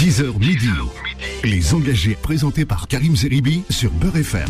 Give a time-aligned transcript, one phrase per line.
[0.00, 0.66] 10h midi.
[1.44, 4.48] Les engagés présentés par Karim Zeribi sur Beurre FM.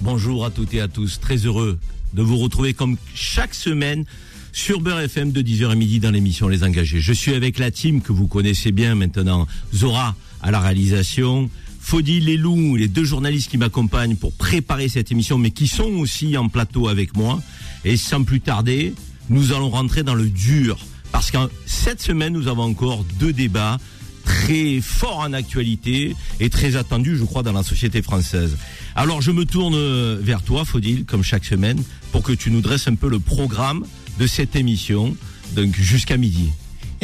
[0.00, 1.20] Bonjour à toutes et à tous.
[1.20, 1.78] Très heureux
[2.14, 4.04] de vous retrouver comme chaque semaine
[4.50, 7.00] sur Beurre FM de 10h à midi dans l'émission Les Engagés.
[7.00, 9.46] Je suis avec la team que vous connaissez bien maintenant.
[9.72, 11.48] Zora à la réalisation.
[11.78, 15.92] Faudil et Lou, les deux journalistes qui m'accompagnent pour préparer cette émission, mais qui sont
[15.92, 17.40] aussi en plateau avec moi.
[17.84, 18.94] Et sans plus tarder,
[19.30, 20.76] nous allons rentrer dans le dur.
[21.12, 23.78] Parce que cette semaine, nous avons encore deux débats
[24.24, 28.56] très forts en actualité et très attendus, je crois, dans la société française.
[28.94, 29.76] Alors, je me tourne
[30.16, 33.84] vers toi, Faudil, comme chaque semaine, pour que tu nous dresses un peu le programme
[34.18, 35.16] de cette émission,
[35.54, 36.50] donc jusqu'à midi.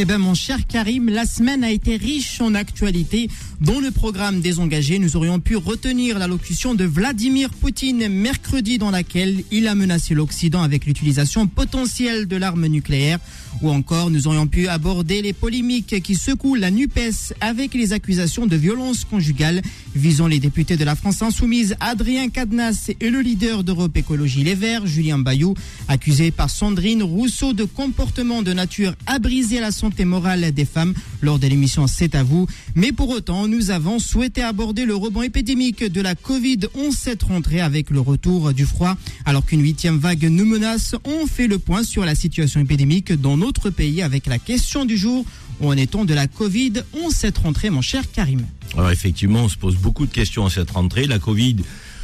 [0.01, 3.29] Eh bien, mon cher Karim, la semaine a été riche en actualité.
[3.61, 8.93] Dans le programme des engagés, nous aurions pu retenir l'allocution de Vladimir Poutine mercredi dans
[8.93, 13.19] laquelle il a menacé l'Occident avec l'utilisation potentielle de l'arme nucléaire.
[13.61, 18.47] Ou encore, nous aurions pu aborder les polémiques qui secouent la NUPES avec les accusations
[18.47, 19.63] de violence conjugale
[19.97, 24.55] visant les députés de la France Insoumise, Adrien Cadnas et le leader d'Europe Écologie Les
[24.55, 25.55] Verts, Julien Bayou,
[25.89, 30.95] accusé par Sandrine Rousseau de comportement de nature à briser la santé morale des femmes
[31.21, 32.47] lors de l'émission C'est à vous.
[32.77, 37.61] Mais pour autant, nous avons souhaité aborder le rebond épidémique de la Covid-11 cette rentrée
[37.61, 38.97] avec le retour du froid.
[39.25, 43.37] Alors qu'une huitième vague nous menace, on fait le point sur la situation épidémique dans
[43.71, 45.25] pays avec la question du jour.
[45.61, 48.47] Où en est-on de la Covid 11 cette rentrée, mon cher Karim
[48.77, 51.07] Alors effectivement, on se pose beaucoup de questions à cette rentrée.
[51.07, 51.57] La Covid,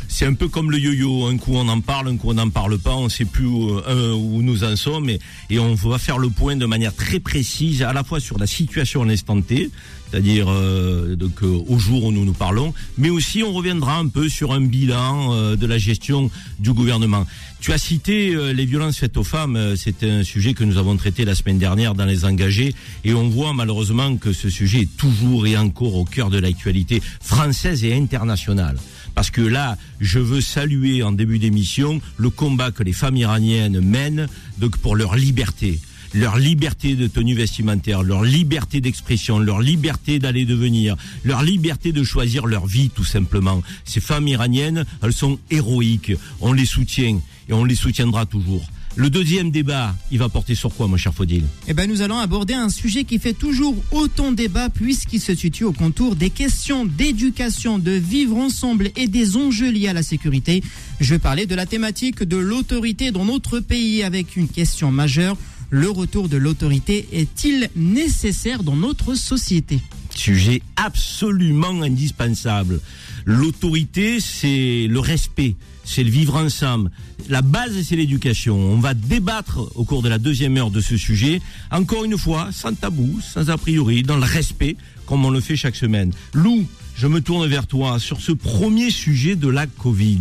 [0.08, 1.26] c'est un peu comme le yo-yo.
[1.26, 2.94] Un coup on en parle, un coup on n'en parle pas.
[2.94, 5.08] On ne sait plus où, euh, où, nous en sommes.
[5.08, 8.38] Et, et, on va faire le point de manière très précise, à la fois sur
[8.38, 9.70] la situation à l'instant T,
[10.14, 14.06] c'est-à-dire euh, donc euh, au jour où nous nous parlons, mais aussi on reviendra un
[14.06, 17.26] peu sur un bilan euh, de la gestion du gouvernement.
[17.58, 20.96] Tu as cité euh, les violences faites aux femmes, c'est un sujet que nous avons
[20.96, 24.96] traité la semaine dernière dans les engagés, et on voit malheureusement que ce sujet est
[24.96, 28.76] toujours et encore au cœur de l'actualité française et internationale.
[29.16, 33.80] Parce que là, je veux saluer en début d'émission le combat que les femmes iraniennes
[33.80, 34.28] mènent
[34.58, 35.80] donc pour leur liberté
[36.14, 42.04] leur liberté de tenue vestimentaire, leur liberté d'expression, leur liberté d'aller devenir, leur liberté de
[42.04, 43.62] choisir leur vie tout simplement.
[43.84, 48.64] Ces femmes iraniennes, elles sont héroïques, on les soutient et on les soutiendra toujours.
[48.96, 51.42] Le deuxième débat, il va porter sur quoi, mon cher Faudil?
[51.66, 55.64] Eh ben, nous allons aborder un sujet qui fait toujours autant débat puisqu'il se situe
[55.64, 60.62] au contour des questions d'éducation, de vivre ensemble et des enjeux liés à la sécurité.
[61.00, 65.36] Je vais parler de la thématique de l'autorité dans notre pays avec une question majeure.
[65.70, 69.80] Le retour de l'autorité est-il nécessaire dans notre société
[70.14, 72.80] Sujet absolument indispensable.
[73.24, 76.90] L'autorité, c'est le respect, c'est le vivre ensemble.
[77.28, 78.56] La base, c'est l'éducation.
[78.56, 82.50] On va débattre au cours de la deuxième heure de ce sujet, encore une fois,
[82.52, 84.76] sans tabou, sans a priori, dans le respect,
[85.06, 86.12] comme on le fait chaque semaine.
[86.32, 86.64] Lou,
[86.94, 90.20] je me tourne vers toi sur ce premier sujet de la Covid.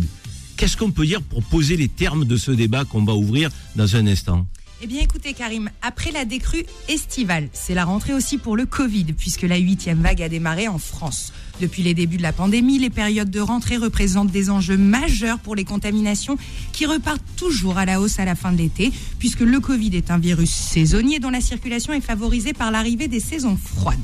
[0.56, 3.96] Qu'est-ce qu'on peut dire pour poser les termes de ce débat qu'on va ouvrir dans
[3.96, 4.46] un instant?
[4.84, 9.14] Eh bien écoutez Karim, après la décrue estivale, c'est la rentrée aussi pour le Covid,
[9.14, 11.32] puisque la huitième vague a démarré en France.
[11.58, 15.54] Depuis les débuts de la pandémie, les périodes de rentrée représentent des enjeux majeurs pour
[15.54, 16.36] les contaminations
[16.72, 20.10] qui repartent toujours à la hausse à la fin de l'été, puisque le Covid est
[20.10, 23.96] un virus saisonnier dont la circulation est favorisée par l'arrivée des saisons froides.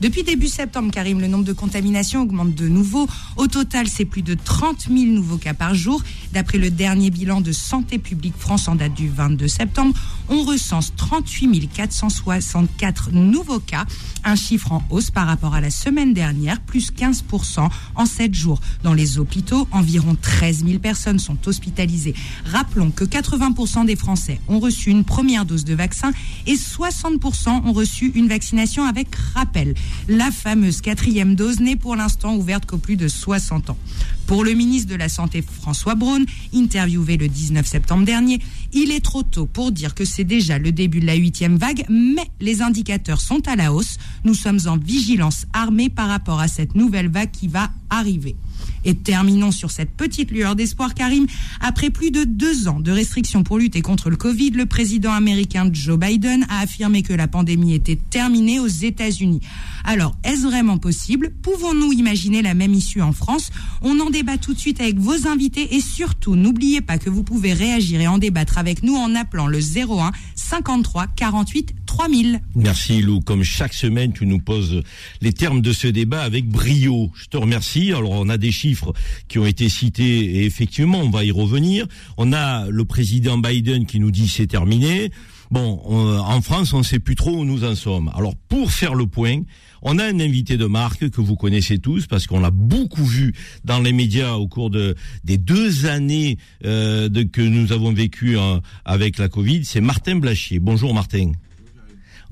[0.00, 3.06] Depuis début septembre, Karim, le nombre de contaminations augmente de nouveau.
[3.36, 6.02] Au total, c'est plus de 30 000 nouveaux cas par jour.
[6.32, 9.94] D'après le dernier bilan de Santé publique France en date du 22 septembre,
[10.30, 13.84] on recense 38 464 nouveaux cas,
[14.24, 18.60] un chiffre en hausse par rapport à la semaine dernière, plus 15% en 7 jours.
[18.82, 22.14] Dans les hôpitaux, environ 13 000 personnes sont hospitalisées.
[22.46, 26.12] Rappelons que 80% des Français ont reçu une première dose de vaccin
[26.46, 29.74] et 60% ont reçu une vaccination avec rappel.
[30.08, 33.78] La fameuse quatrième dose n'est pour l'instant ouverte qu'aux plus de 60 ans.
[34.26, 36.24] Pour le ministre de la Santé François Braun,
[36.54, 38.40] interviewé le 19 septembre dernier,
[38.72, 41.84] il est trop tôt pour dire que c'est déjà le début de la huitième vague,
[41.88, 43.98] mais les indicateurs sont à la hausse.
[44.24, 48.36] Nous sommes en vigilance armée par rapport à cette nouvelle vague qui va arriver.
[48.84, 51.26] Et terminons sur cette petite lueur d'espoir, Karim.
[51.60, 55.68] Après plus de deux ans de restrictions pour lutter contre le Covid, le président américain
[55.72, 59.40] Joe Biden a affirmé que la pandémie était terminée aux États-Unis.
[59.84, 61.30] Alors, est-ce vraiment possible?
[61.42, 63.50] Pouvons-nous imaginer la même issue en France?
[63.82, 67.22] On en débat tout de suite avec vos invités et surtout, n'oubliez pas que vous
[67.22, 72.40] pouvez réagir et en débattre avec nous en appelant le 01 53 48 3000.
[72.54, 73.20] Merci Lou.
[73.20, 74.80] Comme chaque semaine, tu nous poses
[75.20, 77.10] les termes de ce débat avec brio.
[77.16, 77.92] Je te remercie.
[77.92, 78.92] Alors, on a des chiffres
[79.26, 81.88] qui ont été cités et effectivement, on va y revenir.
[82.16, 85.10] On a le président Biden qui nous dit c'est terminé.
[85.50, 88.08] Bon, en France, on ne sait plus trop où nous en sommes.
[88.14, 89.40] Alors, pour faire le point,
[89.82, 93.34] on a un invité de marque que vous connaissez tous parce qu'on l'a beaucoup vu
[93.64, 94.94] dans les médias au cours de
[95.24, 99.64] des deux années euh, de, que nous avons vécu hein, avec la Covid.
[99.64, 100.60] C'est Martin Blachier.
[100.60, 101.32] Bonjour Martin.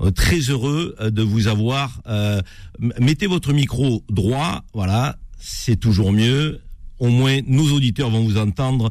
[0.01, 2.01] Euh, très heureux euh, de vous avoir.
[2.79, 6.61] mettez votre micro droit, voilà, c'est toujours mieux
[6.99, 8.89] au moins nos auditeurs vont vous entendre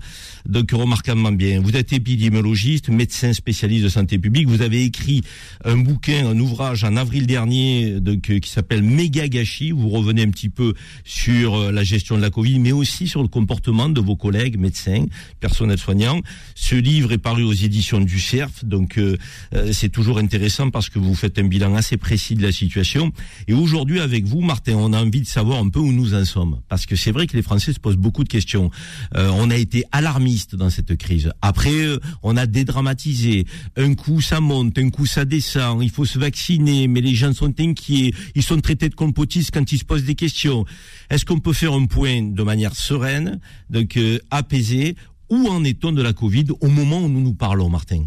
[0.48, 1.60] donc remarquablement bien.
[1.60, 4.48] Vous êtes épidémiologiste, médecin spécialiste de santé publique.
[4.48, 5.22] Vous avez écrit
[5.64, 9.72] un bouquin, un ouvrage en avril dernier donc, qui s'appelle Méga Gâchis.
[9.72, 10.74] Vous revenez un petit peu
[11.04, 14.58] sur euh, la gestion de la Covid, mais aussi sur le comportement de vos collègues
[14.58, 15.04] médecins,
[15.40, 16.20] personnels soignants.
[16.54, 19.16] Ce livre est paru aux éditions du CERF, donc euh,
[19.54, 23.12] euh, c'est toujours intéressant parce que vous faites un bilan assez précis de la situation.
[23.46, 26.24] Et aujourd'hui, avec vous, Martin, on a envie de savoir un peu où nous en
[26.24, 28.70] sommes, parce que c'est vrai que les Français se posent beaucoup de questions.
[29.16, 31.32] Euh, on a été alarmiste dans cette crise.
[31.42, 33.46] Après, euh, on a dédramatisé.
[33.76, 35.82] Un coup ça monte, un coup ça descend.
[35.82, 38.12] Il faut se vacciner, mais les gens sont inquiets.
[38.34, 40.64] Ils sont traités de compotistes quand ils se posent des questions.
[41.10, 43.40] Est-ce qu'on peut faire un point de manière sereine,
[43.70, 44.96] donc euh, apaisée
[45.30, 48.04] Où en est-on de la Covid au moment où nous nous parlons, Martin?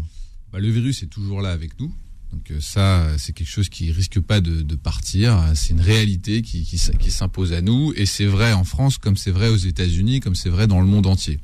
[0.52, 1.92] Bah, Le virus est toujours là avec nous.
[2.32, 5.44] Donc euh, ça, c'est quelque chose qui risque pas de, partir.
[5.54, 9.48] C'est une réalité qui, s'impose à nous, et c'est vrai en France comme c'est vrai
[9.48, 11.38] aux États-Unis, comme c'est vrai dans le monde entier.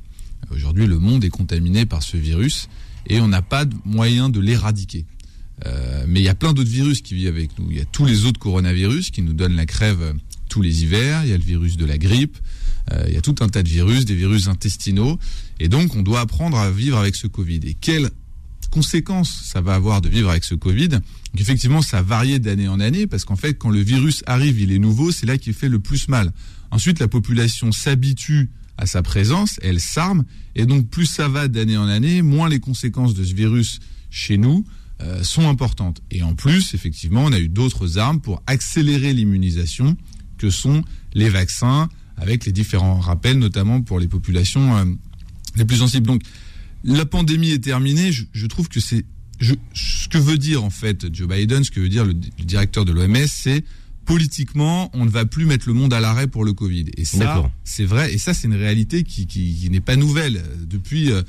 [0.51, 2.69] Aujourd'hui, le monde est contaminé par ce virus,
[3.07, 5.05] et on n'a pas de moyen de l'éradiquer.
[5.65, 7.67] Euh, mais il y a plein d'autres virus qui vivent avec nous.
[7.69, 10.15] Il y a tous les autres coronavirus qui nous donnent la crève
[10.47, 11.23] tous les hivers.
[11.23, 12.37] Il y a le virus de la grippe.
[12.91, 15.19] Euh, il y a tout un tas de virus, des virus intestinaux.
[15.59, 17.59] Et donc, on doit apprendre à vivre avec ce Covid.
[17.63, 18.09] Et quel
[18.69, 20.89] conséquences ça va avoir de vivre avec ce Covid.
[20.89, 21.01] Donc
[21.39, 24.79] effectivement, ça varié d'année en année parce qu'en fait, quand le virus arrive, il est
[24.79, 26.31] nouveau, c'est là qu'il fait le plus mal.
[26.71, 30.23] Ensuite, la population s'habitue à sa présence, elle s'arme,
[30.55, 33.79] et donc plus ça va d'année en année, moins les conséquences de ce virus
[34.09, 34.65] chez nous
[35.01, 36.01] euh, sont importantes.
[36.11, 39.97] Et en plus, effectivement, on a eu d'autres armes pour accélérer l'immunisation,
[40.37, 40.83] que sont
[41.13, 44.85] les vaccins, avec les différents rappels, notamment pour les populations euh,
[45.55, 46.07] les plus sensibles.
[46.07, 46.21] Donc,
[46.83, 49.05] la pandémie est terminée, je, trouve que c'est
[49.41, 52.91] ce que veut dire en fait Joe Biden, ce que veut dire le, directeur de
[52.91, 53.63] l'OMS, c'est
[54.05, 56.85] politiquement, on ne va plus mettre le monde à l'arrêt pour le Covid.
[56.97, 58.11] Et ça, c'est vrai.
[58.11, 60.41] Et ça, c'est une réalité qui, n'est pas nouvelle.
[60.67, 61.21] Depuis euh,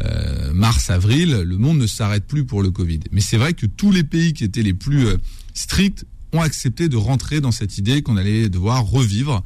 [0.00, 3.00] euh, mars-avril, le monde ne s'arrête plus pour le Covid.
[3.10, 5.18] Mais c'est vrai que tous les pays qui étaient les plus euh,
[5.52, 9.44] stricts ont accepté de rentrer dans cette idée qu'on allait devoir revivre,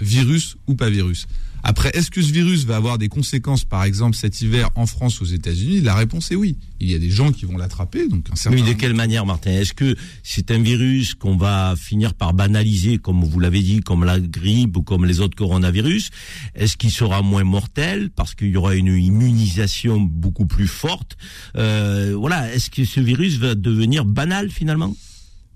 [0.00, 1.28] virus ou pas virus.
[1.68, 5.20] Après, est-ce que ce virus va avoir des conséquences, par exemple, cet hiver en France,
[5.20, 5.80] aux États-Unis?
[5.80, 6.56] La réponse est oui.
[6.78, 8.56] Il y a des gens qui vont l'attraper, donc un certain.
[8.56, 9.50] Oui, de quelle manière, Martin?
[9.50, 14.04] Est-ce que c'est un virus qu'on va finir par banaliser, comme vous l'avez dit, comme
[14.04, 16.10] la grippe ou comme les autres coronavirus?
[16.54, 21.16] Est-ce qu'il sera moins mortel parce qu'il y aura une immunisation beaucoup plus forte?
[21.56, 22.54] Euh, Voilà.
[22.54, 24.94] Est-ce que ce virus va devenir banal finalement?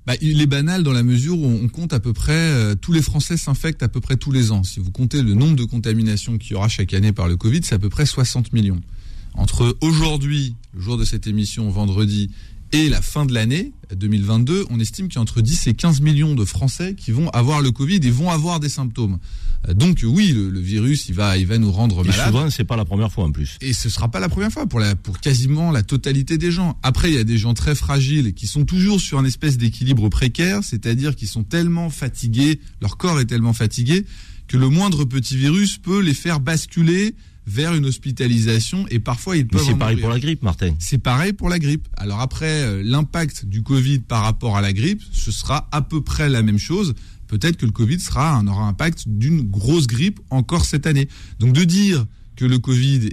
[0.07, 2.93] Bah, il est banal dans la mesure où on compte à peu près, euh, tous
[2.93, 4.63] les Français s'infectent à peu près tous les ans.
[4.63, 7.61] Si vous comptez le nombre de contaminations qu'il y aura chaque année par le Covid,
[7.63, 8.81] c'est à peu près 60 millions.
[9.35, 12.31] Entre aujourd'hui, le jour de cette émission, vendredi,
[12.73, 16.01] et la fin de l'année 2022, on estime qu'il y a entre 10 et 15
[16.01, 19.19] millions de Français qui vont avoir le Covid et vont avoir des symptômes.
[19.75, 22.21] Donc oui, le, virus, il va, il va nous rendre malades.
[22.21, 23.59] Et souvent, c'est pas la première fois en plus.
[23.61, 26.79] Et ce sera pas la première fois pour la, pour quasiment la totalité des gens.
[26.83, 30.09] Après, il y a des gens très fragiles qui sont toujours sur un espèce d'équilibre
[30.09, 34.07] précaire, c'est-à-dire qu'ils sont tellement fatigués, leur corps est tellement fatigué
[34.49, 37.15] que le moindre petit virus peut les faire basculer
[37.47, 39.63] vers une hospitalisation et parfois ils peuvent.
[39.65, 40.75] c'est pareil pour la grippe, Martin.
[40.79, 41.87] C'est pareil pour la grippe.
[41.97, 46.01] Alors après, euh, l'impact du Covid par rapport à la grippe, ce sera à peu
[46.01, 46.95] près la même chose.
[47.31, 51.09] Peut-être que le Covid sera aura un impact d'une grosse grippe encore cette année.
[51.39, 53.11] Donc de dire que le Covid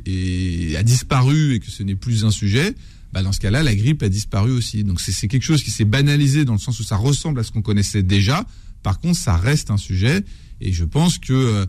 [0.76, 2.74] a disparu et que ce n'est plus un sujet,
[3.14, 4.84] bah dans ce cas-là, la grippe a disparu aussi.
[4.84, 7.52] Donc c'est quelque chose qui s'est banalisé dans le sens où ça ressemble à ce
[7.52, 8.44] qu'on connaissait déjà.
[8.82, 10.26] Par contre, ça reste un sujet.
[10.62, 11.66] Et je pense que euh,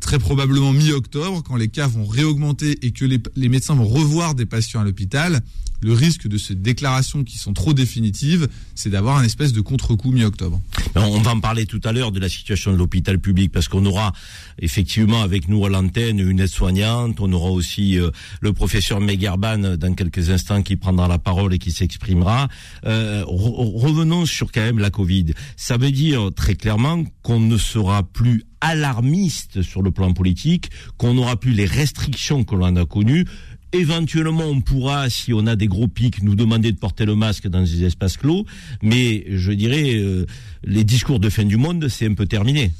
[0.00, 4.46] très probablement mi-octobre, quand les cas vont réaugmenter et que les, médecins vont revoir des
[4.46, 5.42] patients à l'hôpital,
[5.84, 10.12] le risque de ces déclarations qui sont trop définitives, c'est d'avoir un espèce de contre-coup
[10.12, 10.58] mi-octobre.
[10.94, 13.84] On va en parler tout à l'heure de la situation de l'hôpital public parce qu'on
[13.84, 14.14] aura
[14.58, 18.10] effectivement avec nous à l'antenne une aide-soignante, on aura aussi euh,
[18.40, 22.48] le professeur Megarban dans quelques instants qui prendra la parole et qui s'exprimera.
[22.86, 25.34] Euh, revenons sur quand même la Covid.
[25.56, 31.14] Ça veut dire très clairement qu'on ne sera plus alarmiste sur le plan politique, qu'on
[31.14, 33.26] n'aura plus les restrictions que l'on a connues.
[33.74, 37.48] Éventuellement, on pourra, si on a des gros pics, nous demander de porter le masque
[37.48, 38.46] dans des espaces clos.
[38.82, 40.26] Mais je dirais, euh,
[40.62, 42.70] les discours de fin du monde, c'est un peu terminé.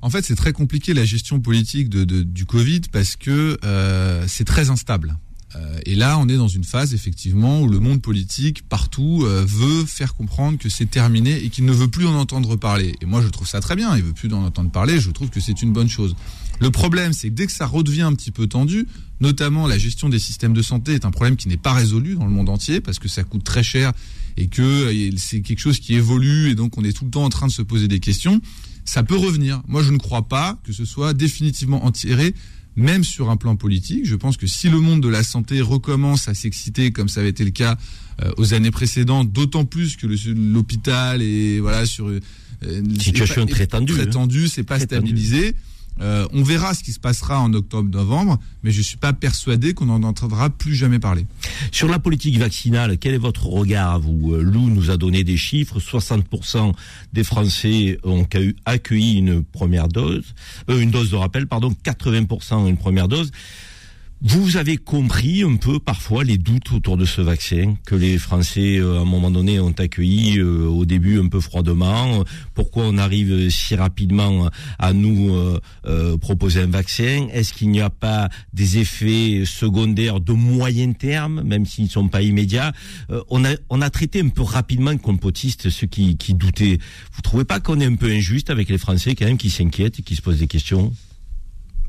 [0.00, 4.70] En fait, c'est très compliqué la gestion politique du Covid parce que euh, c'est très
[4.70, 5.14] instable.
[5.56, 9.44] Euh, et là, on est dans une phase effectivement où le monde politique partout euh,
[9.46, 12.94] veut faire comprendre que c'est terminé et qu'il ne veut plus en entendre parler.
[13.00, 13.96] Et moi, je trouve ça très bien.
[13.96, 15.00] Il veut plus en entendre parler.
[15.00, 16.14] Je trouve que c'est une bonne chose.
[16.60, 18.86] Le problème, c'est que dès que ça redevient un petit peu tendu,
[19.20, 22.26] notamment la gestion des systèmes de santé est un problème qui n'est pas résolu dans
[22.26, 23.92] le monde entier parce que ça coûte très cher
[24.36, 27.24] et que euh, c'est quelque chose qui évolue et donc on est tout le temps
[27.24, 28.40] en train de se poser des questions.
[28.84, 29.62] Ça peut revenir.
[29.68, 32.34] Moi, je ne crois pas que ce soit définitivement enterré
[32.76, 34.06] même sur un plan politique.
[34.06, 37.30] Je pense que si le monde de la santé recommence à s'exciter comme ça avait
[37.30, 37.76] été le cas
[38.22, 42.20] euh, aux années précédentes, d'autant plus que l'hôpital est voilà sur euh,
[42.62, 44.10] une situation très tendue, très hein.
[44.10, 45.54] tendue, c'est pas stabilisé.
[46.00, 49.74] Euh, on verra ce qui se passera en octobre-novembre, mais je ne suis pas persuadé
[49.74, 51.26] qu'on n'en entendra plus jamais parler.
[51.72, 55.24] Sur la politique vaccinale, quel est votre regard à vous euh, Lou nous a donné
[55.24, 55.78] des chiffres.
[55.78, 56.72] 60%
[57.12, 58.26] des Français ont
[58.64, 60.34] accueilli une première dose,
[60.68, 63.30] euh, une dose de rappel, pardon, 80% une première dose.
[64.22, 68.76] Vous avez compris un peu parfois les doutes autour de ce vaccin que les Français
[68.76, 72.22] euh, à un moment donné ont accueilli euh, au début un peu froidement.
[72.52, 75.34] Pourquoi on arrive si rapidement à nous
[75.86, 77.28] euh, proposer un vaccin?
[77.32, 82.08] Est-ce qu'il n'y a pas des effets secondaires de moyen terme, même s'ils ne sont
[82.08, 82.74] pas immédiats?
[83.30, 86.76] On a on a traité un peu rapidement complotiste ceux qui, qui doutaient.
[87.14, 90.00] Vous trouvez pas qu'on est un peu injuste avec les Français quand même qui s'inquiètent
[90.00, 90.92] et qui se posent des questions?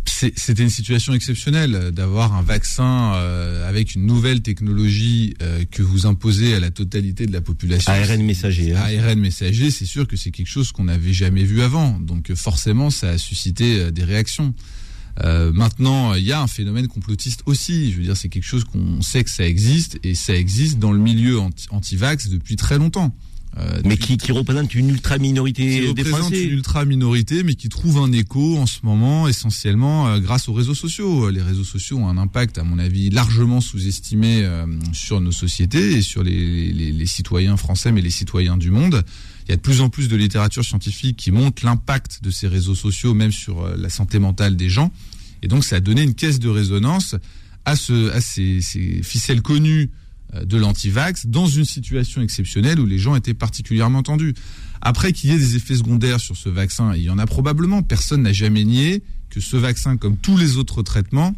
[0.06, 6.06] C'était une situation exceptionnelle d'avoir un vaccin euh, avec une nouvelle technologie euh, que vous
[6.06, 7.92] imposez à la totalité de la population.
[7.92, 8.76] ARN messager.
[8.76, 8.82] Hein.
[8.82, 12.00] ARN messager, c'est sûr que c'est quelque chose qu'on n'avait jamais vu avant.
[12.00, 14.54] Donc forcément, ça a suscité euh, des réactions.
[15.54, 17.92] maintenant, il y a un phénomène complotiste aussi.
[17.92, 20.92] Je veux dire, c'est quelque chose qu'on sait que ça existe et ça existe dans
[20.92, 21.40] le milieu
[21.70, 23.16] anti-vax depuis très longtemps.
[23.58, 27.56] Euh, mais qui, qui, représente une ultra minorité qui des représente une ultra minorité, mais
[27.56, 31.30] qui trouve un écho en ce moment essentiellement euh, grâce aux réseaux sociaux.
[31.30, 35.98] Les réseaux sociaux ont un impact, à mon avis, largement sous-estimé euh, sur nos sociétés
[35.98, 39.04] et sur les, les, les, citoyens français, mais les citoyens du monde.
[39.48, 42.48] Il y a de plus en plus de littérature scientifique qui montre l'impact de ces
[42.48, 44.94] réseaux sociaux, même sur la santé mentale des gens.
[45.44, 47.16] Et donc, ça a donné une caisse de résonance
[47.66, 50.01] à, ce, à ces, ces ficelles connues euh,
[50.44, 54.34] de l'antivax dans une situation exceptionnelle où les gens étaient particulièrement tendus.
[54.82, 57.84] Après qu'il y ait des effets secondaires sur ce vaccin, il y en a probablement,
[57.84, 61.36] personne n'a jamais nié que ce vaccin, comme tous les autres traitements,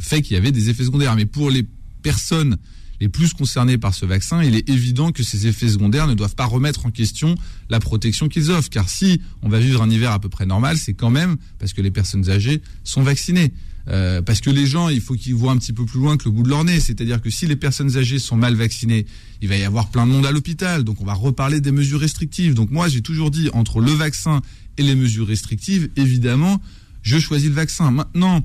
[0.00, 1.14] fait qu'il y avait des effets secondaires.
[1.14, 1.66] Mais pour les
[2.02, 2.56] personnes
[3.00, 6.34] les plus concernées par ce vaccin, il est évident que ces effets secondaires ne doivent
[6.34, 7.36] pas remettre en question
[7.70, 8.70] la protection qu'ils offrent.
[8.70, 11.72] Car si on va vivre un hiver à peu près normal, c'est quand même parce
[11.72, 13.52] que les personnes âgées sont vaccinées.
[13.88, 16.24] Euh, parce que les gens, il faut qu'ils voient un petit peu plus loin que
[16.26, 16.80] le bout de leur nez.
[16.80, 19.06] C'est-à-dire que si les personnes âgées sont mal vaccinées,
[19.40, 20.84] il va y avoir plein de monde à l'hôpital.
[20.84, 22.54] Donc on va reparler des mesures restrictives.
[22.54, 24.42] Donc moi, j'ai toujours dit, entre le vaccin
[24.76, 26.60] et les mesures restrictives, évidemment,
[27.02, 27.90] je choisis le vaccin.
[27.90, 28.44] Maintenant,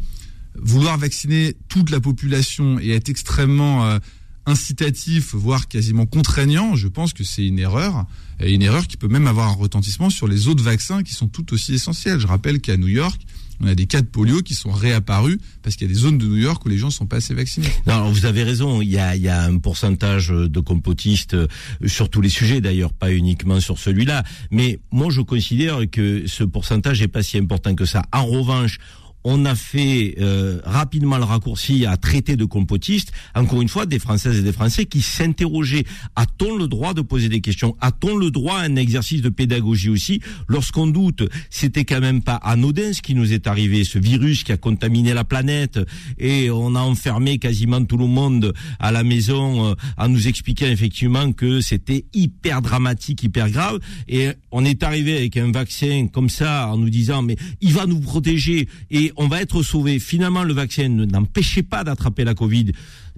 [0.56, 4.00] vouloir vacciner toute la population et être extrêmement euh,
[4.46, 8.06] incitatif, voire quasiment contraignant, je pense que c'est une erreur.
[8.40, 11.28] Et une erreur qui peut même avoir un retentissement sur les autres vaccins qui sont
[11.28, 12.20] tout aussi essentiels.
[12.20, 13.22] Je rappelle qu'à New York,
[13.64, 16.18] on a des cas de polio qui sont réapparus parce qu'il y a des zones
[16.18, 17.70] de New York où les gens sont pas assez vaccinés.
[17.88, 18.82] Non, vous avez raison.
[18.82, 21.48] Il y a, il y a un pourcentage de complotistes euh,
[21.86, 24.24] sur tous les sujets d'ailleurs, pas uniquement sur celui-là.
[24.52, 28.04] Mais moi, je considère que ce pourcentage est pas si important que ça.
[28.12, 28.80] En revanche,
[29.24, 34.00] on a fait euh, rapidement le raccourci à traiter de complotistes, encore une fois, des
[34.00, 35.86] Françaises et des Français qui s'interrogeaient.
[36.16, 37.76] A-t-on le droit de poser des questions?
[37.80, 40.22] A-t-on le droit à un exercice de pédagogie aussi?
[40.48, 44.52] Lorsqu'on doute, c'était quand même pas anodin ce qui nous est arrivé, ce virus qui
[44.52, 45.80] a contaminé la planète.
[46.20, 50.68] Et on a enfermé quasiment tout le monde à la maison euh, en nous expliquant
[50.68, 53.80] effectivement que c'était hyper dramatique, hyper grave.
[54.08, 57.86] Et on est arrivé avec un vaccin comme ça en nous disant mais il va
[57.86, 58.68] nous protéger.
[58.92, 60.00] Et on va être sauvé.
[60.00, 62.72] Finalement, le vaccin n'empêchait pas d'attraper la Covid.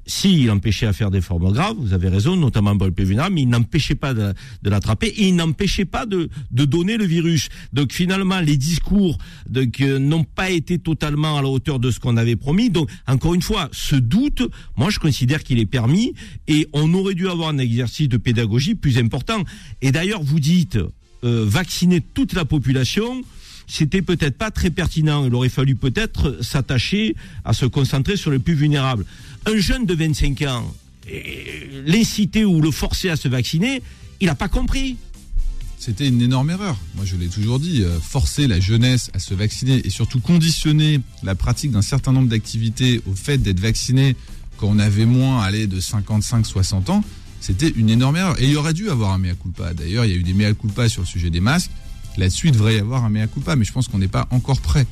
[0.07, 2.93] Si, il empêchait à faire des formes graves, vous avez raison, notamment pour le
[3.31, 7.49] mais il n'empêchait pas de, l'attraper et il n'empêchait pas de, donner le virus.
[7.73, 9.17] Donc finalement, les discours
[9.55, 12.69] euh, n'ont pas été totalement à la hauteur de ce qu'on avait promis.
[12.69, 14.43] Donc encore une fois, ce doute,
[14.77, 16.13] moi je considère qu'il est permis
[16.47, 19.43] et on aurait dû avoir un exercice de pédagogie plus important.
[19.81, 20.77] Et d'ailleurs, vous dites
[21.23, 23.23] euh, vacciner toute la population
[23.67, 25.25] c'était peut-être pas très pertinent.
[25.25, 29.05] Il aurait fallu peut-être s'attacher à se concentrer sur les plus vulnérables.
[29.45, 30.73] Un jeune de 25 ans,
[31.85, 33.81] l'inciter ou le forcer à se vacciner,
[34.21, 34.97] il n'a pas compris.
[35.77, 36.77] C'était une énorme erreur.
[36.95, 37.83] Moi, je l'ai toujours dit.
[37.83, 42.29] Euh, forcer la jeunesse à se vacciner et surtout conditionner la pratique d'un certain nombre
[42.29, 44.15] d'activités au fait d'être vacciné
[44.57, 47.03] quand on avait moins, allez, de 55-60 ans,
[47.39, 48.41] c'était une énorme erreur.
[48.41, 49.73] Et il y aurait dû avoir un mea culpa.
[49.73, 51.71] D'ailleurs, il y a eu des mea culpa sur le sujet des masques.
[52.17, 54.61] Là-dessus, il devrait y avoir un mea culpa, mais je pense qu'on n'est pas encore
[54.61, 54.85] prêt.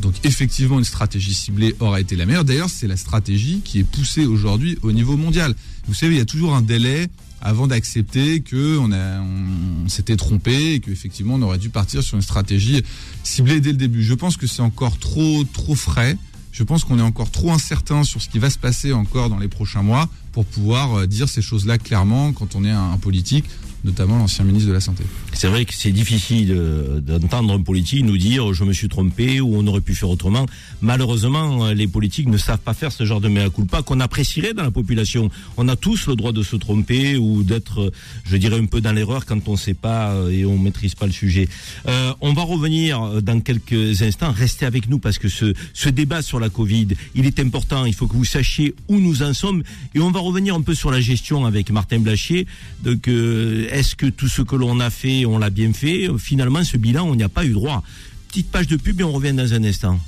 [0.00, 2.44] Donc effectivement, une stratégie ciblée aurait été la meilleure.
[2.44, 5.54] D'ailleurs, c'est la stratégie qui est poussée aujourd'hui au niveau mondial.
[5.86, 7.08] Vous savez, il y a toujours un délai
[7.40, 12.22] avant d'accepter que on, on s'était trompé et qu'effectivement on aurait dû partir sur une
[12.22, 12.82] stratégie
[13.22, 14.02] ciblée dès le début.
[14.02, 16.16] Je pense que c'est encore trop trop frais.
[16.50, 19.38] Je pense qu'on est encore trop incertain sur ce qui va se passer encore dans
[19.38, 23.44] les prochains mois pour pouvoir euh, dire ces choses-là clairement quand on est un politique
[23.84, 25.04] notamment l'ancien ministre de la Santé.
[25.38, 26.52] C'est vrai que c'est difficile
[27.00, 30.46] d'entendre un politique nous dire je me suis trompé ou on aurait pu faire autrement.
[30.80, 34.64] Malheureusement, les politiques ne savent pas faire ce genre de mea culpa qu'on apprécierait dans
[34.64, 35.30] la population.
[35.56, 37.92] On a tous le droit de se tromper ou d'être,
[38.24, 40.96] je dirais, un peu dans l'erreur quand on ne sait pas euh, et on maîtrise
[40.96, 41.48] pas le sujet.
[41.86, 44.32] Euh, on va revenir dans quelques instants.
[44.32, 47.84] Restez avec nous parce que ce, ce débat sur la Covid, il est important.
[47.84, 49.62] Il faut que vous sachiez où nous en sommes
[49.94, 52.48] et on va revenir un peu sur la gestion avec Martin Blachier.
[52.82, 56.64] Donc, euh, est-ce que tout ce que l'on a fait, on l'a bien fait Finalement,
[56.64, 57.82] ce bilan, on n'y a pas eu droit.
[58.28, 59.98] Petite page de pub et on revient dans un instant.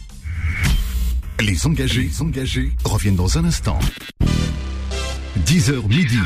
[1.41, 3.79] Les engagés, les engagés reviennent dans un instant.
[5.47, 6.19] 10h midi.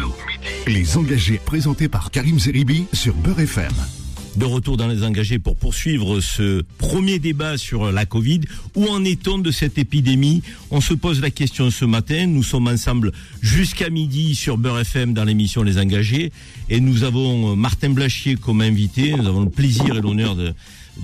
[0.66, 3.72] Les engagés présentés par Karim Zeribi sur Beurre FM
[4.36, 8.40] de retour dans les engagés pour poursuivre ce premier débat sur la Covid.
[8.74, 10.42] Où en est-on de cette épidémie?
[10.70, 12.26] On se pose la question ce matin.
[12.26, 13.12] Nous sommes ensemble
[13.42, 16.32] jusqu'à midi sur Beurre FM dans l'émission Les Engagés.
[16.68, 19.12] Et nous avons Martin Blachier comme invité.
[19.12, 20.52] Nous avons le plaisir et l'honneur de,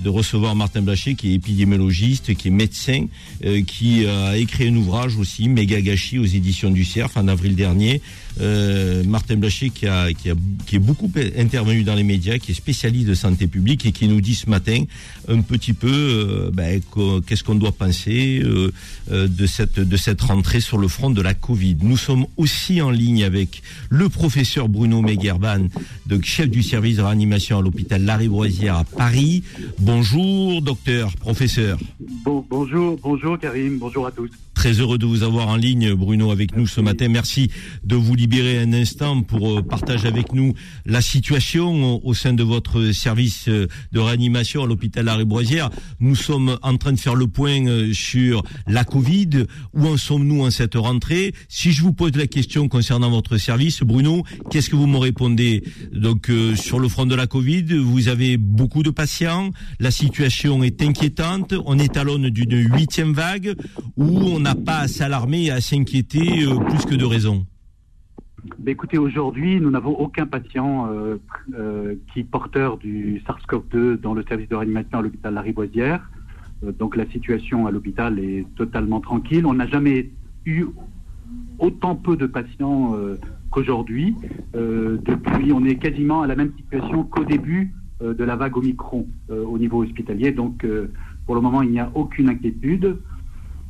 [0.05, 3.05] recevoir Martin Blachier, qui est épidémiologiste, qui est médecin,
[3.45, 7.55] euh, qui a écrit un ouvrage aussi, Méga Gâchis, aux éditions du CERF, en avril
[7.55, 8.01] dernier.
[8.39, 13.47] Euh, Martin Blachier, qui, est beaucoup intervenu dans les médias, qui est spécialiste de santé
[13.47, 14.83] publique et qui nous dit ce matin
[15.27, 16.81] un petit peu euh, ben,
[17.25, 18.41] qu'est-ce qu'on doit penser
[19.09, 21.77] de, cette, de cette rentrée sur le front de la Covid.
[21.81, 25.67] Nous sommes aussi en ligne avec le professeur Bruno Megerban,
[26.05, 29.43] donc chef du service de réanimation à l'hôpital Lariboisière à Paris.
[29.79, 31.77] Bonjour, docteur, professeur.
[32.23, 34.29] Bon, bonjour, bonjour Karim, bonjour à tous.
[34.53, 37.07] Très heureux de vous avoir en ligne, Bruno, avec nous ce matin.
[37.07, 37.49] Merci
[37.83, 40.53] de vous libérer un instant pour euh, partager avec nous
[40.85, 45.69] la situation au sein de votre service euh, de réanimation à l'hôpital Lariboisière.
[45.99, 49.45] Nous sommes en train de faire le point euh, sur la Covid.
[49.73, 51.33] Où en sommes-nous en cette rentrée?
[51.47, 55.63] Si je vous pose la question concernant votre service, Bruno, qu'est-ce que vous me répondez?
[55.93, 59.51] Donc, sur le front de la Covid, vous avez beaucoup de patients.
[59.79, 61.53] La situation est inquiétante.
[61.65, 63.55] On est à l'aune d'une huitième vague
[63.97, 67.45] où on a pas à s'alarmer et à s'inquiéter euh, plus que de raison
[68.59, 71.17] ben, Écoutez, aujourd'hui, nous n'avons aucun patient euh,
[71.53, 76.09] euh, qui est porteur du SARS-CoV-2 dans le service de réanimation à l'hôpital Lariboisière.
[76.79, 79.45] donc la situation à l'hôpital est totalement tranquille.
[79.45, 80.11] On n'a jamais
[80.45, 80.65] eu
[81.59, 82.95] autant peu de patients
[83.51, 84.15] qu'aujourd'hui.
[84.53, 89.57] depuis, on est quasiment à la même situation qu'au début de la vague Omicron au
[89.57, 90.31] niveau hospitalier.
[90.31, 90.65] Donc,
[91.25, 92.97] pour le moment, il n'y a aucune inquiétude.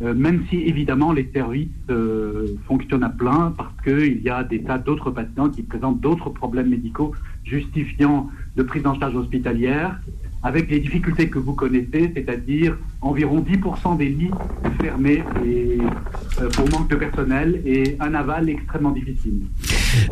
[0.03, 4.63] Euh, même si évidemment les services euh, fonctionnent à plein parce qu'il y a des
[4.63, 7.11] tas d'autres patients qui présentent d'autres problèmes médicaux
[7.43, 9.99] justifiant de prise en charge hospitalière,
[10.43, 14.31] avec les difficultés que vous connaissez, c'est-à-dire environ 10% des lits
[14.81, 19.41] fermés euh, pour manque de personnel et un aval extrêmement difficile.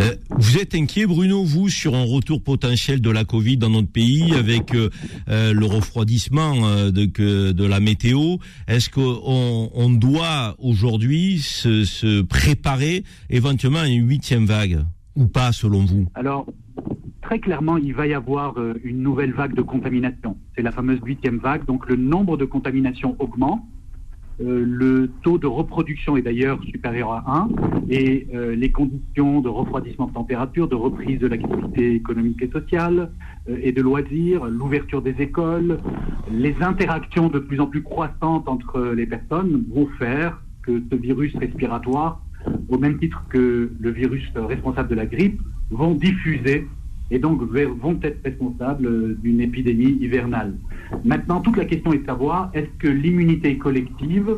[0.01, 3.91] Euh, vous êtes inquiet, Bruno, vous, sur un retour potentiel de la Covid dans notre
[3.91, 4.89] pays avec euh,
[5.27, 8.37] le refroidissement de, de la météo?
[8.67, 14.79] Est-ce qu'on on doit aujourd'hui se, se préparer éventuellement à une huitième vague
[15.15, 16.07] ou pas, selon vous?
[16.15, 16.45] Alors,
[17.21, 20.37] très clairement, il va y avoir euh, une nouvelle vague de contamination.
[20.55, 21.65] C'est la fameuse huitième vague.
[21.65, 23.61] Donc le nombre de contaminations augmente.
[24.41, 27.49] Euh, le taux de reproduction est d'ailleurs supérieur à 1
[27.89, 33.11] et euh, les conditions de refroidissement de température, de reprise de l'activité économique et sociale
[33.61, 35.79] et de loisirs, l'ouverture des écoles,
[36.31, 41.35] les interactions de plus en plus croissantes entre les personnes vont faire que ce virus
[41.35, 42.21] respiratoire,
[42.69, 46.67] au même titre que le virus responsable de la grippe, vont diffuser
[47.11, 50.53] et donc vont être responsables d'une épidémie hivernale.
[51.03, 54.35] Maintenant, toute la question est de savoir est-ce que l'immunité collective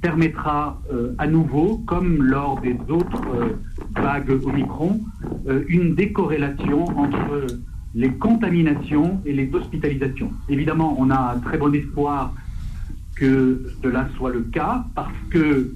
[0.00, 5.00] permettra euh, à nouveau, comme lors des autres euh, vagues Omicron,
[5.48, 7.46] euh, une décorrélation entre
[7.94, 10.30] les contaminations et les hospitalisations?
[10.48, 12.34] Évidemment, on a un très bon espoir
[13.16, 15.72] que cela soit le cas parce que,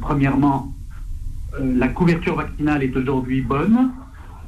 [0.00, 0.74] premièrement,
[1.60, 4.01] la couverture vaccinale est aujourd'hui bonne, euh,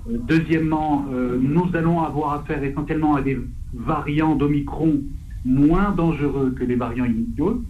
[0.09, 3.39] deuxièmement, euh, nous allons avoir affaire essentiellement à des
[3.75, 5.01] variants d'Omicron
[5.45, 7.63] moins dangereux que les variants initiaux.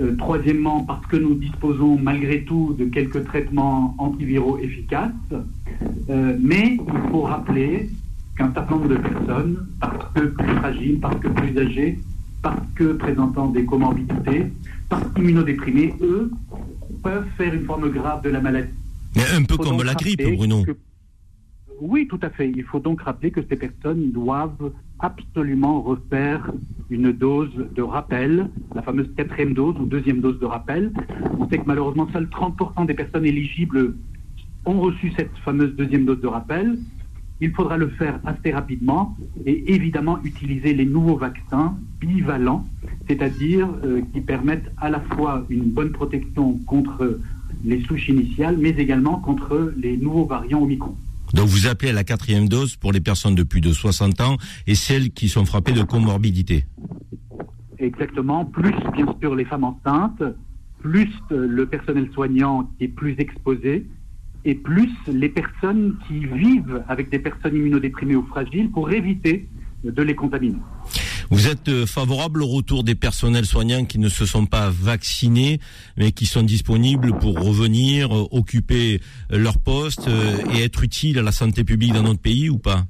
[0.00, 5.10] Euh, troisièmement, parce que nous disposons malgré tout de quelques traitements antiviraux efficaces.
[6.08, 7.90] mais il faut rappeler
[8.36, 11.98] qu'un certain nombre de personnes, parce que plus fragiles, parce que plus âgées,
[12.42, 14.46] parce que présentant des comorbidités,
[14.88, 16.30] parce qu'immunodéprimés, eux,
[17.02, 18.72] peuvent faire une forme grave de la maladie.
[19.16, 20.64] Mais un peu comme la grippe, Bruno.
[21.80, 22.50] Oui, tout à fait.
[22.50, 26.52] Il faut donc rappeler que ces personnes doivent absolument refaire
[26.90, 30.92] une dose de rappel, la fameuse quatrième dose ou deuxième dose de rappel.
[31.38, 33.94] On sait que malheureusement, seuls 30% des personnes éligibles
[34.64, 36.78] ont reçu cette fameuse deuxième dose de rappel.
[37.40, 42.66] Il faudra le faire assez rapidement et évidemment utiliser les nouveaux vaccins bivalents,
[43.06, 47.20] c'est-à-dire euh, qui permettent à la fois une bonne protection contre
[47.64, 50.96] les souches initiales, mais également contre les nouveaux variants Omicron.
[51.34, 54.36] Donc vous appelez à la quatrième dose pour les personnes de plus de 60 ans
[54.66, 56.66] et celles qui sont frappées de comorbidité.
[57.78, 60.22] Exactement, plus bien sûr les femmes enceintes,
[60.80, 63.86] plus le personnel soignant qui est plus exposé,
[64.44, 69.48] et plus les personnes qui vivent avec des personnes immunodéprimées ou fragiles pour éviter
[69.84, 70.58] de les contaminer.
[71.30, 75.60] Vous êtes euh, favorable au retour des personnels soignants qui ne se sont pas vaccinés,
[75.96, 79.00] mais qui sont disponibles pour revenir, euh, occuper
[79.32, 80.08] euh, leur poste
[80.54, 82.84] et être utiles à la santé publique dans notre pays ou pas?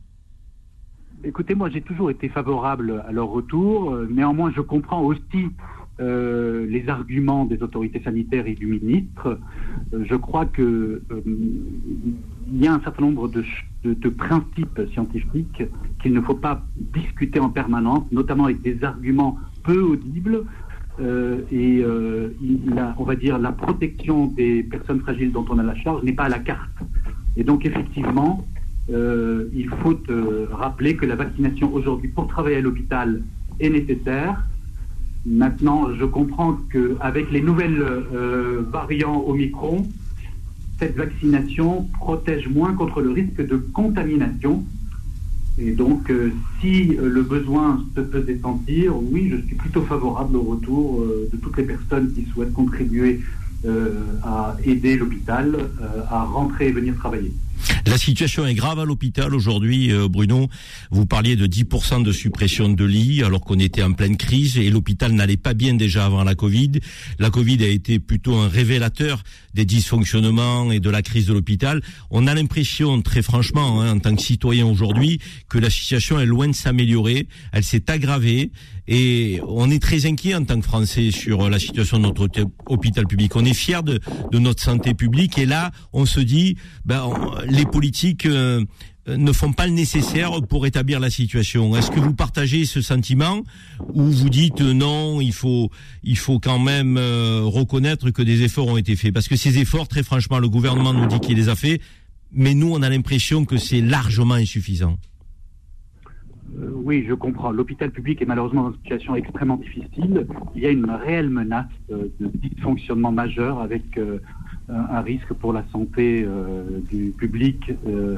[1.24, 3.96] Écoutez, moi j'ai toujours été favorable à leur retour.
[4.08, 5.48] Néanmoins, je comprends aussi
[6.00, 9.40] euh, les arguments des autorités sanitaires et du ministre,
[9.92, 15.64] euh, je crois que euh, il y a un certain nombre de, principes scientifiques
[16.00, 20.44] qu'il ne faut pas discuter en permanence, notamment avec des arguments peu audibles.
[21.52, 21.84] et
[22.98, 26.24] on va dire la protection des personnes fragiles dont on a la charge n'est pas
[26.24, 26.78] à la carte.
[27.36, 28.46] Et donc effectivement,
[28.88, 29.98] il faut
[30.52, 33.22] rappeler que la vaccination aujourd'hui pour travailler à l'hôpital
[33.60, 34.44] est nécessaire
[35.26, 39.86] Maintenant, je comprends qu'avec les nouvelles euh, variants Omicron,
[40.78, 44.64] cette vaccination protège moins contre le risque de contamination.
[45.58, 50.36] Et donc, euh, si euh, le besoin se faisait sentir, oui, je suis plutôt favorable
[50.36, 53.20] au retour de toutes les personnes qui souhaitent contribuer
[54.22, 55.68] à aider l'hôpital
[56.08, 57.32] à rentrer et venir travailler.
[57.86, 60.48] La situation est grave à l'hôpital aujourd'hui, euh, Bruno.
[60.90, 64.70] Vous parliez de 10% de suppression de lits alors qu'on était en pleine crise et
[64.70, 66.72] l'hôpital n'allait pas bien déjà avant la Covid.
[67.18, 69.22] La Covid a été plutôt un révélateur
[69.54, 71.82] des dysfonctionnements et de la crise de l'hôpital.
[72.10, 76.26] On a l'impression, très franchement, hein, en tant que citoyen aujourd'hui, que la situation est
[76.26, 77.26] loin de s'améliorer.
[77.52, 78.50] Elle s'est aggravée
[78.86, 82.28] et on est très inquiet en tant que Français sur la situation de notre
[82.66, 83.36] hôpital public.
[83.36, 84.00] On est fier de,
[84.32, 87.10] de notre santé publique et là, on se dit, ben,
[87.48, 88.64] les politiques euh,
[89.06, 91.74] ne font pas le nécessaire pour établir la situation.
[91.76, 93.42] Est-ce que vous partagez ce sentiment
[93.94, 95.70] ou vous dites euh, non, il faut
[96.02, 99.12] il faut quand même euh, reconnaître que des efforts ont été faits?
[99.12, 101.80] Parce que ces efforts très franchement le gouvernement nous dit qu'il les a faits
[102.32, 104.98] mais nous on a l'impression que c'est largement insuffisant.
[106.84, 107.50] oui, je comprends.
[107.50, 110.26] L'hôpital public est malheureusement dans une situation extrêmement difficile.
[110.54, 113.98] Il y a une réelle menace de dysfonctionnement majeur avec
[114.68, 118.16] un risque pour la santé euh, du public euh,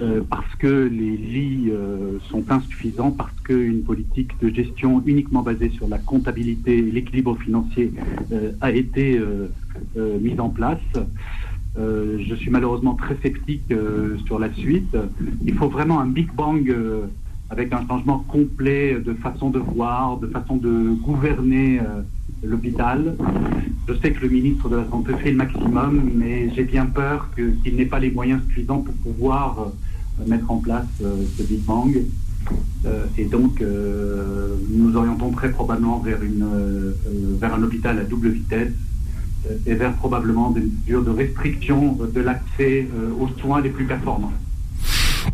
[0.00, 1.72] euh, parce que les lits
[2.28, 7.92] sont insuffisants, parce qu'une politique de gestion uniquement basée sur la comptabilité et l'équilibre financier
[8.60, 9.20] a été
[9.96, 10.80] mise en place.
[11.76, 13.72] je suis malheureusement très sceptique
[14.26, 14.96] sur la suite.
[15.44, 16.74] Il faut vraiment un Big Bang
[17.50, 21.80] avec un changement complet de façon de voir, de façon de gouverner
[22.42, 23.16] l'hôpital.
[23.88, 27.28] Je sais que le ministre de la Santé fait le maximum, mais j'ai bien peur
[27.34, 29.72] qu'il n'ait pas les moyens suffisants pour pouvoir
[30.20, 31.96] euh, mettre en place euh, ce Big Bang.
[32.86, 38.72] Euh, et donc, nous orientons très probablement vers un hôpital à double vitesse
[39.66, 44.32] et vers probablement des mesures de restriction de l'accès aux soins les plus performants.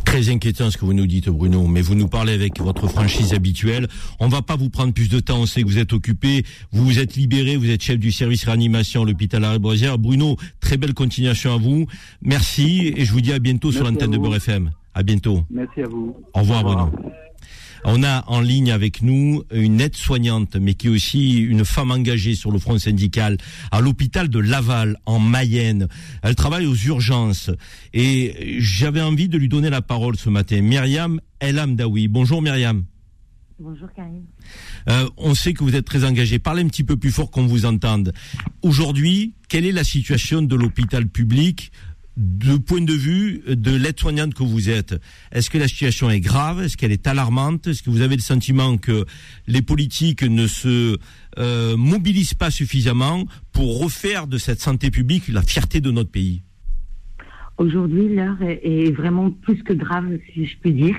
[0.05, 3.35] Très inquiétant ce que vous nous dites, Bruno, mais vous nous parlez avec votre franchise
[3.35, 3.89] habituelle.
[4.21, 6.85] On va pas vous prendre plus de temps, on sait que vous êtes occupé, vous
[6.85, 10.95] vous êtes libéré, vous êtes chef du service réanimation à l'hôpital Arrêt Bruno, très belle
[10.95, 11.87] continuation à vous.
[12.23, 14.71] Merci et je vous dis à bientôt sur l'antenne de Beurre FM.
[14.95, 15.45] À bientôt.
[15.51, 16.17] Merci à vous.
[16.35, 16.91] Au revoir, Bruno.
[17.91, 22.35] On a en ligne avec nous une aide-soignante, mais qui est aussi une femme engagée
[22.35, 23.39] sur le front syndical
[23.71, 25.89] à l'hôpital de Laval, en Mayenne.
[26.23, 27.51] Elle travaille aux urgences.
[27.95, 30.61] Et j'avais envie de lui donner la parole ce matin.
[30.61, 32.09] Myriam El Amdaoui.
[32.09, 32.85] Bonjour Myriam.
[33.59, 34.27] Bonjour Karim.
[34.91, 36.39] Euh, on sait que vous êtes très engagée.
[36.39, 38.13] Parlez un petit peu plus fort qu'on vous entende.
[38.61, 41.73] Aujourd'hui, quelle est la situation de l'hôpital public
[42.19, 45.01] du point de vue de l'aide-soignante que vous êtes,
[45.31, 46.61] est-ce que la situation est grave?
[46.63, 47.69] Est-ce qu'elle est alarmante?
[47.69, 49.05] Est-ce que vous avez le sentiment que
[49.47, 50.99] les politiques ne se
[51.39, 56.43] euh, mobilisent pas suffisamment pour refaire de cette santé publique la fierté de notre pays?
[57.57, 60.97] Aujourd'hui, l'heure est vraiment plus que grave, si je puis dire.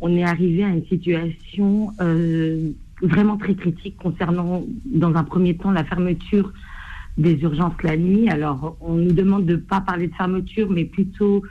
[0.00, 5.70] On est arrivé à une situation euh, vraiment très critiques concernant, dans un premier temps,
[5.70, 6.52] la fermeture
[7.18, 8.28] des urgences la nuit.
[8.28, 11.42] Alors, on nous demande de ne pas parler de fermeture, mais plutôt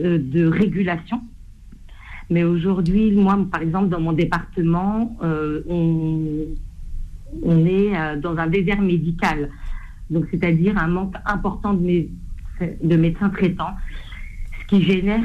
[0.00, 1.20] euh, de régulation.
[2.30, 6.46] Mais aujourd'hui, moi, par exemple, dans mon département, euh, on,
[7.66, 9.50] est euh, dans un désert médical.
[10.10, 13.74] Donc, c'est-à-dire un manque important de médecins traitants,
[14.60, 15.22] ce qui génère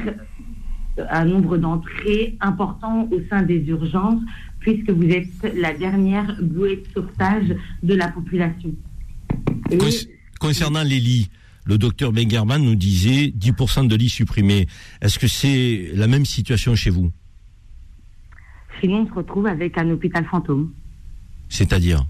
[1.09, 4.21] un nombre d'entrées important au sein des urgences,
[4.59, 8.73] puisque vous êtes la dernière bouée de sauvetage de la population.
[9.69, 9.77] Con-
[10.39, 11.29] Concernant les lits,
[11.65, 14.67] le docteur Bengerman nous disait 10% de lits supprimés.
[15.01, 17.11] Est-ce que c'est la même situation chez vous?
[18.79, 20.71] Sinon, on se retrouve avec un hôpital fantôme.
[21.49, 22.05] C'est-à-dire?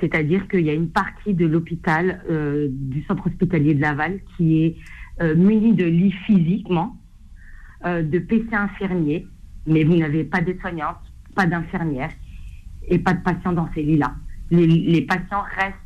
[0.00, 4.64] C'est-à-dire qu'il y a une partie de l'hôpital, euh, du centre hospitalier de Laval, qui
[4.64, 4.76] est
[5.22, 6.96] euh, muni de lits physiquement,
[7.86, 9.26] euh, de PC infirmiers,
[9.66, 10.98] mais vous n'avez pas de soignantes,
[11.36, 12.12] pas d'infirmières
[12.88, 14.14] et pas de patients dans ces lits-là.
[14.50, 15.76] Les, les patients restent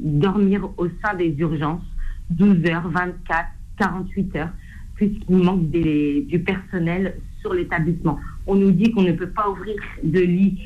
[0.00, 1.82] dormir au sein des urgences
[2.30, 3.46] 12 heures, 24,
[3.78, 4.52] 48 heures,
[4.94, 8.18] puisqu'il manque du personnel sur l'établissement.
[8.46, 10.60] On nous dit qu'on ne peut pas ouvrir de lits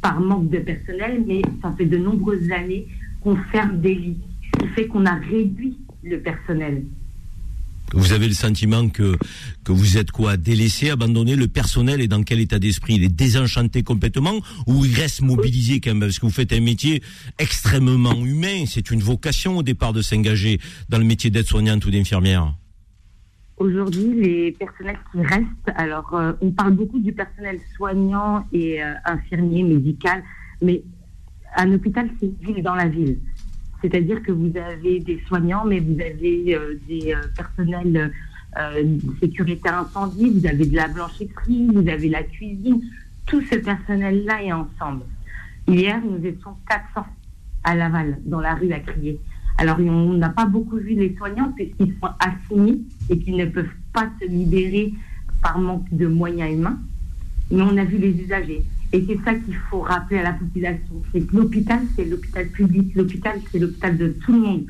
[0.00, 2.86] par manque de personnel, mais ça fait de nombreuses années
[3.22, 4.20] qu'on ferme des lits,
[4.54, 6.84] ce qui fait qu'on a réduit le personnel.
[7.92, 9.16] Vous avez le sentiment que,
[9.64, 12.94] que vous êtes quoi Délaissé, abandonné Le personnel est dans quel état d'esprit?
[12.96, 16.00] Il est désenchanté complètement ou il reste mobilisé quand même?
[16.00, 17.02] Parce que vous faites un métier
[17.38, 18.64] extrêmement humain.
[18.66, 22.54] C'est une vocation au départ de s'engager dans le métier d'aide-soignante ou d'infirmière.
[23.58, 25.46] Aujourd'hui, les personnels qui restent,
[25.76, 30.22] alors euh, on parle beaucoup du personnel soignant et euh, infirmier, médical,
[30.60, 30.82] mais
[31.56, 33.18] un hôpital, c'est ville dans la ville.
[33.82, 38.12] C'est-à-dire que vous avez des soignants, mais vous avez euh, des euh, personnels
[38.58, 42.80] euh, sécurité incendie, vous avez de la blanchisserie, vous avez la cuisine.
[43.26, 45.02] Tout ce personnel-là est ensemble.
[45.68, 47.06] Hier, nous étions 400
[47.64, 49.20] à Laval, dans la rue à crier.
[49.58, 53.66] Alors, on n'a pas beaucoup vu les soignants puisqu'ils sont assignés et qu'ils ne peuvent
[53.92, 54.94] pas se libérer
[55.42, 56.78] par manque de moyens humains.
[57.50, 58.62] Mais on a vu les usagers.
[58.92, 61.02] Et c'est ça qu'il faut rappeler à la population.
[61.12, 62.94] C'est que l'hôpital, c'est l'hôpital public.
[62.94, 64.66] L'hôpital, c'est l'hôpital de tout le monde.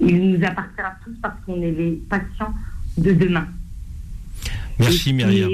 [0.00, 2.52] Il nous appartient à tous parce qu'on est les patients
[2.98, 3.46] de demain.
[4.78, 5.50] Merci Myriam.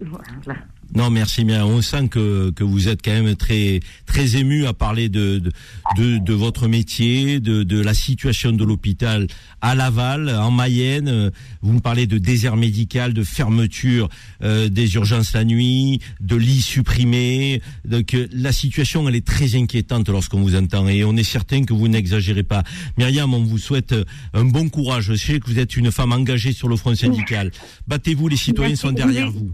[0.00, 0.60] voilà.
[0.94, 1.64] Non, merci bien.
[1.64, 5.50] On sent que, que vous êtes quand même très très ému à parler de de,
[5.96, 9.26] de, de votre métier, de, de la situation de l'hôpital
[9.60, 11.30] à Laval, en Mayenne.
[11.62, 14.08] Vous me parlez de désert médical, de fermeture
[14.42, 17.62] euh, des urgences la nuit, de lits supprimés.
[17.84, 21.64] Donc euh, la situation, elle est très inquiétante lorsqu'on vous entend et on est certain
[21.64, 22.64] que vous n'exagérez pas.
[22.98, 25.04] Myriam, on vous souhaite euh, un bon courage.
[25.04, 27.50] Je sais que vous êtes une femme engagée sur le front syndical.
[27.86, 29.52] Battez-vous, les citoyens sont derrière vous.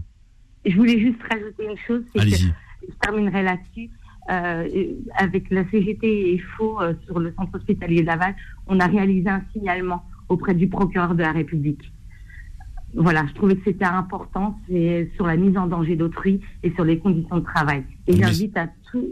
[0.65, 2.53] Je voulais juste rajouter une chose, c'est que Allez-y.
[2.87, 3.89] je terminerai là-dessus.
[4.29, 4.67] Euh,
[5.17, 8.35] avec la CGT et FO euh, sur le centre hospitalier de Laval,
[8.67, 11.91] on a réalisé un signalement auprès du procureur de la République.
[12.93, 16.83] Voilà, je trouvais que c'était important, c'est sur la mise en danger d'autrui et sur
[16.83, 17.83] les conditions de travail.
[18.07, 19.09] Et j'invite à tous-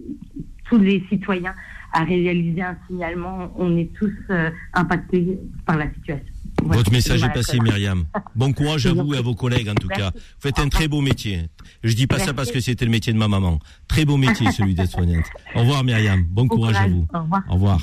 [0.70, 1.54] tous les citoyens
[1.94, 3.52] à réaliser un signalement.
[3.56, 6.34] On est tous euh, impactés par la situation.
[6.68, 6.78] Voilà.
[6.82, 7.60] Votre message est passé.
[7.60, 8.06] Myriam.
[8.36, 10.04] Bon courage à vous et à vos collègues, en tout Merci.
[10.04, 10.12] cas.
[10.14, 11.48] Vous faites un très beau métier.
[11.84, 13.60] Je dis pas ça parce que c'était le métier de ma maman.
[13.88, 15.26] Très beau métier, celui d'être soignante.
[15.56, 16.24] Au revoir, Myriam.
[16.30, 17.06] Bon Bon courage à vous.
[17.14, 17.44] Au revoir.
[17.50, 17.80] Au revoir.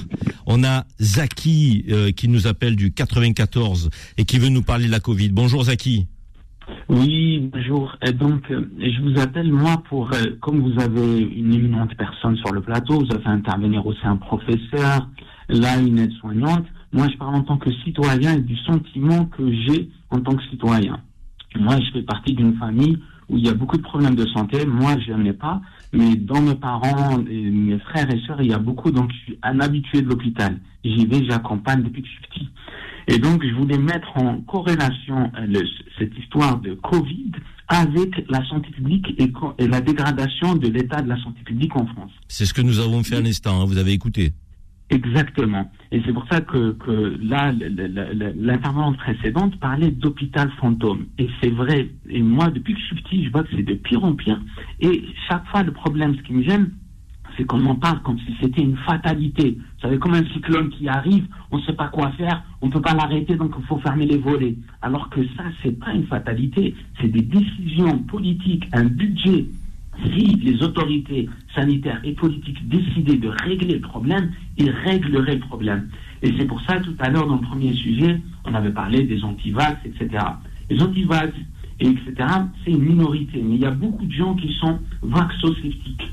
[0.47, 4.91] On a Zaki euh, qui nous appelle du 94 et qui veut nous parler de
[4.91, 5.31] la Covid.
[5.31, 6.07] Bonjour Zaki.
[6.89, 7.97] Oui, bonjour.
[8.07, 12.37] Et donc, euh, je vous appelle, moi, pour, euh, comme vous avez une éminente personne
[12.37, 15.09] sur le plateau, vous avez fait intervenir aussi un professeur,
[15.49, 16.65] là, une aide-soignante.
[16.95, 20.43] Moi, je parle en tant que citoyen et du sentiment que j'ai en tant que
[20.45, 21.01] citoyen.
[21.59, 22.97] Moi, je fais partie d'une famille
[23.29, 24.65] où il y a beaucoup de problèmes de santé.
[24.65, 25.61] Moi, je n'en ai pas.
[25.93, 29.39] Mais dans mes parents mes frères et sœurs, il y a beaucoup, donc je suis
[29.43, 30.61] un habitué de l'hôpital.
[30.85, 32.49] J'y vais, j'accompagne depuis que je suis petit.
[33.09, 35.63] Et donc, je voulais mettre en corrélation euh,
[35.99, 37.33] cette histoire de Covid
[37.69, 42.13] avec la santé publique et la dégradation de l'état de la santé publique en France.
[42.29, 43.61] C'est ce que nous avons fait à l'instant.
[43.61, 43.65] hein.
[43.67, 44.33] Vous avez écouté.
[44.95, 45.69] Exactement.
[45.91, 51.07] Et c'est pour ça que, que là, l'intervenante précédente parlait d'hôpital fantôme.
[51.19, 51.91] Et c'est vrai.
[52.09, 54.41] Et moi, depuis que je suis petit, je vois que c'est de pire en pire.
[54.81, 56.71] Et chaque fois, le problème, ce qui me gêne,
[57.37, 59.59] c'est qu'on en parle comme si c'était une fatalité.
[59.59, 62.73] Vous savez, comme un cyclone qui arrive, on ne sait pas quoi faire, on ne
[62.73, 64.57] peut pas l'arrêter, donc il faut fermer les volets.
[64.81, 69.47] Alors que ça, c'est pas une fatalité, c'est des décisions politiques, un budget.
[70.03, 75.89] Si les autorités sanitaires et politiques décidaient de régler le problème, ils régleraient le problème.
[76.23, 79.23] Et c'est pour ça, tout à l'heure, dans le premier sujet, on avait parlé des
[79.23, 80.25] antivax, etc.
[80.69, 81.33] Les antivax,
[81.81, 82.15] et etc.,
[82.65, 83.43] c'est une minorité.
[83.43, 86.11] Mais il y a beaucoup de gens qui sont vaxosceptiques.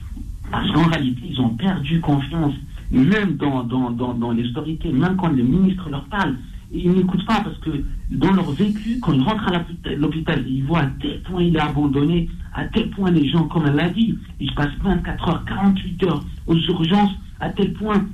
[0.51, 2.53] Parce qu'en réalité, ils ont perdu confiance,
[2.91, 6.35] même dans, dans, dans, dans les autorités, même quand le ministre leur parle.
[6.73, 9.63] Ils n'écoutent pas parce que dans leur vécu, quand ils rentrent à
[9.95, 13.65] l'hôpital, ils voient à tel point il est abandonné, à tel point les gens, comme
[13.67, 18.05] elle l'a dit, ils passent 24 heures, 48 heures aux urgences, à tel point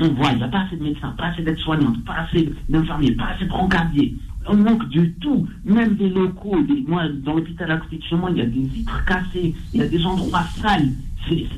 [0.00, 3.12] on voit, il n'y a pas assez de médecins, pas assez d'aides-soignantes, pas assez d'infirmiers,
[3.12, 4.16] pas assez de brancardiers.
[4.46, 6.56] On manque de tout, même des locaux.
[6.88, 9.80] moi, dans l'hôpital à côté de chez moi, il y a des vitres cassées, il
[9.80, 10.88] y a des endroits sales.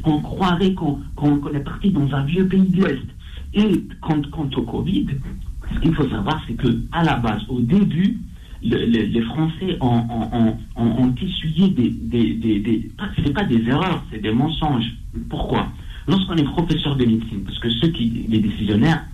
[0.04, 0.98] on croirait qu'on
[1.54, 3.06] est parti dans un vieux pays de l'Ouest.
[3.54, 4.20] Et quant,
[4.56, 5.06] au Covid,
[5.74, 8.18] ce qu'il faut savoir, c'est que à la base, au début,
[8.62, 12.90] les Français ont, essuyé des, des, des, des
[13.35, 14.92] pas des erreurs, c'est des mensonges.
[15.28, 15.68] Pourquoi?
[16.06, 19.04] Lorsqu'on est professeur de médecine, parce que ceux qui, les décisionnaires,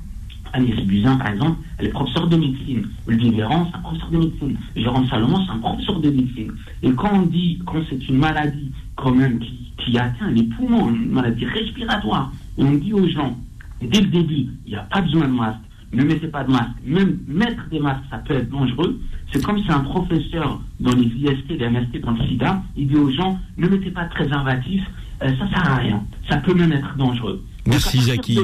[0.53, 2.87] Agnès Buzyn, par exemple, elle est professeure de médecine.
[3.07, 4.57] Olivier Véran, c'est un professeur de médecine.
[4.77, 6.53] Jérôme Salomon, c'est un professeur de médecine.
[6.83, 10.89] Et quand on dit, quand c'est une maladie, quand même, qui, qui atteint les poumons,
[10.89, 13.37] une maladie respiratoire, on dit aux gens,
[13.83, 15.61] dès le début, il n'y a pas besoin de masque,
[15.93, 16.71] ne mettez pas de masque.
[16.85, 19.01] Même mettre des masques, ça peut être dangereux.
[19.33, 22.97] C'est comme si un professeur dans les IST, les MST, dans le SIDA, il dit
[22.97, 24.83] aux gens, ne mettez pas de préservatif,
[25.23, 26.05] euh, ça sert à rien.
[26.29, 27.45] Ça peut même être dangereux.
[27.67, 28.39] Merci, Zaki.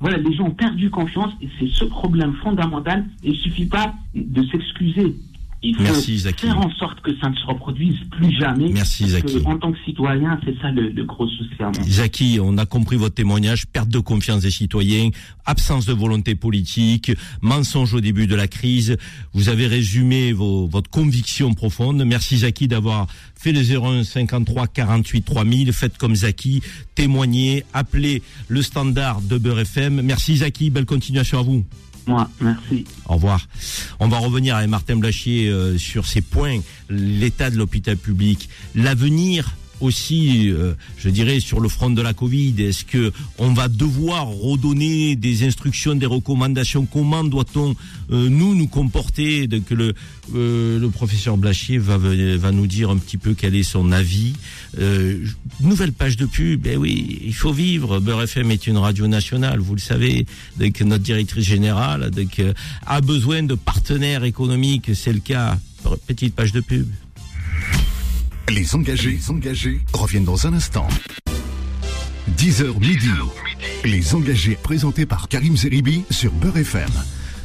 [0.00, 3.04] Voilà, les gens ont perdu confiance et c'est ce problème fondamental.
[3.24, 5.16] Il ne suffit pas de s'excuser.
[5.60, 8.68] Il faut Merci, faire en sorte que ça ne se reproduise plus jamais.
[8.68, 9.38] Merci, Zaki.
[9.44, 11.48] en tant que citoyen, c'est ça le, gros souci.
[11.90, 13.66] Zaki, on a compris votre témoignage.
[13.66, 15.10] Perte de confiance des citoyens,
[15.46, 17.10] absence de volonté politique,
[17.42, 18.96] mensonge au début de la crise.
[19.32, 22.04] Vous avez résumé vos, votre conviction profonde.
[22.04, 25.72] Merci, Zaki, d'avoir fait le 01 53 48 3000.
[25.72, 26.62] Faites comme Zaki,
[26.94, 30.02] témoignez, appelez le standard de Beurre FM.
[30.02, 30.70] Merci, Zaki.
[30.70, 31.64] Belle continuation à vous
[32.40, 32.84] merci.
[33.06, 33.46] Au revoir.
[34.00, 39.50] On va revenir avec Martin Blachier euh, sur ces points, l'état de l'hôpital public, l'avenir
[39.80, 44.26] aussi, euh, je dirais, sur le front de la Covid Est-ce que on va devoir
[44.28, 46.86] redonner des instructions, des recommandations?
[46.86, 47.74] Comment doit-on
[48.10, 49.46] euh, nous nous comporter?
[49.46, 49.94] Donc le
[50.34, 54.34] euh, le professeur Blachier va va nous dire un petit peu quel est son avis.
[55.60, 56.66] nouvelle page de pub.
[56.66, 58.00] Eh oui, il faut vivre.
[58.00, 60.26] Beurre FM est une radio nationale, vous le savez.
[60.58, 62.42] Donc notre directrice générale donc,
[62.86, 64.90] a besoin de partenaires économiques.
[64.94, 65.58] C'est le cas.
[66.06, 66.86] Petite page de pub.
[68.50, 70.88] Les engagés, les engagés reviennent dans un instant.
[72.38, 73.10] 10h midi.
[73.84, 76.88] Les engagés présentés par Karim Zeribi sur Beurre FM.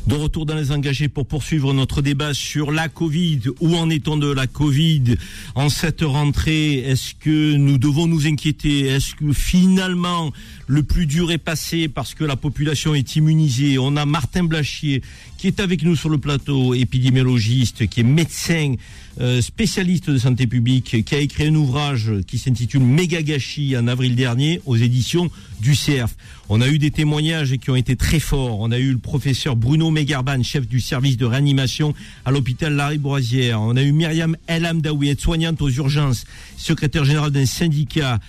[0.07, 3.41] De retour dans les engagés pour poursuivre notre débat sur la Covid.
[3.59, 5.15] Où en est-on de la Covid
[5.55, 6.79] en cette rentrée?
[6.79, 8.87] Est-ce que nous devons nous inquiéter?
[8.87, 10.31] Est-ce que finalement
[10.67, 13.77] le plus dur est passé parce que la population est immunisée?
[13.77, 15.01] On a Martin Blachier
[15.37, 18.75] qui est avec nous sur le plateau, épidémiologiste, qui est médecin
[19.21, 23.87] euh, spécialiste de santé publique, qui a écrit un ouvrage qui s'intitule Méga gâchis en
[23.87, 25.29] avril dernier aux éditions
[25.61, 26.15] du CERF.
[26.49, 28.59] On a eu des témoignages qui ont été très forts.
[28.59, 31.93] On a eu le professeur Bruno Megarban, chef du service de réanimation
[32.25, 33.61] à l'hôpital Larry Boisière.
[33.61, 36.25] On a eu Myriam El Amdaoui, soignante aux urgences,
[36.57, 38.19] secrétaire générale d'un syndicat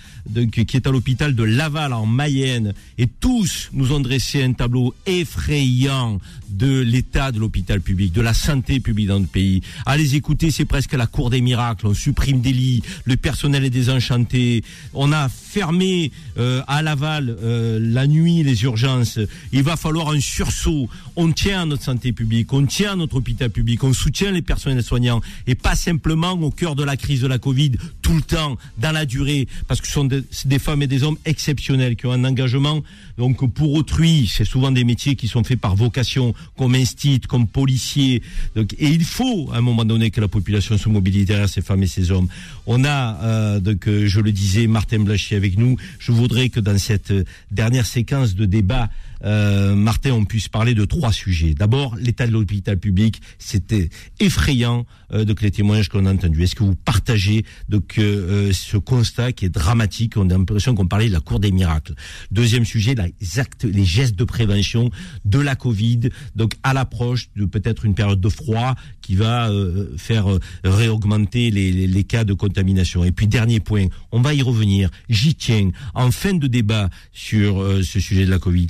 [0.51, 2.73] qui est à l'hôpital de Laval en Mayenne.
[2.97, 6.19] Et tous nous ont dressé un tableau effrayant
[6.49, 9.61] de l'état de l'hôpital public, de la santé publique dans le pays.
[9.97, 11.87] Les écouter, c'est presque la cour des miracles.
[11.87, 14.61] On supprime des lits, le personnel est désenchanté.
[14.93, 19.19] On a fermé euh, à Laval euh, la nuit les urgences.
[19.53, 20.89] Il va falloir un sursaut.
[21.15, 24.41] On tient à notre santé publique, on tient à notre hôpital public, on soutient les
[24.41, 28.21] personnels soignants et pas simplement au cœur de la crise de la Covid, tout le
[28.21, 32.05] temps, dans la durée, parce que ce sont des, femmes et des hommes exceptionnels qui
[32.05, 32.81] ont un engagement.
[33.17, 37.47] Donc pour autrui, c'est souvent des métiers qui sont faits par vocation, comme instit, comme
[37.47, 38.21] policier.
[38.57, 41.61] Donc, et il faut à un moment donné que la population se mobilise derrière ces
[41.61, 42.27] femmes et ces hommes.
[42.65, 45.77] On a, euh, donc, euh, je le disais, Martin Blachier avec nous.
[45.99, 47.13] Je voudrais que dans cette
[47.51, 48.89] dernière séquence de débat,
[49.25, 51.53] euh, Martin, on puisse parler de trois sujets.
[51.53, 56.43] D'abord, l'état de l'hôpital public, c'était effrayant euh, de les témoignages qu'on a entendus.
[56.43, 60.17] Est-ce que vous partagez donc euh, ce constat qui est dramatique?
[60.17, 61.93] On a l'impression qu'on parlait de la cour des miracles.
[62.31, 64.89] Deuxième sujet, les gestes de prévention
[65.25, 69.95] de la Covid, donc à l'approche de peut-être une période de froid qui va euh,
[69.97, 70.25] faire
[70.63, 73.03] réaugmenter les, cas de contamination.
[73.03, 74.89] Et puis dernier point, on va y revenir.
[75.09, 75.71] J'y tiens.
[75.93, 78.67] En fin de débat sur ce sujet de la Covid,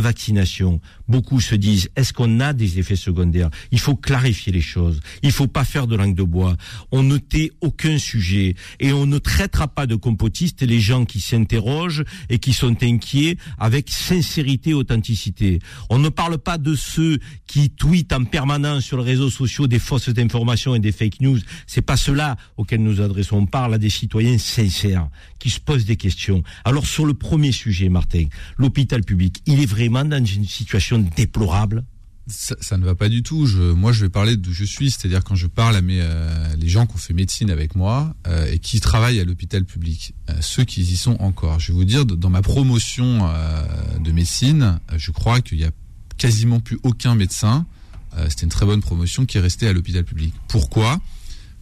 [0.00, 0.80] vaccination.
[1.08, 3.50] Beaucoup se disent, est-ce qu'on a des effets secondaires?
[3.70, 5.00] Il faut clarifier les choses.
[5.22, 6.56] Il faut pas faire de langue de bois.
[6.92, 11.20] On ne tait aucun sujet et on ne traitera pas de compotistes les gens qui
[11.20, 15.60] s'interrogent et qui sont inquiets avec sincérité et authenticité.
[15.90, 19.78] On ne parle pas de ceux qui tweetent en permanence sur les réseaux sociaux des
[19.78, 21.38] fausses informations et des fake news.
[21.66, 23.36] C'est pas cela auquel nous adressons.
[23.36, 26.42] On parle à des citoyens sincères qui se posent des questions.
[26.64, 28.24] Alors sur le premier sujet, Martin,
[28.58, 31.84] l'hôpital public, il est vraiment dans une situation déplorable
[32.28, 33.46] ça, ne va pas du tout.
[33.76, 36.68] Moi, je vais parler d'où je suis, c'est-à-dire quand je parle à mes, euh, les
[36.68, 40.34] gens qui ont fait médecine avec moi euh, et qui travaillent à l'hôpital public, euh,
[40.40, 41.60] ceux qui y sont encore.
[41.60, 43.30] Je vais vous dire, dans ma promotion
[44.00, 45.70] de médecine, je crois qu'il y a
[46.18, 47.66] quasiment plus aucun médecin.
[48.28, 50.34] C'était une très bonne promotion qui est resté à l'hôpital public.
[50.48, 51.00] Pourquoi?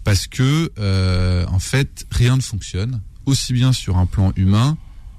[0.05, 0.73] Parce que
[1.47, 4.79] en fait, rien ne fonctionne, aussi bien sur un plan humain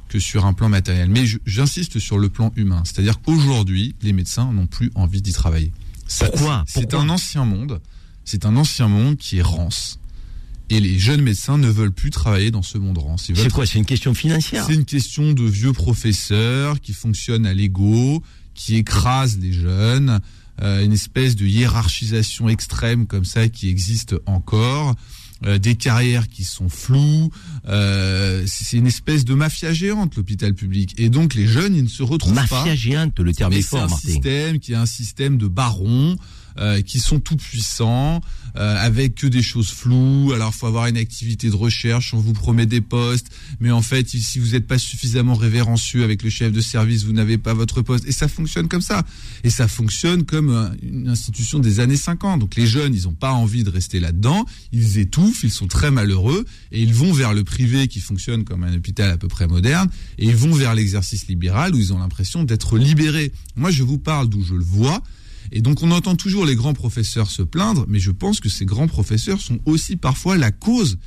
[0.10, 1.10] que sur un plan matériel.
[1.10, 2.84] Mais j'insiste sur le plan humain.
[2.86, 5.72] C'est-à-dire qu'aujourd'hui, les médecins n'ont plus envie d'y travailler.
[6.20, 7.82] Pourquoi C'est un ancien monde.
[8.24, 9.99] C'est un ancien monde qui est rance.
[10.70, 13.32] Et les jeunes médecins ne veulent plus travailler dans ce monde rance.
[13.34, 17.53] C'est quoi C'est une question financière C'est une question de vieux professeurs qui fonctionnent à
[17.53, 18.24] l'ego,
[18.56, 20.20] qui écrasent les jeunes,
[20.62, 24.95] euh, une espèce de hiérarchisation extrême comme ça qui existe encore.
[25.43, 27.29] Euh, des carrières qui sont floues.
[27.67, 30.95] Euh, c'est une espèce de mafia géante l'hôpital public.
[30.97, 32.41] Et donc les jeunes, ils ne se retrouvent pas.
[32.41, 33.89] Mafia géante, le terme est fort.
[33.89, 36.15] C'est un système qui est un système de barons.
[36.58, 38.22] Euh, qui sont tout puissants,
[38.56, 40.32] euh, avec que des choses floues.
[40.34, 42.14] Alors, faut avoir une activité de recherche.
[42.14, 43.28] On vous promet des postes,
[43.60, 47.12] mais en fait, si vous n'êtes pas suffisamment révérencieux avec le chef de service, vous
[47.12, 48.08] n'avez pas votre poste.
[48.08, 49.03] Et ça fonctionne comme ça.
[49.43, 52.39] Et ça fonctionne comme euh, une institution des années 50.
[52.39, 54.45] Donc, les jeunes, ils n'ont pas envie de rester là-dedans.
[54.72, 58.64] Ils étouffent, ils sont très malheureux, et ils vont vers le privé qui fonctionne comme
[58.64, 59.89] un hôpital à peu près moderne,
[60.20, 63.34] et ils vont vers l'exercice libéral où ils ont l'impression d'être libérés.
[63.58, 65.03] Moi, je vous parle d'où je le vois.
[65.52, 68.66] Et donc on entend toujours les grands professeurs se plaindre, mais je pense que ces
[68.66, 70.98] grands professeurs sont aussi parfois la cause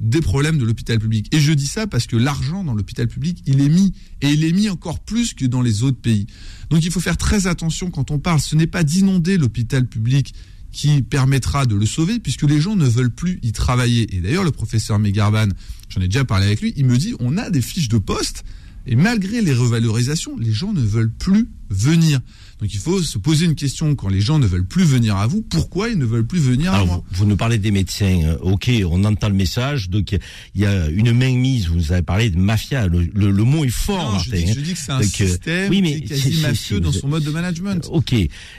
[0.00, 1.32] des problèmes de l'hôpital public.
[1.32, 4.44] Et je dis ça parce que l'argent dans l'hôpital public, il est mis, et il
[4.44, 6.26] est mis encore plus que dans les autres pays.
[6.70, 8.40] Donc il faut faire très attention quand on parle.
[8.40, 10.34] Ce n'est pas d'inonder l'hôpital public
[10.72, 14.16] qui permettra de le sauver, puisque les gens ne veulent plus y travailler.
[14.16, 15.48] Et d'ailleurs, le professeur Megarban,
[15.88, 18.42] j'en ai déjà parlé avec lui, il me dit, on a des fiches de poste,
[18.86, 22.20] et malgré les revalorisations, les gens ne veulent plus venir.
[22.60, 23.94] Donc il faut se poser une question.
[23.94, 26.72] Quand les gens ne veulent plus venir à vous, pourquoi ils ne veulent plus venir
[26.72, 27.02] à moi?
[27.10, 30.88] vous, nous parlez des médecins, euh, ok, on entend le message, donc il y a
[30.88, 34.12] une main mise, vous avez parlé de mafia, le, mot est fort.
[34.12, 36.92] Non, je, dis, que c'est un euh, système oui, mais qui est quasi mafieux dans
[36.92, 37.84] son mode de management.
[37.86, 38.14] Euh, ok,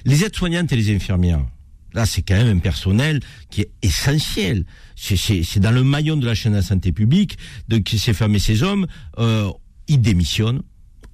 [0.05, 1.45] les aides-soignantes et les infirmières,
[1.93, 4.65] là c'est quand même un personnel qui est essentiel.
[4.95, 8.39] C'est dans le maillon de la chaîne de la santé publique, de ces femmes et
[8.39, 9.49] ces hommes, euh,
[9.87, 10.61] ils démissionnent,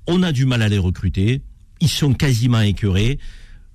[0.08, 1.42] on a du mal à les recruter,
[1.82, 3.20] ils sont quasiment écœurés.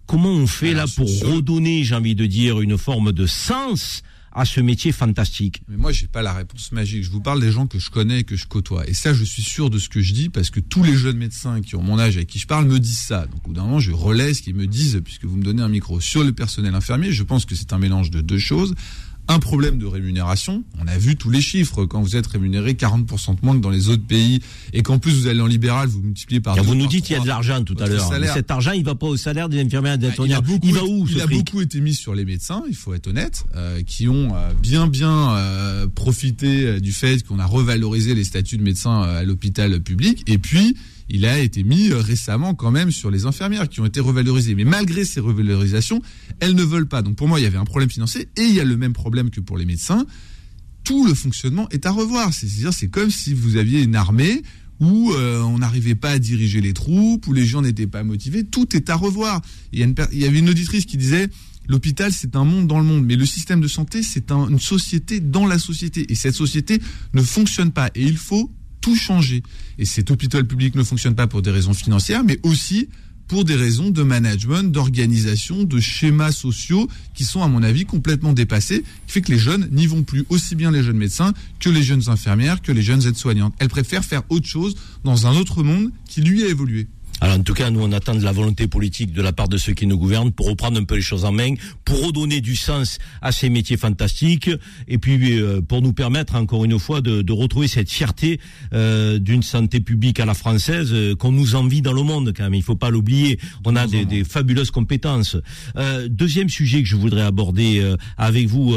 [0.06, 4.44] Comment on fait là pour redonner, j'ai envie de dire, une forme de sens à
[4.44, 5.62] ce métier fantastique?
[5.68, 7.04] Mais moi, j'ai pas la réponse magique.
[7.04, 8.86] Je vous parle des gens que je connais et que je côtoie.
[8.86, 11.16] Et ça, je suis sûr de ce que je dis parce que tous les jeunes
[11.16, 13.26] médecins qui ont mon âge avec qui je parle me disent ça.
[13.26, 15.62] Donc, au bout d'un moment, je relais ce qu'ils me disent puisque vous me donnez
[15.62, 17.12] un micro sur le personnel infirmier.
[17.12, 18.74] Je pense que c'est un mélange de deux choses
[19.28, 20.64] un problème de rémunération.
[20.82, 21.84] On a vu tous les chiffres.
[21.86, 24.40] Quand vous êtes rémunéré 40% de moins que dans les autres pays,
[24.72, 26.62] et qu'en plus vous allez en libéral, vous multipliez par.
[26.62, 28.12] vous nous dites qu'il y a de l'argent tout à l'heure.
[28.34, 30.24] Cet argent, il va pas au salaire des infirmières des Il,
[30.62, 33.44] il, va où Il a beaucoup été mis sur les médecins, il faut être honnête,
[33.54, 38.58] euh, qui ont euh, bien bien euh, profité du fait qu'on a revalorisé les statuts
[38.58, 40.22] de médecins à l'hôpital public.
[40.26, 40.76] Et puis
[41.08, 44.54] il a été mis euh, récemment quand même sur les infirmières qui ont été revalorisées.
[44.54, 46.00] Mais malgré ces revalorisations,
[46.40, 47.02] elles ne veulent pas.
[47.02, 48.92] Donc pour moi, il y avait un problème financier et il y a le même
[48.92, 50.06] problème que pour les médecins.
[50.82, 52.32] Tout le fonctionnement est à revoir.
[52.32, 54.42] C'est-à-dire, c'est comme si vous aviez une armée
[54.80, 58.44] où euh, on n'arrivait pas à diriger les troupes, où les gens n'étaient pas motivés.
[58.44, 59.40] Tout est à revoir.
[59.72, 59.78] Il
[60.12, 61.28] y, avait une auditrice qui disait
[61.68, 65.20] l'hôpital, c'est un monde dans le monde, mais le système de santé, c'est une société
[65.20, 66.10] dans la société.
[66.10, 66.80] Et cette société
[67.14, 67.90] ne fonctionne pas.
[67.94, 68.50] Et il faut
[68.84, 69.42] tout changer.
[69.78, 72.90] Et cet hôpital public ne fonctionne pas pour des raisons financières, mais aussi
[73.28, 78.34] pour des raisons de management, d'organisation, de schémas sociaux qui sont, à mon avis, complètement
[78.34, 81.70] dépassés, qui fait que les jeunes n'y vont plus, aussi bien les jeunes médecins que
[81.70, 83.54] les jeunes infirmières, que les jeunes aides-soignantes.
[83.58, 86.86] Elles préfèrent faire autre chose dans un autre monde qui, lui, a évolué.
[87.20, 89.56] Alors en tout cas, nous on attend de la volonté politique de la part de
[89.56, 91.54] ceux qui nous gouvernent pour reprendre un peu les choses en main,
[91.84, 94.50] pour redonner du sens à ces métiers fantastiques,
[94.88, 98.40] et puis euh, pour nous permettre encore une fois de, de retrouver cette fierté
[98.72, 102.44] euh, d'une santé publique à la française euh, qu'on nous envie dans le monde quand
[102.44, 102.54] même.
[102.54, 103.38] Il faut pas l'oublier.
[103.64, 105.36] On a des, des, fabuleuses compétences.
[105.76, 108.74] Euh, deuxième sujet que je voudrais aborder euh, avec vous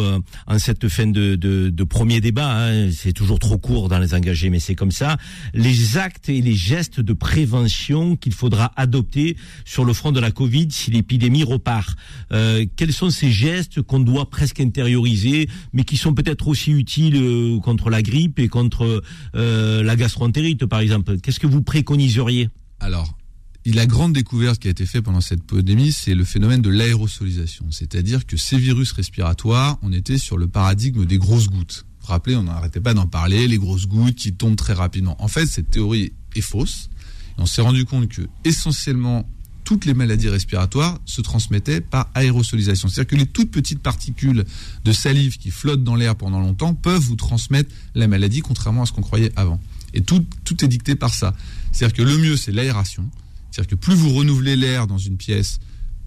[0.47, 4.13] en cette fin de, de, de premier débat, hein, c'est toujours trop court dans les
[4.13, 5.17] engagés, mais c'est comme ça.
[5.53, 10.31] Les actes et les gestes de prévention qu'il faudra adopter sur le front de la
[10.31, 11.97] Covid si l'épidémie repart.
[12.33, 17.15] Euh, quels sont ces gestes qu'on doit presque intérioriser, mais qui sont peut-être aussi utiles
[17.15, 19.01] euh, contre la grippe et contre
[19.35, 21.21] euh, la gastroentérite, par exemple?
[21.21, 22.49] Qu'est-ce que vous préconiseriez?
[22.81, 23.17] Alors,
[23.65, 27.67] la grande découverte qui a été faite pendant cette pandémie, c'est le phénomène de l'aérosolisation.
[27.71, 31.85] C'est-à-dire que ces virus respiratoires, on était sur le paradigme des grosses gouttes.
[32.01, 35.15] Vous vous rappelez, on n'arrêtait pas d'en parler, les grosses gouttes qui tombent très rapidement.
[35.23, 36.89] En fait, cette théorie est fausse.
[37.37, 39.29] On s'est rendu compte que, essentiellement,
[39.63, 42.87] toutes les maladies respiratoires se transmettaient par aérosolisation.
[42.87, 44.45] C'est-à-dire que les toutes petites particules
[44.85, 48.85] de salive qui flottent dans l'air pendant longtemps peuvent vous transmettre la maladie, contrairement à
[48.85, 49.59] ce qu'on croyait avant.
[49.93, 51.35] Et tout, tout est dicté par ça.
[51.73, 53.09] C'est-à-dire que le mieux, c'est l'aération.
[53.51, 55.59] C'est-à-dire que plus vous renouvelez l'air dans une pièce,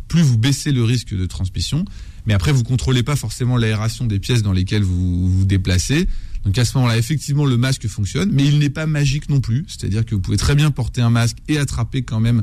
[0.08, 1.84] plus vous baissez le risque de transmission.
[2.24, 6.08] Mais après, vous contrôlez pas forcément l'aération des pièces dans lesquelles vous vous déplacez.
[6.44, 9.64] Donc à ce moment-là, effectivement, le masque fonctionne, mais il n'est pas magique non plus.
[9.68, 12.42] C'est-à-dire que vous pouvez très bien porter un masque et attraper quand même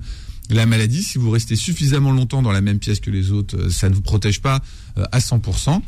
[0.49, 1.03] la maladie.
[1.03, 3.95] Si vous restez suffisamment longtemps dans la même pièce que les autres, euh, ça ne
[3.95, 4.61] vous protège pas
[4.97, 5.81] euh, à 100%.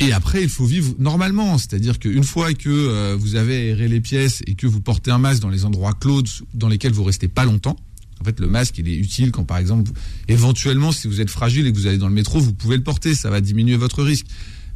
[0.00, 4.00] Et après, il faut vivre normalement, c'est-à-dire qu'une fois que euh, vous avez aéré les
[4.00, 6.22] pièces et que vous portez un masque dans les endroits clos
[6.54, 7.76] dans lesquels vous restez pas longtemps,
[8.20, 9.92] en fait, le masque, il est utile quand, par exemple,
[10.26, 12.82] éventuellement, si vous êtes fragile et que vous allez dans le métro, vous pouvez le
[12.82, 14.26] porter, ça va diminuer votre risque.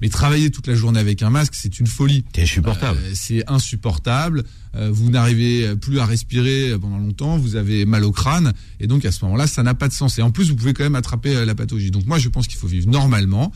[0.02, 2.24] Mais travailler toute la journée avec un masque, c'est une folie.
[2.34, 2.98] C'est insupportable.
[3.04, 4.42] Euh, c'est insupportable.
[4.74, 7.38] Euh, vous n'arrivez plus à respirer pendant longtemps.
[7.38, 8.52] Vous avez mal au crâne.
[8.80, 10.18] Et donc, à ce moment-là, ça n'a pas de sens.
[10.18, 11.92] Et en plus, vous pouvez quand même attraper euh, la pathologie.
[11.92, 13.52] Donc, moi, je pense qu'il faut vivre normalement.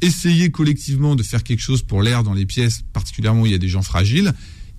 [0.00, 3.54] Essayer collectivement de faire quelque chose pour l'air dans les pièces, particulièrement où il y
[3.54, 4.32] a des gens fragiles.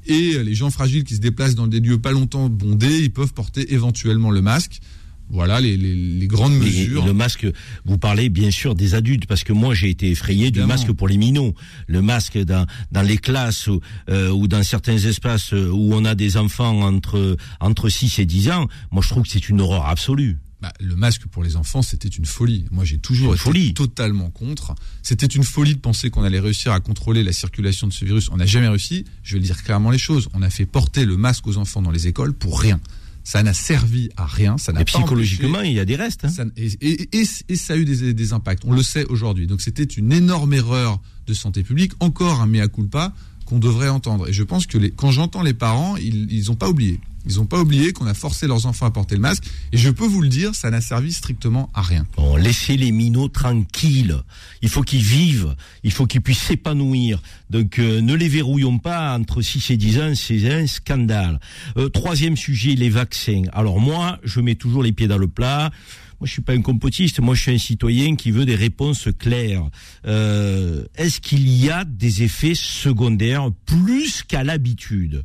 [0.08, 3.34] Et les gens fragiles qui se déplacent dans des lieux pas longtemps bondés, ils peuvent
[3.34, 4.82] porter éventuellement le masque.
[5.30, 7.06] Voilà les, les, les grandes Et mesures.
[7.06, 7.48] le masque,
[7.86, 11.08] vous parlez bien sûr des adultes, parce que moi j'ai été effrayé du masque pour
[11.08, 11.54] les minots.
[11.88, 16.16] Le masque dans, dans les classes ou, euh, ou dans certains espaces où on a
[16.16, 19.86] des enfants entre, entre 6 et 10 ans, moi je trouve que c'est une horreur
[19.88, 20.38] absolue.
[20.62, 22.66] Bah, le masque pour les enfants, c'était une folie.
[22.72, 23.74] Moi, j'ai toujours été folie.
[23.74, 24.74] totalement contre.
[25.04, 28.30] C'était une folie de penser qu'on allait réussir à contrôler la circulation de ce virus.
[28.32, 29.04] On n'a jamais réussi.
[29.22, 30.30] Je vais le dire clairement les choses.
[30.34, 32.80] On a fait porter le masque aux enfants dans les écoles pour rien.
[33.28, 34.58] Ça n'a servi à rien.
[34.58, 36.24] Ça n'a Et psychologiquement, empêché- il y a des restes.
[36.26, 36.30] hein.
[36.30, 38.64] ça- et, et- et- et ça a eu des, des impacts.
[38.66, 39.48] On le sait aujourd'hui.
[39.48, 43.14] Donc c'était une énorme erreur de santé publique, encore un mea culpa
[43.46, 44.28] qu'on devrait entendre.
[44.30, 47.00] Et je pense que les, quand j'entends les parents, ils ils ont pas oublié.
[47.26, 49.44] Ils ont pas oublié qu'on a forcé leurs enfants à porter le masque.
[49.72, 52.06] Et je peux vous le dire, ça n'a servi strictement à rien.
[52.18, 54.18] Bon, laissez les minots tranquilles.
[54.62, 55.56] Il faut qu'ils vivent.
[55.84, 57.22] Il faut qu'ils puissent s'épanouir.
[57.50, 60.14] Donc, euh, ne les verrouillons pas entre 6 et 10 ans.
[60.16, 61.40] C'est un scandale.
[61.78, 63.44] Euh, troisième sujet, les vaccins.
[63.54, 65.72] Alors moi, je mets toujours les pieds dans le plat.
[66.20, 67.20] Moi, je suis pas un compotiste.
[67.20, 69.70] Moi, je suis un citoyen qui veut des réponses claires.
[70.08, 75.24] Euh, Est-ce qu'il y a des effets secondaires plus qu'à l'habitude?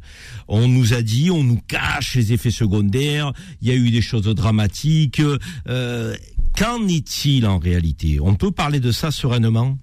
[0.49, 3.33] On nous a dit, on nous cache les effets secondaires.
[3.63, 5.23] Il y a eu des choses dramatiques.
[5.69, 6.17] Euh,
[6.57, 8.19] Qu'en est-il en réalité?
[8.21, 9.79] On peut parler de ça sereinement?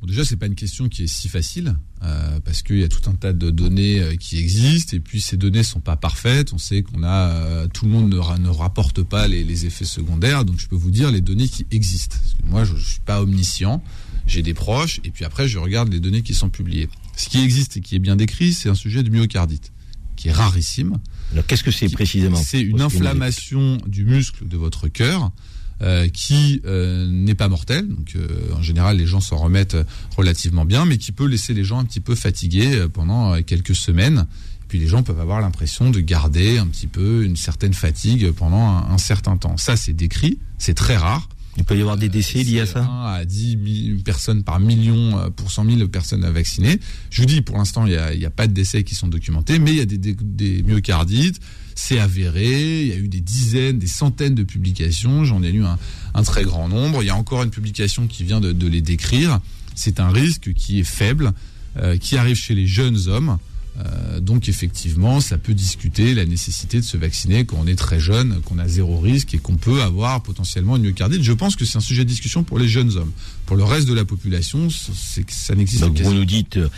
[0.00, 2.88] Bon, déjà, c'est pas une question qui est si facile euh, parce qu'il y a
[2.88, 6.54] tout un tas de données euh, qui existent et puis ces données sont pas parfaites.
[6.54, 9.66] On sait qu'on a euh, tout le monde ne, ra- ne rapporte pas les, les
[9.66, 12.16] effets secondaires, donc je peux vous dire les données qui existent.
[12.18, 13.82] Parce que moi, je, je suis pas omniscient,
[14.26, 16.88] j'ai des proches et puis après je regarde les données qui sont publiées.
[17.16, 19.72] Ce qui existe et qui est bien décrit, c'est un sujet de myocardite
[20.16, 20.98] qui est rarissime.
[21.32, 22.36] Alors, qu'est-ce que c'est précisément?
[22.42, 25.30] C'est une inflammation du muscle de votre cœur
[25.82, 27.88] euh, qui euh, n'est pas mortelle.
[27.88, 29.76] Donc, euh, en général, les gens s'en remettent
[30.16, 33.74] relativement bien, mais qui peut laisser les gens un petit peu fatigués euh, pendant quelques
[33.74, 34.26] semaines.
[34.62, 38.30] Et puis, les gens peuvent avoir l'impression de garder un petit peu une certaine fatigue
[38.32, 39.56] pendant un, un certain temps.
[39.56, 40.38] Ça, c'est décrit.
[40.58, 41.28] C'est très rare.
[41.56, 42.84] Il peut y avoir des décès liés à ça?
[42.84, 46.78] 1 à 10 mi- personnes par million pour 100 000 personnes à vacciner.
[47.10, 49.72] Je vous dis, pour l'instant, il n'y a, pas de décès qui sont documentés, mais
[49.72, 51.40] il y a des, des, des myocardites.
[51.82, 52.82] C'est avéré.
[52.82, 55.24] Il y a eu des dizaines, des centaines de publications.
[55.24, 55.78] J'en ai lu un,
[56.12, 57.02] un très grand nombre.
[57.02, 59.40] Il y a encore une publication qui vient de, de les décrire.
[59.74, 61.32] C'est un risque qui est faible,
[61.78, 63.38] euh, qui arrive chez les jeunes hommes.
[63.78, 67.98] Euh, donc effectivement, ça peut discuter la nécessité de se vacciner quand on est très
[67.98, 71.22] jeune, qu'on a zéro risque et qu'on peut avoir potentiellement une myocardite.
[71.22, 73.12] Je pense que c'est un sujet de discussion pour les jeunes hommes.
[73.46, 76.68] Pour le reste de la population, c'est que ça n'existe Donc vous nous dites, euh,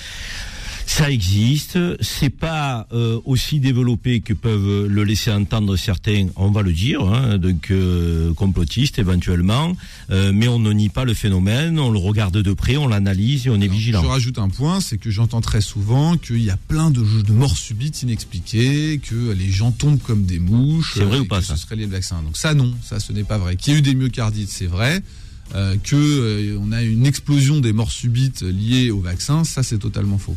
[0.93, 6.61] ça existe, c'est pas euh, aussi développé que peuvent le laisser entendre certains, on va
[6.61, 9.75] le dire, hein, donc euh, complotistes éventuellement,
[10.11, 13.47] euh, mais on ne nie pas le phénomène, on le regarde de près, on l'analyse
[13.47, 14.03] et on est vigilant.
[14.03, 17.33] Je rajoute un point, c'est que j'entends très souvent qu'il y a plein de, de
[17.33, 20.93] morts subites inexpliquées, que les gens tombent comme des mouches.
[20.97, 22.21] C'est vrai ou pas, que ça Ce serait lié au vaccin.
[22.23, 23.57] Donc ça, non, ça, ce n'est pas vrai.
[23.57, 25.03] Qu'il y a eu des myocardites, c'est vrai.
[25.55, 29.79] Euh, que euh, on a une explosion des morts subites liées au vaccin, ça, c'est
[29.79, 30.37] totalement faux.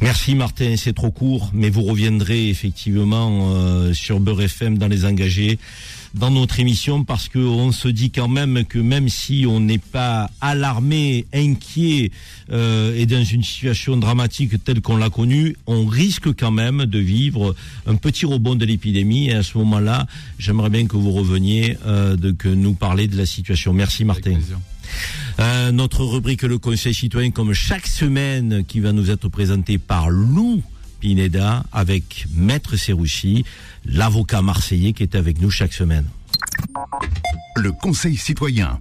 [0.00, 5.04] Merci Martin, c'est trop court, mais vous reviendrez effectivement euh, sur Beurre FM dans les
[5.04, 5.58] engagés
[6.14, 10.30] dans notre émission parce qu'on se dit quand même que même si on n'est pas
[10.40, 12.12] alarmé, inquiet
[12.50, 16.98] euh, et dans une situation dramatique telle qu'on l'a connue, on risque quand même de
[16.98, 17.54] vivre
[17.86, 19.28] un petit rebond de l'épidémie.
[19.28, 20.06] Et à ce moment-là,
[20.38, 23.72] j'aimerais bien que vous reveniez euh, de que nous parler de la situation.
[23.72, 24.38] Merci Martin.
[25.40, 30.08] Euh, notre rubrique Le Conseil citoyen, comme chaque semaine, qui va nous être présentée par
[30.08, 30.62] Lou
[31.04, 33.44] Pineda avec Maître Serroussi,
[33.84, 36.06] l'avocat marseillais qui est avec nous chaque semaine.
[37.56, 38.80] Le Conseil citoyen.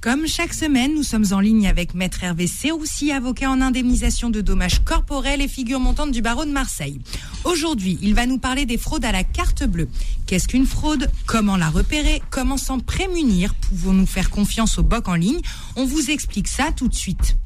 [0.00, 4.40] Comme chaque semaine, nous sommes en ligne avec Maître Hervé Serroussi, avocat en indemnisation de
[4.40, 6.98] dommages corporels et figure montante du barreau de Marseille.
[7.44, 9.88] Aujourd'hui, il va nous parler des fraudes à la carte bleue.
[10.26, 11.08] Qu'est-ce qu'une fraude?
[11.24, 12.20] Comment la repérer?
[12.30, 13.54] Comment s'en prémunir?
[13.54, 15.40] Pouvons-nous faire confiance au BOC en ligne?
[15.76, 17.36] On vous explique ça tout de suite.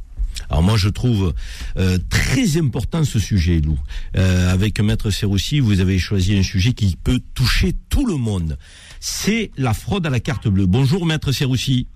[0.52, 1.32] Alors moi je trouve
[1.78, 3.78] euh, très important ce sujet, Lou.
[4.18, 8.58] Euh, avec Maître Serroussi, vous avez choisi un sujet qui peut toucher tout le monde.
[9.00, 10.66] C'est la fraude à la carte bleue.
[10.66, 11.86] Bonjour Maître Serroussi.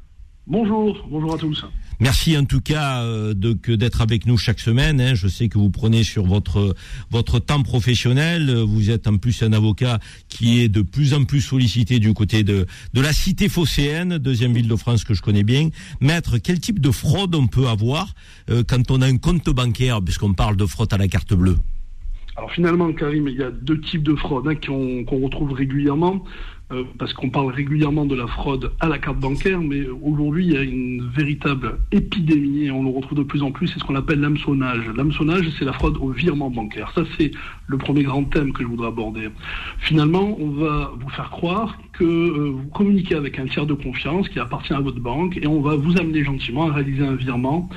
[0.48, 1.66] Bonjour, bonjour à tous.
[1.98, 5.00] Merci en tout cas euh, d'être avec nous chaque semaine.
[5.00, 5.14] Hein.
[5.14, 6.76] Je sais que vous prenez sur votre
[7.10, 8.54] votre temps professionnel.
[8.54, 12.44] Vous êtes en plus un avocat qui est de plus en plus sollicité du côté
[12.44, 15.70] de de la cité phocéenne, deuxième ville de France que je connais bien.
[16.00, 18.14] Maître, quel type de fraude on peut avoir
[18.48, 21.56] euh, quand on a un compte bancaire, puisqu'on parle de fraude à la carte bleue?
[22.36, 26.22] Alors finalement, Karim, il y a deux types de fraude hein, qu'on qu'on retrouve régulièrement.
[26.72, 30.52] Euh, parce qu'on parle régulièrement de la fraude à la carte bancaire, mais aujourd'hui, il
[30.52, 33.84] y a une véritable épidémie, et on le retrouve de plus en plus, c'est ce
[33.84, 34.82] qu'on appelle l'hameçonnage.
[34.96, 36.90] L'hameçonnage, c'est la fraude au virement bancaire.
[36.92, 37.30] Ça, c'est
[37.68, 39.28] le premier grand thème que je voudrais aborder.
[39.78, 44.28] Finalement, on va vous faire croire que euh, vous communiquez avec un tiers de confiance
[44.28, 47.70] qui appartient à votre banque, et on va vous amener gentiment à réaliser un virement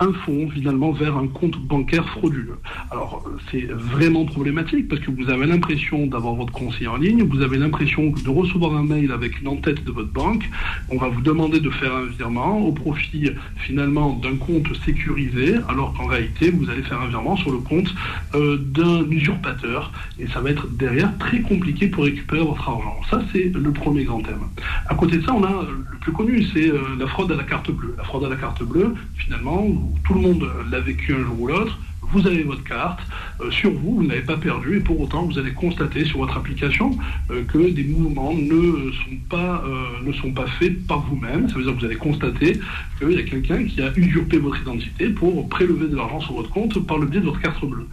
[0.00, 2.58] un fonds finalement vers un compte bancaire frauduleux.
[2.90, 7.42] Alors c'est vraiment problématique parce que vous avez l'impression d'avoir votre conseiller en ligne, vous
[7.42, 10.48] avez l'impression de recevoir un mail avec une en-tête de votre banque,
[10.90, 15.94] on va vous demander de faire un virement au profit finalement d'un compte sécurisé, alors
[15.94, 17.94] qu'en réalité vous allez faire un virement sur le compte
[18.34, 23.00] euh, d'un usurpateur et ça va être derrière très compliqué pour récupérer votre argent.
[23.10, 24.40] Ça c'est le premier grand thème.
[24.88, 27.44] À côté de ça, on a le plus connu, c'est euh, la fraude à la
[27.44, 27.94] carte bleue.
[27.96, 29.66] La fraude à la carte bleue, finalement,
[30.04, 31.78] tout le monde l'a vécu un jour ou l'autre.
[32.12, 33.00] Vous avez votre carte,
[33.40, 36.36] euh, sur vous, vous n'avez pas perdu, et pour autant, vous allez constater sur votre
[36.36, 36.96] application
[37.30, 41.48] euh, que des mouvements ne sont pas, euh, ne sont pas faits par vous-même.
[41.48, 42.60] Ça veut dire que vous allez constater
[42.98, 46.50] qu'il y a quelqu'un qui a usurpé votre identité pour prélever de l'argent sur votre
[46.50, 47.88] compte par le biais de votre carte bleue.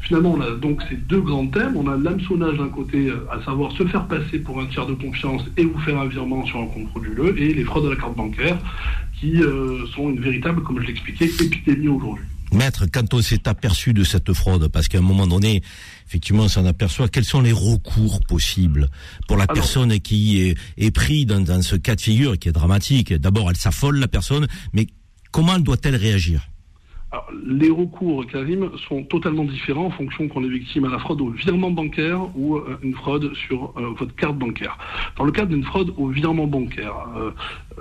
[0.00, 1.76] Finalement, on a donc ces deux grands thèmes.
[1.76, 5.42] On a l'hameçonnage d'un côté, à savoir se faire passer pour un tiers de confiance
[5.56, 8.16] et vous faire un virement sur un compte frauduleux, et les fraudes à la carte
[8.16, 8.58] bancaire
[9.14, 9.40] qui
[9.94, 12.24] sont une véritable, comme je l'expliquais, épidémie aujourd'hui.
[12.54, 15.62] Maître, quand on s'est aperçu de cette fraude, parce qu'à un moment donné,
[16.06, 18.88] effectivement, on s'en aperçoit, quels sont les recours possibles
[19.28, 22.52] pour la personne qui est, est prise dans, dans, ce cas de figure qui est
[22.52, 23.12] dramatique?
[23.12, 24.86] D'abord, elle s'affole, la personne, mais
[25.30, 26.48] comment doit-elle réagir?
[27.14, 31.20] Alors, les recours, Karim, sont totalement différents en fonction qu'on est victime à la fraude
[31.20, 34.76] au virement bancaire ou euh, une fraude sur euh, votre carte bancaire.
[35.16, 37.30] Dans le cas d'une fraude au virement bancaire, euh,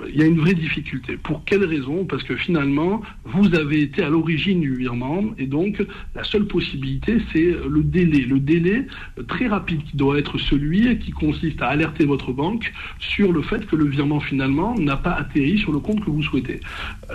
[0.09, 1.17] il y a une vraie difficulté.
[1.17, 2.05] Pour quelle raison?
[2.05, 5.85] Parce que finalement, vous avez été à l'origine du virement et donc
[6.15, 8.21] la seule possibilité, c'est le délai.
[8.25, 8.87] Le délai
[9.27, 13.65] très rapide qui doit être celui qui consiste à alerter votre banque sur le fait
[13.65, 16.59] que le virement finalement n'a pas atterri sur le compte que vous souhaitez.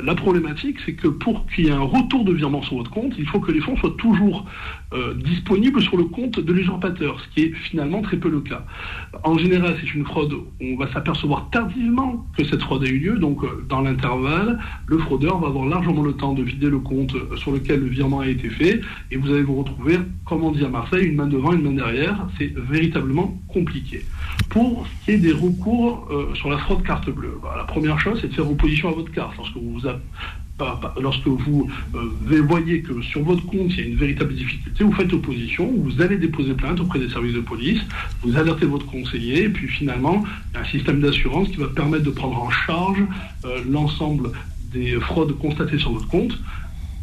[0.02, 3.14] La problématique, c'est que pour qu'il y ait un retour de virement sur votre compte,
[3.18, 4.46] il faut que les fonds soient toujours
[4.94, 8.64] euh, disponibles sur le compte de l'usurpateur, ce qui est finalement très peu le cas.
[9.22, 10.32] En général, c'est une fraude,
[10.62, 14.98] on va s'apercevoir tardivement que cette fraude a eu lieu, donc euh, dans l'intervalle, le
[14.98, 18.20] fraudeur va avoir largement le temps de vider le compte euh, sur lequel le virement
[18.20, 18.80] a été fait,
[19.10, 21.72] et vous allez vous retrouver, comme on dit à Marseille, une main devant, une main
[21.72, 24.06] derrière, c'est véritablement compliqué.
[24.48, 28.18] Pour ce qui est des recours sur la fraude carte bleue, bah, la première chose,
[28.20, 29.36] c'est de faire opposition à votre carte.
[29.36, 29.86] Lorsque vous vous
[31.00, 34.92] lorsque vous euh, voyez que sur votre compte il y a une véritable difficulté, vous
[34.92, 37.80] faites opposition, vous allez déposer plainte auprès des services de police,
[38.22, 41.68] vous alertez votre conseiller, et puis finalement, il y a un système d'assurance qui va
[41.68, 43.02] permettre de prendre en charge
[43.44, 44.30] euh, l'ensemble
[44.72, 46.38] des fraudes constatées sur votre compte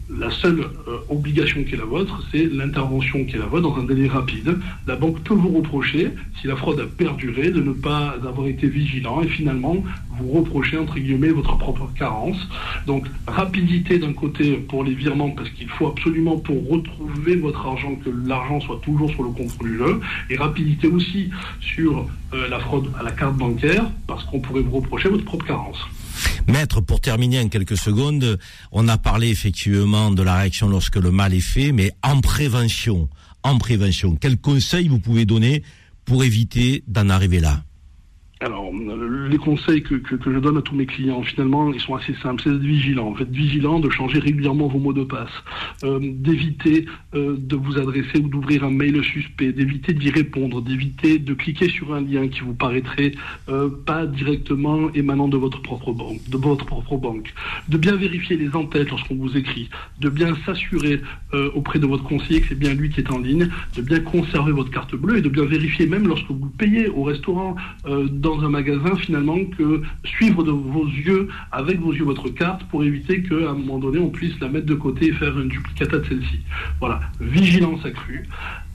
[0.10, 3.82] la seule euh, obligation qui est la vôtre, c'est l'intervention qui est la vôtre dans
[3.82, 4.58] un délai rapide.
[4.88, 8.68] La banque peut vous reprocher, si la fraude a perduré, de ne pas avoir été
[8.68, 9.84] vigilant et finalement
[10.20, 12.38] vous reprocher, entre guillemets, votre propre carence.
[12.86, 17.95] Donc, rapidité d'un côté pour les virements, parce qu'il faut absolument pour retrouver votre argent
[17.95, 19.99] que l'argent soit toujours sur le compte du jeu,
[20.30, 21.30] et rapidité aussi
[21.60, 25.45] sur euh, la fraude à la carte bancaire, parce qu'on pourrait vous reprocher votre propre
[25.45, 25.80] carence.
[26.47, 28.39] Maître, pour terminer en quelques secondes,
[28.72, 33.09] on a parlé effectivement de la réaction lorsque le mal est fait, mais en prévention,
[33.43, 35.63] en prévention, quels conseils vous pouvez donner
[36.05, 37.63] pour éviter d'en arriver là?
[38.42, 42.14] Alors, les conseils que, que, je donne à tous mes clients, finalement, ils sont assez
[42.16, 42.42] simples.
[42.44, 43.08] C'est d'être vigilant.
[43.08, 45.32] En fait, vigilant, de changer régulièrement vos mots de passe,
[45.86, 51.18] euh, d'éviter euh, de vous adresser ou d'ouvrir un mail suspect, d'éviter d'y répondre, d'éviter
[51.18, 53.14] de cliquer sur un lien qui vous paraîtrait
[53.48, 57.34] euh, pas directement émanant de votre propre banque, de votre propre banque,
[57.70, 59.70] de bien vérifier les entêtes lorsqu'on vous écrit,
[60.02, 61.02] de bien s'assurer
[61.54, 64.54] auprès de votre conseiller que c'est bien lui qui est en ligne, de bien conserver
[64.54, 67.56] votre carte bleue et de bien vérifier même lorsque vous payez au restaurant
[68.26, 72.84] dans un magasin finalement que suivre de vos yeux, avec vos yeux, votre carte pour
[72.84, 76.00] éviter qu'à un moment donné, on puisse la mettre de côté et faire une duplicata
[76.00, 76.40] de celle-ci.
[76.80, 78.28] Voilà, vigilance accrue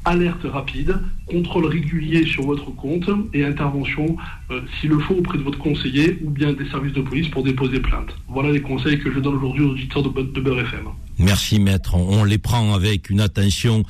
[0.05, 4.17] alerte rapide, contrôle régulier sur votre compte et intervention,
[4.51, 7.43] euh, s'il le faut, auprès de votre conseiller ou bien des services de police pour
[7.43, 8.09] déposer plainte.
[8.29, 10.87] Voilà les conseils que je donne aujourd'hui aux auditeurs de, de Beurre FM.
[11.19, 13.83] Merci maître, on les prend avec une attention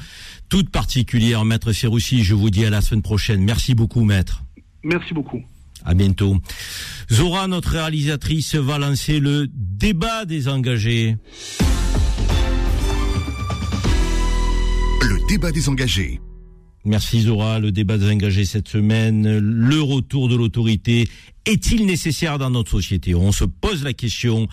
[0.48, 1.44] toute particulière.
[1.44, 3.44] Maître Serroussi, je vous dis à la semaine prochaine.
[3.44, 4.42] Merci beaucoup maître.
[4.82, 5.42] Merci beaucoup.
[5.84, 6.36] À bientôt.
[7.10, 11.16] Zora, notre réalisatrice, va lancer le débat des engagés.
[15.02, 16.20] Le débat des engagés.
[16.84, 17.58] Merci Zora.
[17.58, 19.38] Le débat des engagés cette semaine.
[19.38, 21.08] Le retour de l'autorité
[21.46, 23.14] est-il nécessaire dans notre société?
[23.14, 24.48] On se pose la question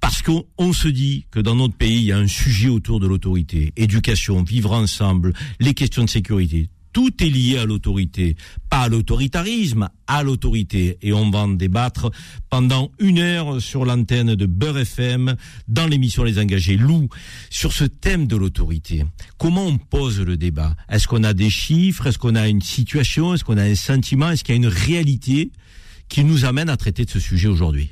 [0.00, 3.06] parce qu'on se dit que dans notre pays, il y a un sujet autour de
[3.06, 3.72] l'autorité.
[3.76, 8.36] Éducation, vivre ensemble, les questions de sécurité tout est lié à l'autorité,
[8.70, 10.98] pas à l'autoritarisme, à l'autorité.
[11.02, 12.10] Et on va en débattre
[12.50, 15.36] pendant une heure sur l'antenne de Beurre FM
[15.68, 16.76] dans l'émission Les Engagés.
[16.76, 17.08] Lou,
[17.50, 19.04] sur ce thème de l'autorité,
[19.36, 20.74] comment on pose le débat?
[20.88, 22.06] Est-ce qu'on a des chiffres?
[22.06, 23.34] Est-ce qu'on a une situation?
[23.34, 24.30] Est-ce qu'on a un sentiment?
[24.30, 25.50] Est-ce qu'il y a une réalité
[26.08, 27.90] qui nous amène à traiter de ce sujet aujourd'hui?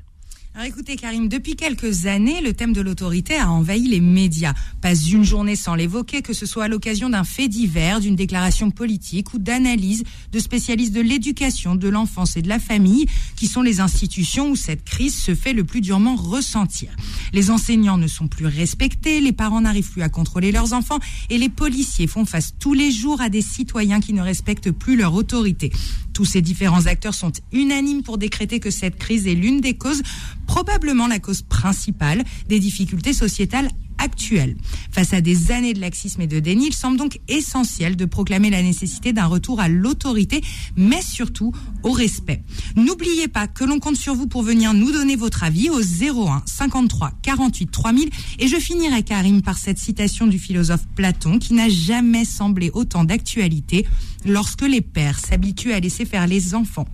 [0.65, 4.55] Écoutez Karim, depuis quelques années, le thème de l'autorité a envahi les médias.
[4.81, 8.71] Pas une journée sans l'évoquer, que ce soit à l'occasion d'un fait divers, d'une déclaration
[8.71, 10.03] politique ou d'analyse
[10.33, 14.57] de spécialistes de l'éducation, de l'enfance et de la famille, qui sont les institutions où
[14.57, 16.89] cette crise se fait le plus durement ressentir.
[17.35, 21.37] Les enseignants ne sont plus respectés, les parents n'arrivent plus à contrôler leurs enfants et
[21.37, 25.15] les policiers font face tous les jours à des citoyens qui ne respectent plus leur
[25.15, 25.71] autorité.
[26.17, 30.03] Tous ces différents acteurs sont unanimes pour décréter que cette crise est l'une des causes
[30.47, 34.57] probablement la cause principale des difficultés sociétales actuelles.
[34.91, 38.51] Face à des années de laxisme et de déni, il semble donc essentiel de proclamer
[38.51, 40.41] la nécessité d'un retour à l'autorité,
[40.77, 42.43] mais surtout au respect.
[42.77, 46.43] N'oubliez pas que l'on compte sur vous pour venir nous donner votre avis au 01
[46.47, 51.69] 53 48 3000 et je finirai Karim par cette citation du philosophe Platon qui n'a
[51.69, 53.87] jamais semblé autant d'actualité
[54.25, 56.87] lorsque les pères s'habituent à laisser faire les enfants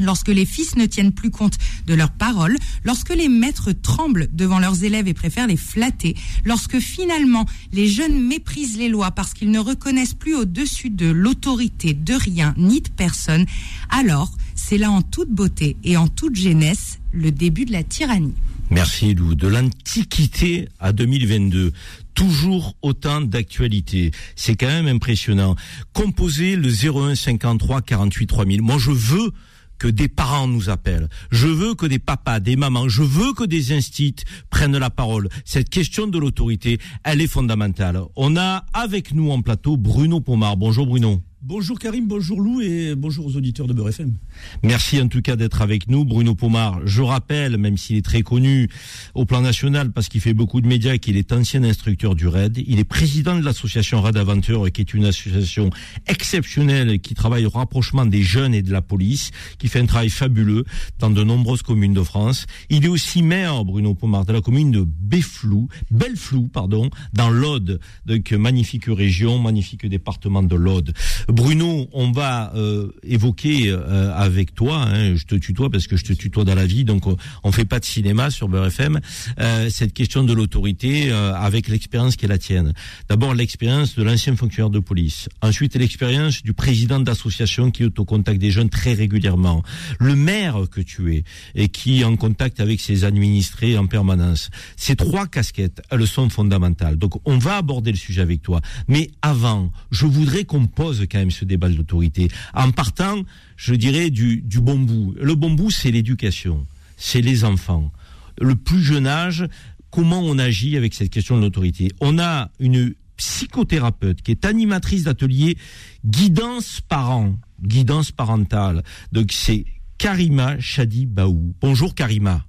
[0.00, 4.58] lorsque les fils ne tiennent plus compte de leurs paroles, lorsque les maîtres tremblent devant
[4.58, 9.50] leurs élèves et préfèrent les flatter, lorsque finalement les jeunes méprisent les lois parce qu'ils
[9.50, 13.46] ne reconnaissent plus au-dessus de l'autorité de rien ni de personne,
[13.90, 18.34] alors c'est là en toute beauté et en toute jeunesse le début de la tyrannie.
[18.70, 19.34] Merci Lou.
[19.34, 21.72] De l'Antiquité à 2022,
[22.14, 24.10] toujours autant d'actualité.
[24.36, 25.54] C'est quand même impressionnant.
[25.92, 28.62] Composez le 01 53 48 3000.
[28.62, 29.32] Moi, je veux
[29.78, 31.08] que des parents nous appellent.
[31.30, 34.16] Je veux que des papas, des mamans, je veux que des instits
[34.50, 35.28] prennent la parole.
[35.44, 38.00] Cette question de l'autorité, elle est fondamentale.
[38.16, 40.56] On a avec nous en plateau Bruno Pomar.
[40.56, 41.22] Bonjour Bruno.
[41.46, 44.14] Bonjour Karim, bonjour Lou et bonjour aux auditeurs de Beurre FM.
[44.62, 46.80] Merci en tout cas d'être avec nous, Bruno Pomar.
[46.86, 48.70] Je rappelle, même s'il est très connu
[49.14, 52.64] au plan national parce qu'il fait beaucoup de médias, qu'il est ancien instructeur du RAID.
[52.66, 55.68] Il est président de l'association RAID Aventure, qui est une association
[56.06, 60.08] exceptionnelle qui travaille au rapprochement des jeunes et de la police, qui fait un travail
[60.08, 60.64] fabuleux
[60.98, 62.46] dans de nombreuses communes de France.
[62.70, 67.80] Il est aussi maire, Bruno Pomar, de la commune de Béflou, Belleflou, pardon, dans l'Aude.
[68.06, 70.94] Donc magnifique région, magnifique département de l'Aude.
[71.34, 76.04] Bruno, on va euh, évoquer euh, avec toi, hein, je te tutoie parce que je
[76.04, 79.00] te tutoie dans la vie, donc on, on fait pas de cinéma sur Beurre FM,
[79.40, 82.72] euh, cette question de l'autorité avec l'expérience qui est la tienne.
[83.08, 88.04] D'abord l'expérience de l'ancien fonctionnaire de police, ensuite l'expérience du président d'association qui est au
[88.04, 89.64] contact des jeunes très régulièrement,
[89.98, 91.24] le maire que tu es
[91.56, 94.50] et qui est en contact avec ses administrés en permanence.
[94.76, 96.96] Ces trois casquettes, elles sont fondamentales.
[96.96, 101.23] Donc on va aborder le sujet avec toi, mais avant, je voudrais qu'on pose quand
[101.30, 103.22] ce débat de l'autorité, en partant,
[103.56, 105.14] je dirais, du, du bon bout.
[105.20, 106.66] Le bon bout, c'est l'éducation,
[106.96, 107.92] c'est les enfants.
[108.40, 109.46] Le plus jeune âge,
[109.90, 111.90] comment on agit avec cette question de l'autorité?
[112.00, 115.56] On a une psychothérapeute qui est animatrice d'atelier
[116.04, 118.82] guidance parent, guidance parentale.
[119.12, 119.64] Donc c'est
[119.98, 121.54] Karima Chadi Baou.
[121.60, 122.44] Bonjour Karima.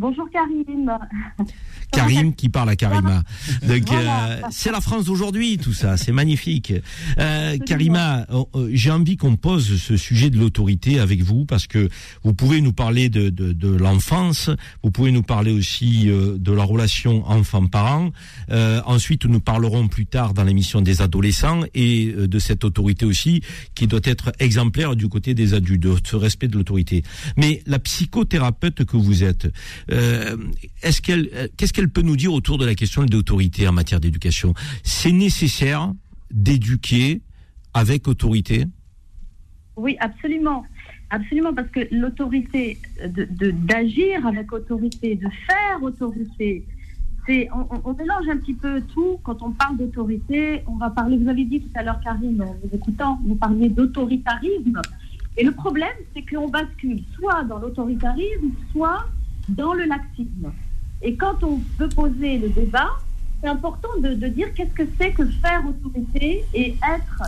[0.00, 0.90] Bonjour Karim.
[1.92, 3.22] Karim qui parle à Karima.
[3.66, 4.28] Donc Voilà.
[4.30, 6.72] euh, c'est la France d'aujourd'hui, tout ça, c'est magnifique.
[7.18, 11.66] Euh, Karima, euh, euh, j'ai envie qu'on pose ce sujet de l'autorité avec vous parce
[11.66, 11.88] que
[12.22, 14.50] vous pouvez nous parler de, de, de l'enfance,
[14.84, 18.10] vous pouvez nous parler aussi euh, de la relation enfant-parent.
[18.52, 23.42] Euh, ensuite, nous parlerons plus tard dans l'émission des adolescents et de cette autorité aussi
[23.74, 27.02] qui doit être exemplaire du côté des adultes, de ce respect de l'autorité.
[27.36, 29.48] Mais la psychothérapeute que vous êtes,
[30.82, 33.72] est-ce qu'elle, euh, qu'est-ce qu'elle peut nous dire autour de la question de l'autorité en
[33.72, 34.54] matière d'éducation?
[34.82, 35.92] C'est nécessaire
[36.30, 37.22] d'éduquer
[37.74, 38.66] avec autorité?
[39.76, 40.64] Oui, absolument.
[41.10, 46.64] Absolument, parce que l'autorité, de- de- d'agir avec autorité, de faire autorité,
[47.26, 49.18] c'est, on- on mélange un petit peu tout.
[49.24, 52.52] Quand on parle d'autorité, on va parler, vous avez dit tout à l'heure, Karine, en
[52.62, 54.80] vous écoutant, vous parliez d'autoritarisme.
[55.36, 59.04] Et le problème, c'est qu'on bascule soit dans l'autoritarisme, soit
[59.56, 60.52] dans le laxisme.
[61.02, 62.90] Et quand on veut poser le débat,
[63.40, 67.22] c'est important de, dire qu'est-ce que c'est que faire autorité et être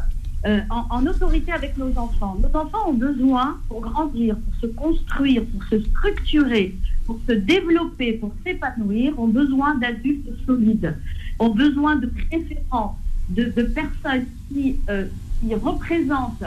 [0.45, 2.37] euh, en, autorité avec nos enfants.
[2.43, 6.75] Nos enfants ont besoin, pour grandir, pour se construire, pour se structurer,
[7.07, 10.97] pour se développer, pour s'épanouir, ont besoin d'adultes solides,
[11.39, 12.99] ont besoin de référents,
[13.31, 15.07] de, personnes qui, euh,
[15.41, 16.45] qui représentent,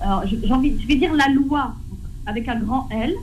[0.00, 1.74] alors, je- envie, je vais dire la loi
[2.26, 3.14] avec un grand L,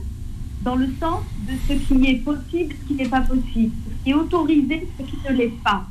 [0.66, 4.10] dans le sens de ce qui est possible, ce qui n'est pas possible, ce qui
[4.10, 5.86] est autorisé, ce qui ne l'est pas,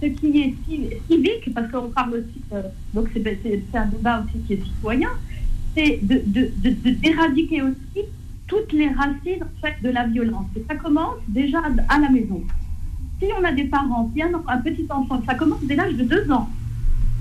[0.00, 2.62] ce qui est ci- civique, parce qu'on parle aussi, euh,
[2.94, 5.08] donc c'est un débat aussi qui est citoyen,
[5.76, 8.00] c'est de- de- de- d'éradiquer aussi
[8.46, 10.46] toutes les racines en de la violence.
[10.56, 12.40] Et ça commence déjà à la maison.
[13.20, 16.30] Si on a des parents, si un petit enfant, ça commence dès l'âge de deux
[16.30, 16.48] ans,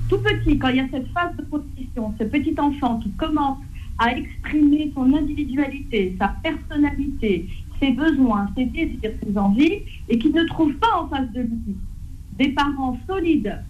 [0.10, 3.58] tout petit, quand il y a cette phase de position, ce petit enfant qui commence
[4.00, 7.48] à exprimer son individualité, sa personnalité,
[7.80, 11.76] ses besoins, ses désirs, ses envies, et qui ne trouve pas en face de lui
[12.40, 13.62] des parents solides,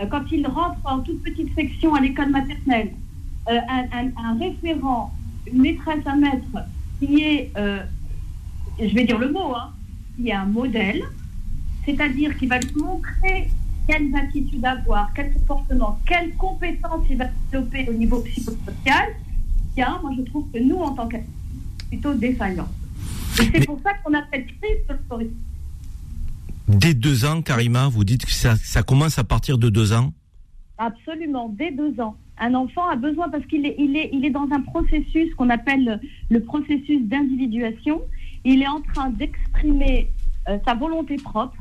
[0.00, 2.92] euh, quand il rentre en toute petite section à l'école maternelle,
[3.48, 5.12] euh, un, référent,
[5.46, 6.58] une maîtresse, un maître,
[6.98, 7.82] qui est, euh,
[8.80, 9.70] je vais dire le mot, hein,
[10.16, 11.02] qui est un modèle,
[11.84, 13.50] c'est-à-dire qui va lui montrer
[13.86, 19.08] quelles attitudes avoir, quel comportement, quelles compétences il va développer au niveau psychosocial,
[19.76, 21.30] bien, moi je trouve que nous, en tant qu'adultes,
[21.88, 22.68] plutôt défaillants.
[23.38, 25.34] Et c'est pour ça qu'on a cette crise de l'autorité.
[26.66, 30.12] Dès deux ans, Karima, vous dites que ça, ça commence à partir de deux ans
[30.78, 32.16] Absolument, dès deux ans.
[32.38, 35.48] Un enfant a besoin, parce qu'il est, il est, il est dans un processus qu'on
[35.50, 38.02] appelle le, le processus d'individuation.
[38.44, 40.10] Il est en train d'exprimer
[40.48, 41.56] euh, sa volonté propre,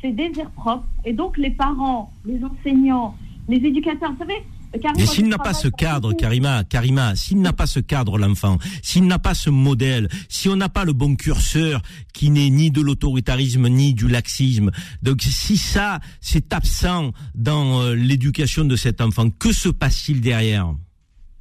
[0.00, 0.86] ses désirs propres.
[1.04, 3.14] Et donc, les parents, les enseignants,
[3.48, 4.42] les éducateurs, vous savez,
[4.72, 8.56] Mais moi, s'il n'a pas ce cadre, Karima, Karima, s'il n'a pas ce cadre, l'enfant,
[8.82, 11.82] s'il n'a pas ce modèle, si on n'a pas le bon curseur
[12.14, 14.70] qui n'est ni de l'autoritarisme ni du laxisme,
[15.02, 20.72] donc si ça, c'est absent dans euh, l'éducation de cet enfant, que se passe-t-il derrière?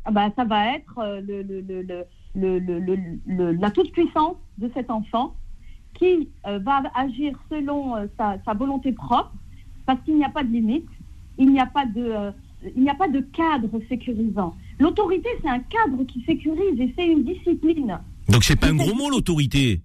[0.06, 5.36] Ah bah, ça va être euh, le- le- le- la toute-puissance de cet enfant
[5.98, 9.34] qui euh, va agir selon euh, sa, sa volonté propre
[9.86, 10.88] parce qu'il n'y a pas de limite,
[11.38, 12.32] il n'y a pas de, euh,
[12.76, 14.56] il n'y a pas de cadre sécurisant.
[14.80, 18.00] L'autorité, c'est un cadre qui sécurise et c'est une discipline.
[18.30, 19.82] Donc c'est pas un gros mot l'autorité.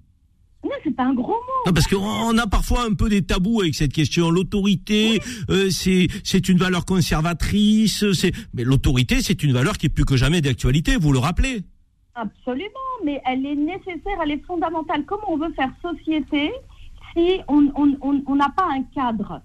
[0.64, 1.62] Non, c'est pas un gros mot.
[1.66, 4.30] Non, parce qu'on on a parfois un peu des tabous avec cette question.
[4.30, 5.20] L'autorité,
[5.50, 8.04] euh, c'est c'est une valeur conservatrice.
[8.12, 10.96] C'est mais l'autorité, c'est une valeur qui est plus que jamais d'actualité.
[10.96, 11.62] Vous le rappelez
[12.14, 15.04] Absolument, mais elle est nécessaire, elle est fondamentale.
[15.04, 16.50] Comment on veut faire société
[17.14, 19.42] si on on- on- on n'a pas un cadre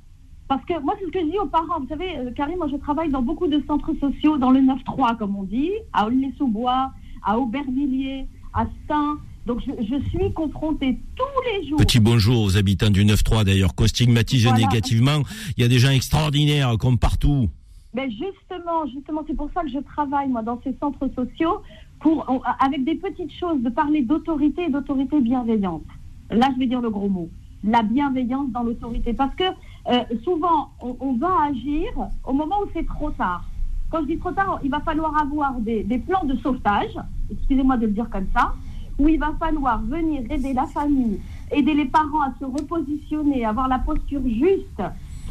[0.49, 1.79] Parce que moi, c'est ce que je dis aux parents.
[1.79, 5.15] Vous savez, euh, Karim, moi, je travaille dans beaucoup de centres sociaux, dans le 9-3,
[5.15, 6.91] comme on dit, à Aulnay-sous-Bois,
[7.23, 8.25] à Aubervilliers,
[8.55, 9.19] à Saint.
[9.45, 11.77] Donc, je, je suis confrontée tous les jours.
[11.77, 14.57] Petit bonjour aux habitants du 9-3 d'ailleurs, qu'on stigmatise Voilà.
[14.57, 15.21] négativement.
[15.55, 17.47] Il y a des gens extraordinaires comme partout.
[17.93, 21.61] Mais justement, justement, c'est pour ça que je travaille moi dans ces centres sociaux
[21.99, 22.25] pour
[22.59, 25.83] avec des petites choses de parler d'autorité et d'autorité bienveillante.
[26.31, 27.29] Là, je vais dire le gros mot,
[27.63, 29.43] la bienveillance dans l'autorité, parce que
[29.89, 31.89] euh, souvent on, va agir
[32.23, 33.49] au moment où c'est trop tard.
[33.89, 36.95] Quand je dis trop tard, il va falloir avoir des, plans de sauvetage,
[37.31, 38.53] excusez-moi de le dire comme ça,
[38.99, 41.19] où il va falloir venir aider la famille,
[41.51, 44.81] aider les parents à se repositionner, avoir la posture juste,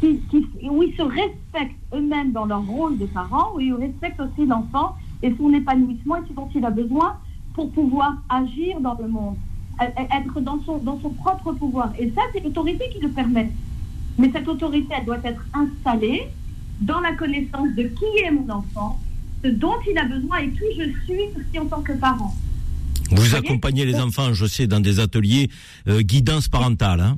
[0.01, 0.21] qui,
[0.69, 4.95] où ils se respectent eux-mêmes dans leur rôle de parents, où ils respectent aussi l'enfant
[5.21, 7.15] et son épanouissement et ce dont il a besoin
[7.53, 9.37] pour pouvoir agir dans le monde,
[9.81, 11.93] e- e- être dans dans son propre pouvoir.
[11.97, 13.53] Et ça, c'est l'autorité qui le permet.
[14.19, 16.23] Mais cette autorité, elle doit être installée
[16.81, 18.99] dans la connaissance de qui est mon enfant,
[19.43, 22.35] ce dont il a besoin et qui je suis aussi en tant que parent.
[23.11, 25.49] Vous accompagnez les enfants, je sais, dans des ateliers
[25.87, 26.99] euh, guidance parentale.
[26.99, 27.17] Hein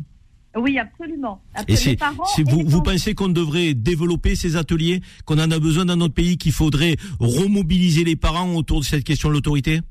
[0.56, 1.42] oui, absolument.
[1.68, 1.98] Et c'est,
[2.46, 6.38] vous, vous pensez qu'on devrait développer ces ateliers, qu'on en a besoin dans notre pays,
[6.38, 9.82] qu'il faudrait remobiliser les parents autour de cette question de l'autorité?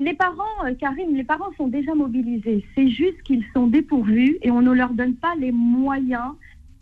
[0.00, 2.64] Les parents, euh, Karim, les parents sont déjà mobilisés.
[2.74, 6.32] C'est juste qu'ils sont dépourvus et on ne leur donne pas les moyens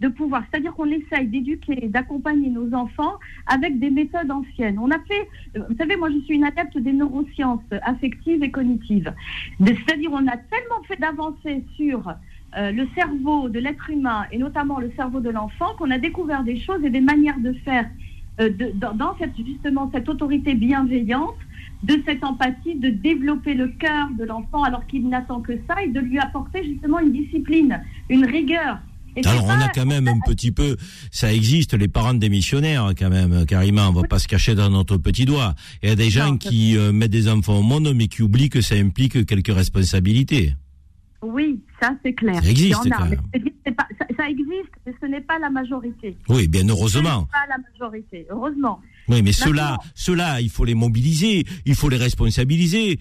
[0.00, 0.44] de pouvoir.
[0.50, 3.14] C'est-à-dire qu'on essaye d'éduquer, d'accompagner nos enfants
[3.46, 4.78] avec des méthodes anciennes.
[4.78, 8.50] On a fait, euh, vous savez, moi je suis une adepte des neurosciences affectives et
[8.50, 9.12] cognitives.
[9.64, 12.14] C'est-à-dire on a tellement fait d'avancer sur
[12.56, 16.44] euh, le cerveau de l'être humain et notamment le cerveau de l'enfant qu'on a découvert
[16.44, 17.88] des choses et des manières de faire
[18.40, 21.36] euh, dans, cette, justement cette autorité bienveillante,
[21.84, 25.88] de cette empathie, de développer le cœur de l'enfant alors qu'il n'attend que ça et
[25.88, 28.78] de lui apporter justement une discipline, une rigueur.
[29.24, 30.76] Alors on a quand même un petit peu,
[31.12, 34.96] ça existe, les parents démissionnaires quand même, carrément, on va pas se cacher dans notre
[34.96, 35.54] petit doigt.
[35.82, 38.48] Il y a des gens qui euh, mettent des enfants au monde mais qui oublient
[38.48, 40.54] que ça implique quelques responsabilités.
[41.22, 42.42] Oui, ça c'est clair.
[42.42, 42.88] Ça existe.
[44.16, 46.16] ça, existe, mais ce n'est pas la majorité.
[46.28, 47.26] Oui, bien heureusement.
[47.26, 48.80] Ce pas la majorité, heureusement.
[49.08, 52.98] Oui, mais ceux-là, ceux-là, il faut les mobiliser, il faut les responsabiliser.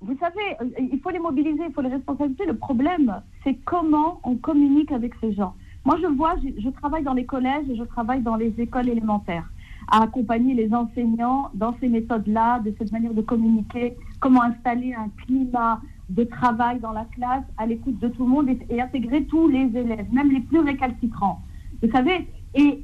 [0.00, 2.46] Vous savez, euh, il faut les mobiliser, il faut les responsabiliser.
[2.46, 5.54] Le problème, c'est comment on communique avec ces gens.
[5.84, 9.48] Moi, je vois, je travaille dans les collèges et je travaille dans les écoles élémentaires
[9.90, 15.08] à accompagner les enseignants dans ces méthodes-là, de cette manière de communiquer, comment installer un
[15.24, 19.48] climat de travail dans la classe, à l'écoute de tout le monde et, intégrer tous
[19.48, 21.40] les élèves, même les plus récalcitrants.
[21.82, 22.80] Vous savez, et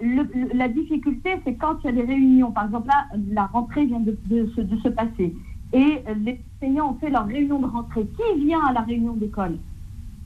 [0.52, 2.50] la difficulté, c'est quand il y a des réunions.
[2.50, 5.34] Par exemple, là, la rentrée vient de, se, de se, passer.
[5.72, 8.04] Et les enseignants ont fait leur réunion de rentrée.
[8.06, 9.58] Qui vient à la réunion d'école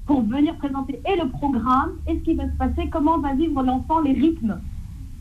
[0.07, 3.62] pour venir présenter et le programme et ce qui va se passer, comment va vivre
[3.62, 4.61] l'enfant, les rythmes?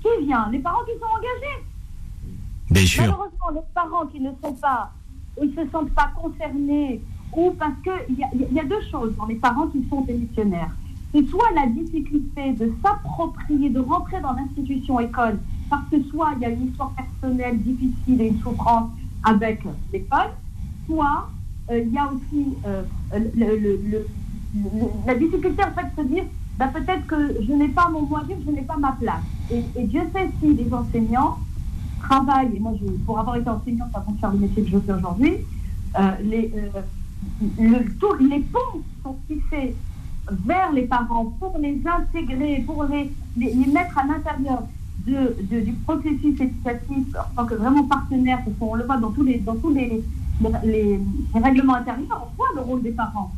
[0.02, 0.50] Qui vient?
[0.52, 1.66] Les parents qui sont engagés.
[2.72, 3.04] Bien sûr.
[3.04, 4.92] Malheureusement, les parents qui ne sont pas,
[5.42, 7.02] ils ne se sentent pas concernés,
[7.36, 10.72] ou parce qu'il y, y, a deux choses dans les parents qui sont démissionnaires.
[11.14, 15.38] C'est soit la difficulté de s'approprier, de rentrer dans l'institution école,
[15.70, 18.90] parce que soit il y a une histoire personnelle difficile et une souffrance
[19.24, 19.62] avec
[19.92, 20.32] l'école,
[20.88, 21.30] soit
[21.70, 22.84] euh, il y a aussi euh,
[25.06, 26.24] la difficulté en fait de se dire
[26.58, 29.22] bah, peut-être que je n'ai pas mon moyen, je n'ai pas ma place.
[29.52, 31.38] Et, Dieu sait si les enseignants
[32.02, 32.74] travaillent, et moi
[33.06, 35.34] pour avoir été enseignante avant de faire le métier que je fais aujourd'hui,
[36.00, 36.52] euh, les,
[37.60, 39.76] le, les ponts sont fixés
[40.32, 44.64] vers les parents pour les intégrer, pour les, les, mettre à l'intérieur
[45.06, 49.40] du processus éducatif en tant que vraiment partenaire, parce qu'on le voit dans tous les,
[49.40, 50.02] dans tous les,
[50.64, 51.00] les,
[51.34, 53.32] règlements intérieurs, on voit le rôle des parents.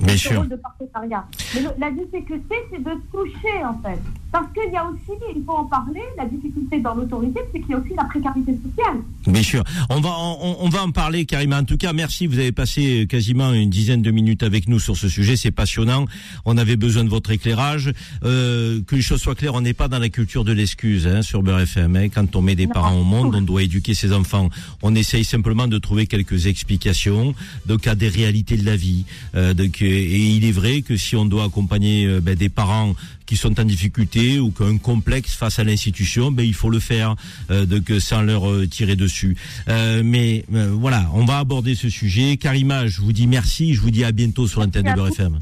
[0.00, 0.44] Bien sûr.
[0.44, 1.24] de partenariat.
[1.54, 4.00] Mais la difficulté, c'est de toucher, en fait.
[4.32, 7.70] Parce qu'il y a aussi, il faut en parler, la difficulté dans l'autorité, c'est qu'il
[7.70, 8.98] y a aussi la précarité sociale.
[9.26, 9.64] Bien sûr.
[9.88, 11.60] On va, on, va en parler, Karima.
[11.60, 12.28] En tout cas, merci.
[12.28, 15.34] Vous avez passé quasiment une dizaine de minutes avec nous sur ce sujet.
[15.36, 16.04] C'est passionnant.
[16.44, 17.92] On avait besoin de votre éclairage.
[18.24, 21.22] Euh, que les choses soient claires, on n'est pas dans la culture de l'excuse hein,
[21.22, 21.96] sur Beurre FM.
[21.96, 22.08] Hein.
[22.08, 24.48] Quand on met des parents au monde, on doit éduquer ses enfants.
[24.82, 27.34] On essaye simplement de trouver quelques explications,
[27.66, 29.04] donc à des réalités de la vie.
[29.34, 32.94] Euh, donc, et il est vrai que si on doit accompagner euh, ben, des parents
[33.26, 36.70] qui sont en difficulté ou qui ont un complexe face à l'institution, ben il faut
[36.70, 37.14] le faire
[37.50, 39.36] euh, donc sans leur euh, tirer dessus.
[39.68, 42.36] mais voilà, on va aborder ce sujet.
[42.36, 45.38] Karima, je vous dis merci, je vous dis à bientôt sur l'antenne de Beurre FM.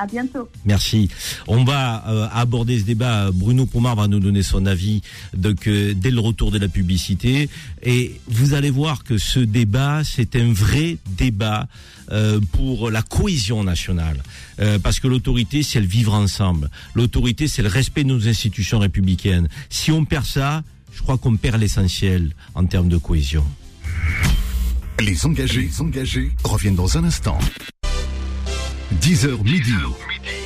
[0.00, 0.48] À bientôt.
[0.64, 1.10] Merci.
[1.46, 3.30] On va euh, aborder ce débat.
[3.32, 5.02] Bruno Pomar va nous donner son avis
[5.36, 7.50] donc, euh, dès le retour de la publicité.
[7.82, 11.68] Et vous allez voir que ce débat, c'est un vrai débat
[12.12, 14.22] euh, pour la cohésion nationale.
[14.82, 16.70] parce que l'autorité, c'est le vivre ensemble.
[16.94, 19.48] L'autorité, c'est le respect de nos institutions républicaines.
[19.68, 20.62] Si on perd ça,
[20.94, 23.44] je crois qu'on perd l'essentiel en termes de cohésion.
[24.98, 27.38] Les engagés, les engagés reviennent dans un instant.
[28.98, 29.72] 10h midi.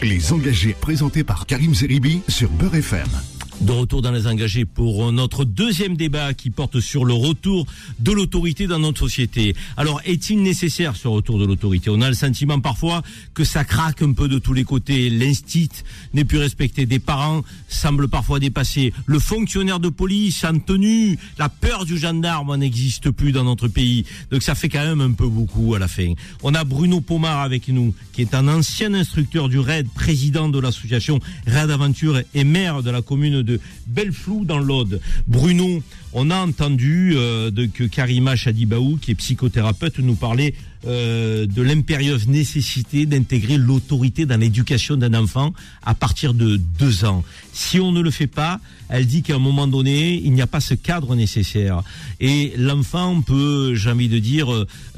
[0.02, 3.33] Les engagés présentés par Karim Zeribi sur Beurre FM.
[3.60, 7.66] De retour dans les engagés pour notre deuxième débat qui porte sur le retour
[8.00, 9.54] de l'autorité dans notre société.
[9.76, 11.88] Alors, est-il nécessaire ce retour de l'autorité?
[11.88, 13.02] On a le sentiment parfois
[13.32, 15.08] que ça craque un peu de tous les côtés.
[15.08, 15.70] L'instit
[16.12, 16.84] n'est plus respecté.
[16.84, 18.92] Des parents semblent parfois dépassés.
[19.06, 24.04] Le fonctionnaire de police en tenue, la peur du gendarme n'existe plus dans notre pays.
[24.30, 26.12] Donc ça fait quand même un peu beaucoup à la fin.
[26.42, 30.58] On a Bruno Pomar avec nous, qui est un ancien instructeur du RAID, président de
[30.58, 35.00] l'association RAID Aventure et maire de la commune de Belleflou dans l'Aude.
[35.28, 35.82] Bruno,
[36.12, 40.54] on a entendu euh, que Karima Chadibaou, qui est psychothérapeute, nous parlait
[40.86, 47.24] euh, de l'impérieuse nécessité d'intégrer l'autorité dans l'éducation d'un enfant à partir de deux ans.
[47.52, 50.46] Si on ne le fait pas, elle dit qu'à un moment donné, il n'y a
[50.46, 51.82] pas ce cadre nécessaire.
[52.20, 54.48] Et l'enfant peut, j'ai envie de dire,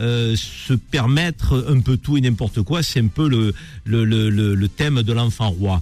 [0.01, 2.83] euh, se permettre un peu tout et n'importe quoi.
[2.83, 5.81] C'est un peu le, le, le thème de l'enfant roi.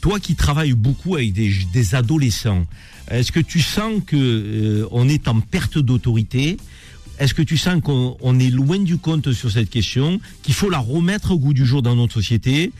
[0.00, 2.66] Toi qui travailles beaucoup avec des, des adolescents,
[3.10, 6.56] est-ce que tu sens que euh, on est en perte d'autorité?
[7.18, 10.78] Est-ce que tu sens qu'on est loin du compte sur cette question, qu'il faut la
[10.78, 12.72] remettre au goût du jour dans notre société?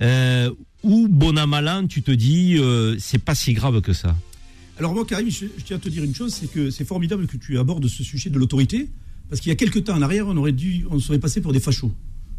[0.00, 0.50] Euh,
[0.84, 4.16] Ou bon à malin, tu te dis euh, c'est pas si grave que ça?
[4.78, 7.26] Alors moi, Karim, je, je tiens à te dire une chose, c'est que c'est formidable
[7.26, 8.88] que tu abordes ce sujet de l'autorité,
[9.28, 11.52] parce qu'il y a quelques temps en arrière, on aurait dû, on serait passé pour
[11.52, 11.92] des fachos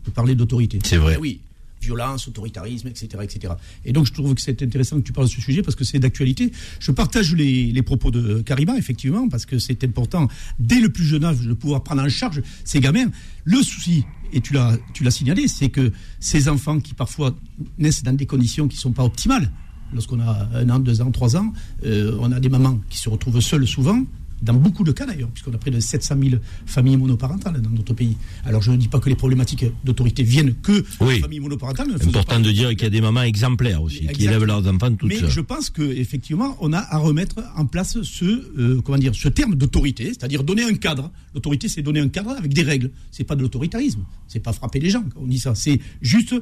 [0.05, 0.79] de parler d'autorité.
[0.85, 1.15] C'est vrai.
[1.17, 1.41] Eh oui,
[1.81, 3.53] violence, autoritarisme, etc., etc.
[3.85, 5.83] Et donc je trouve que c'est intéressant que tu parles de ce sujet parce que
[5.83, 6.51] c'est d'actualité.
[6.79, 10.27] Je partage les, propos de Karima, effectivement, parce que c'est important
[10.59, 13.09] dès le plus jeune âge de pouvoir prendre en charge ces gamins.
[13.45, 14.03] Le souci,
[14.33, 17.35] et tu l'as, tu l'as signalé, c'est que ces enfants qui parfois
[17.77, 19.49] naissent dans des conditions qui ne sont pas optimales,
[19.93, 21.53] lorsqu'on a un an, deux ans, trois ans,
[21.85, 24.03] euh, on a des mamans qui se retrouvent seules souvent,
[24.41, 26.35] dans beaucoup de cas d'ailleurs, puisqu'on a près de 700 000
[26.65, 28.15] familles monoparentales dans notre pays.
[28.45, 31.15] Alors je ne dis pas que les problématiques d'autorité viennent que Oui.
[31.15, 31.87] des familles monoparentales.
[31.89, 34.67] ne C'est important de dire qu'il y a des mamans exemplaires aussi, qui élèvent leurs
[34.67, 35.29] enfants toutes Mais seules.
[35.29, 39.55] je pense qu'effectivement, on a à remettre en place ce, euh, comment dire, ce terme
[39.55, 41.11] d'autorité, c'est-à-dire donner un cadre.
[41.33, 42.91] L'autorité, c'est donner un cadre avec des règles.
[43.11, 44.03] C'est pas de l'autoritarisme.
[44.27, 45.53] C'est pas frapper les gens quand on dit ça.
[45.55, 46.33] C'est juste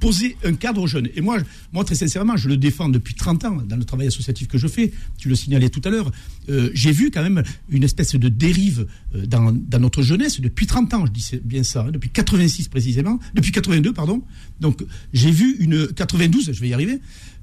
[0.00, 1.08] poser un cadre aux jeunes.
[1.14, 1.38] Et moi,
[1.72, 4.66] moi, très sincèrement, je le défends depuis 30 ans dans le travail associatif que je
[4.68, 4.92] fais.
[5.18, 6.10] Tu le signalais tout à l'heure.
[6.48, 10.94] Euh, J'ai vu quand même une espèce de dérive euh, dans, notre jeunesse depuis 30
[10.94, 11.06] ans.
[11.06, 14.22] Je dis bien ça, hein, depuis 86 précisément, depuis 82 pardon.
[14.60, 16.98] Donc j'ai vu une 92, je vais y arriver.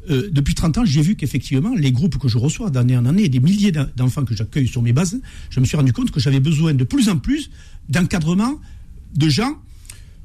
[0.10, 3.30] Euh, depuis 30 ans, j'ai vu qu'effectivement, les groupes que je reçois d'année en année,
[3.30, 6.20] des milliers d'en- d'enfants que j'accueille sur mes bases, je me suis rendu compte que
[6.20, 7.50] j'avais besoin de plus en plus
[7.90, 8.60] d'encadrement
[9.16, 9.56] de gens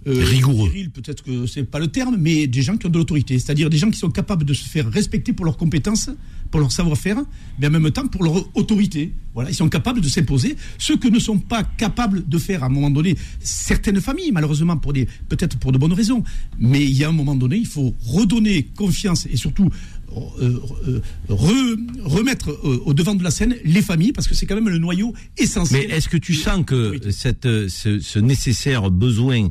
[0.08, 0.70] euh, Rigoureux.
[0.92, 3.78] Peut-être que c'est pas le terme, mais des gens qui ont de l'autorité, c'est-à-dire des
[3.78, 6.10] gens qui sont capables de se faire respecter pour leurs compétences,
[6.50, 7.18] pour leur savoir-faire,
[7.58, 9.12] mais en même temps pour leur autorité.
[9.34, 10.56] Voilà, ils sont capables de s'imposer.
[10.78, 14.76] Ceux que ne sont pas capables de faire à un moment donné certaines familles, malheureusement
[14.76, 16.24] pour des peut-être pour de bonnes raisons,
[16.58, 19.70] mais il y a un moment donné, il faut redonner confiance et surtout
[21.28, 24.68] re- remettre euh, au devant de la scène les familles parce que c'est quand même
[24.68, 25.86] le noyau essentiel.
[25.88, 29.48] Mais est-ce que tu sens que cette, euh, ce, ce nécessaire besoin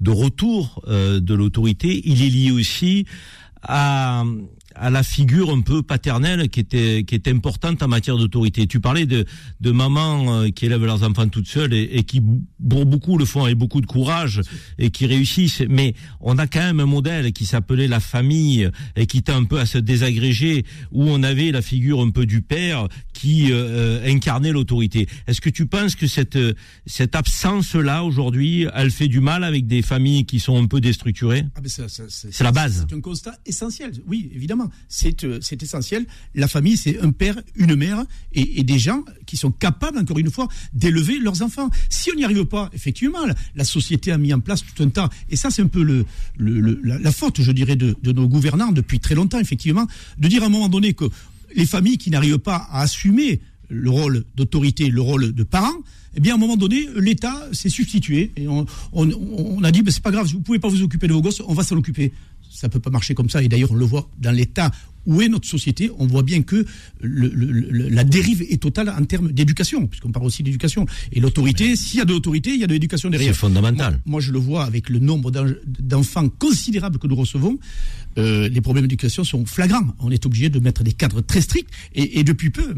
[0.00, 3.04] de retour euh, de l'autorité, il est lié aussi
[3.62, 4.24] à,
[4.78, 8.66] à la figure un peu paternelle qui était qui est importante en matière d'autorité.
[8.66, 9.24] Tu parlais de
[9.60, 12.22] de mamans euh, qui élèvent leurs enfants toutes seules et, et qui
[12.68, 14.40] pour beaucoup le font avec beaucoup de courage
[14.78, 15.62] et qui réussissent.
[15.68, 19.44] Mais on a quand même un modèle qui s'appelait la famille et qui était un
[19.44, 23.56] peu à se désagréger où on avait la figure un peu du père qui euh,
[23.56, 25.08] euh, incarnait l'autorité.
[25.26, 26.54] Est-ce que tu penses que cette euh,
[26.86, 30.80] cette absence là aujourd'hui, elle fait du mal avec des familles qui sont un peu
[30.80, 31.44] déstructurées?
[31.56, 32.86] Ah, c'est C'est la base.
[32.88, 33.92] C'est un constat essentiel.
[34.06, 34.67] Oui, évidemment.
[34.88, 36.06] C'est euh, c'est essentiel.
[36.34, 40.30] La famille, c'est un père, une mère et, des gens qui sont capables, encore une
[40.30, 41.70] fois, d'élever leurs enfants.
[41.88, 43.20] Si on n'y arrive pas, effectivement,
[43.54, 45.08] la, société a mis en place tout un tas.
[45.30, 46.04] Et ça, c'est un peu
[46.38, 49.86] la, faute, je dirais, de, nos gouvernants depuis très longtemps, effectivement,
[50.18, 51.04] de dire à un moment donné que
[51.54, 55.76] les familles qui n'arrivent pas à assumer le rôle d'autorité, le rôle de parent,
[56.16, 58.64] eh bien, à un moment donné, l'État s'est substitué et on
[59.62, 61.54] a dit, ben, c'est pas grave, vous pouvez pas vous occuper de vos gosses, on
[61.54, 62.12] va s'en occuper.
[62.50, 63.42] Ça peut pas marcher comme ça.
[63.42, 64.70] Et d'ailleurs, on le voit dans l'État
[65.06, 65.90] où est notre société.
[65.98, 66.66] On voit bien que
[67.00, 70.84] le- le- le- la dérive est totale en termes d'éducation, puisqu'on parle aussi d'éducation.
[71.12, 73.32] Et l'autorité, s'il y a de l'autorité, il y a de l'éducation derrière.
[73.34, 73.92] C'est fondamental.
[74.04, 75.46] Moi, moi, je le vois avec le nombre d'en-
[75.78, 77.58] d'enfants considérables que nous recevons.
[78.18, 79.86] Euh, les problèmes d'éducation sont flagrants.
[80.00, 81.68] On est obligé de mettre des cadres très stricts.
[81.94, 82.74] Et, et depuis peu,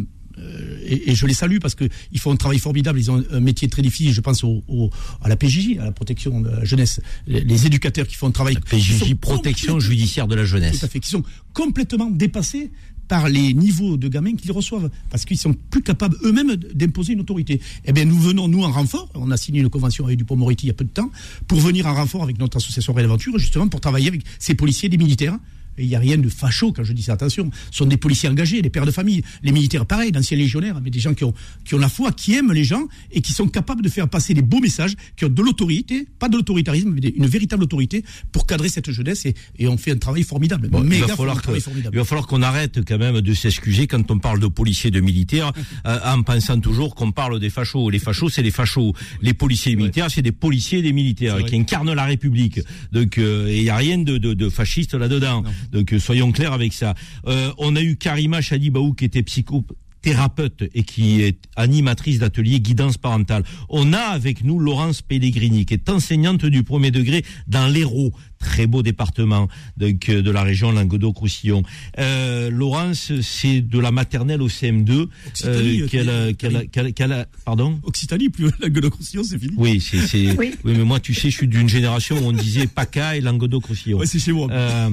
[0.87, 2.99] et, et je les salue parce qu'ils font un travail formidable.
[2.99, 4.13] Ils ont un, métier très difficile.
[4.13, 4.91] Je pense au, au-
[5.23, 7.01] à la PJJ, à la protection de la jeunesse.
[7.27, 8.57] Les, les éducateurs qui font un travail.
[8.57, 10.79] qui PJJ, protection judiciaire de la jeunesse.
[10.81, 11.23] Tout à fait, qui sont
[11.53, 12.71] complètement dépassés
[13.09, 17.21] par les niveaux de gamins qu'ils reçoivent, parce qu'ils sont plus capables eux-mêmes d'imposer une
[17.21, 17.61] autorité.
[17.85, 20.69] Eh bien, nous venons, nous, en renfort, on a signé une convention avec Dupont-Moretti il
[20.69, 21.11] y a peu de temps,
[21.49, 24.89] pour venir en renfort avec notre association Réelle Aventure, justement, pour travailler avec ces policiers,
[24.89, 25.37] des militaires.
[25.81, 27.51] Et il n'y a rien de facho quand je dis ça, attention.
[27.71, 30.91] Ce sont des policiers engagés, des pères de famille, les militaires pareil, d'anciens légionnaires, mais
[30.91, 31.33] des gens qui ont,
[31.65, 34.35] qui ont la foi, qui aiment les gens et qui sont capables de faire passer
[34.35, 38.47] des beaux messages, qui ont de l'autorité, pas de l'autoritarisme, mais une véritable autorité pour
[38.47, 40.69] cadrer cette jeunesse et, et on fait un travail formidable.
[40.69, 41.97] Bon, il va falloir un que- travail formidable.
[41.97, 45.01] il va falloir qu'on arrête quand même de s'excuser quand on parle de policiers, de
[45.01, 45.53] militaires,
[45.87, 47.89] euh, en pensant toujours qu'on parle des fachos.
[47.89, 48.93] Les fachos, c'est les fachos.
[49.23, 52.61] Les policiers et militaires, c'est des policiers et des militaires qui incarnent la République.
[52.93, 55.43] Donc, euh, il n'y a rien de, de, de fasciste là-dedans.
[55.71, 56.95] Donc soyons clairs avec ça.
[57.27, 62.99] Euh, on a eu Karima Chadibaou qui était psychothérapeute et qui est animatrice d'atelier guidance
[62.99, 63.45] parentale.
[63.69, 68.67] On a avec nous Laurence Pellegrini qui est enseignante du premier degré dans l'Hérault, très
[68.67, 69.47] beau département
[69.77, 71.63] donc, euh, de la région Languedoc-Roussillon.
[71.99, 76.65] Euh, Laurence, c'est de la maternelle au CM2 Occitanie, euh, qu'elle a- euh, qu'elle a-
[76.67, 79.53] qu'elle- qu'elle a- pardon Occitanie, plus Languedoc-Roussillon, c'est fini.
[79.57, 80.55] oui, c'est, c'est- Oui.
[80.65, 80.73] oui.
[80.77, 83.99] mais moi, tu sais, je suis d'une génération où on disait PACA et Languedoc-Roussillon.
[83.99, 84.49] Ouais, c'est chez moi.
[84.51, 84.89] Euh,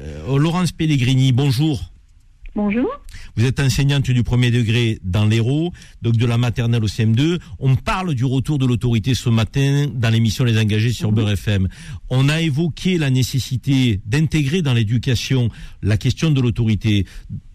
[0.00, 1.90] euh, Laurence Pellegrini, bonjour.
[2.56, 2.88] Bonjour.
[3.36, 5.72] Vous êtes enseignante du premier degré dans l'Hérault,
[6.02, 7.40] donc de la maternelle au CM2.
[7.58, 11.66] On parle du retour de l'autorité ce matin dans l'émission Les Engagés sur Beurre FM.
[12.10, 15.48] On a évoqué la nécessité d'intégrer dans l'éducation
[15.82, 17.06] la question de l'autorité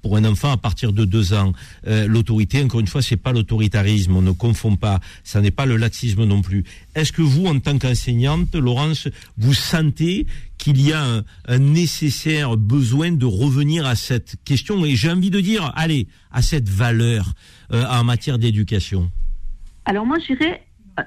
[0.01, 1.53] pour un enfant à partir de deux ans.
[1.88, 4.99] Euh, l'autorité, encore une fois, c'est pas l'autoritarisme, on ne confond pas.
[5.23, 6.63] Ça n'est pas le laxisme non plus.
[6.95, 9.07] Est-ce que vous, en tant qu'enseignante, Laurence,
[9.38, 10.26] vous sentez
[10.57, 15.39] qu'il y a un, nécessaire besoin de revenir à cette question et j'ai envie de
[15.39, 17.34] dire, allez, à cette valeur
[17.71, 19.09] euh, en matière d'éducation?
[19.85, 20.34] Alors moi, je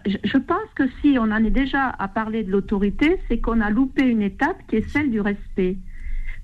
[0.07, 3.71] je pense que si on en est déjà à parler de l'autorité, c'est qu'on a
[3.71, 5.77] loupé une étape qui est celle du respect.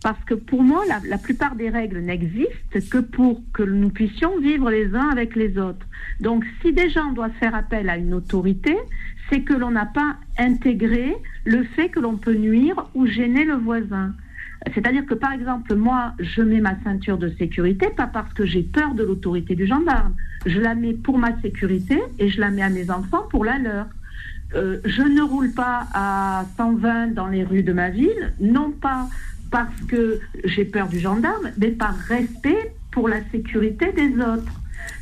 [0.02, 4.70] Parce que pour moi, la, plupart des règles n'existent que pour que nous puissions vivre
[4.70, 5.86] les uns avec les autres.
[6.20, 8.76] Donc si déjà on doit faire appel à une autorité,
[9.28, 13.54] c'est que l'on n'a pas intégré le fait que l'on peut nuire ou gêner le
[13.54, 14.14] voisin.
[14.74, 18.62] C'est-à-dire que, par exemple, moi, je mets ma ceinture de sécurité, pas parce que j'ai
[18.62, 20.14] peur de l'autorité du gendarme.
[20.46, 23.58] Je la mets pour ma sécurité et je la mets à mes enfants pour la
[23.58, 23.86] leur.
[24.54, 29.08] Euh, je ne roule pas à 120 dans les rues de ma ville, non pas
[29.50, 34.52] parce que j'ai peur du gendarme, mais par respect pour la sécurité des autres.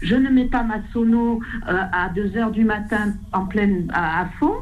[0.02, 4.27] Je ne mets pas ma sono euh, à 2 heures du matin en pleine à,
[4.39, 4.55] fond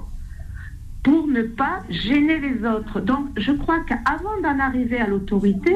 [1.03, 3.01] pour ne pas gêner les autres.
[3.01, 5.75] Donc, je crois qu'avant d'en arriver à l'autorité,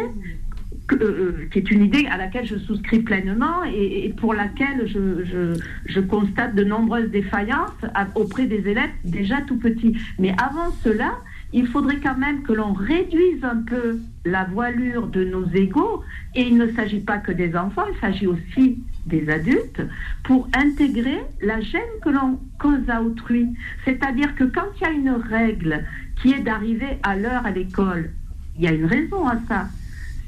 [0.87, 6.01] que- euh, qui est une idée à laquelle je souscris pleinement et, pour laquelle je,
[6.01, 9.97] constate de nombreuses défaillances auprès des élèves déjà tout petits.
[10.19, 11.13] Mais avant cela,
[11.53, 16.03] il faudrait quand même que l'on réduise un peu la voilure de nos égaux
[16.35, 19.83] et il ne s'agit pas que des enfants, il s'agit aussi des adultes
[20.25, 23.49] pour intégrer la gêne que l'on cause à autrui.
[23.85, 25.85] C'est-à-dire que quand il y a une règle
[26.21, 28.11] qui est d'arriver à l'heure à l'école,
[28.57, 29.69] il y a une raison à ça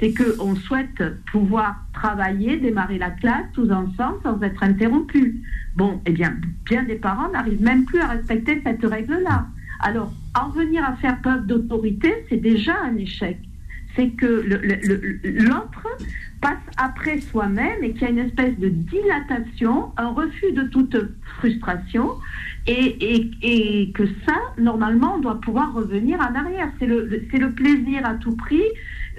[0.01, 5.34] c'est qu'on souhaite pouvoir travailler, démarrer la classe tous ensemble sans être interrompus.
[5.76, 6.34] Bon, eh bien,
[6.64, 9.47] bien des parents n'arrivent même plus à respecter cette règle-là.
[9.80, 13.39] Alors, en venir à faire preuve d'autorité, c'est déjà un échec.
[13.97, 14.44] C'est que
[15.24, 15.86] l'autre
[16.40, 20.97] passe après soi-même et qu'il y a une espèce de dilatation, un refus de toute
[21.39, 22.11] frustration,
[22.66, 26.70] et, que ça, normalement, on doit pouvoir revenir en arrière.
[26.78, 28.62] C'est le, plaisir à tout prix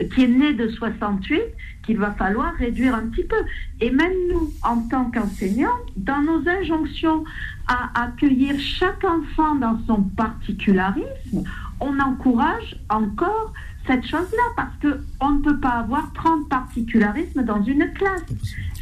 [0.10, 1.40] qui est né de 68
[1.84, 3.36] qu'il va falloir réduire un petit peu.
[3.80, 7.24] Et même nous, en tant qu'enseignants, dans nos injonctions
[7.68, 11.44] à accueillir chaque enfant dans son particularisme,
[11.80, 13.54] on encourage encore
[13.88, 18.24] cette chose-là parce que on ne peut pas avoir 30 particularismes dans une classe.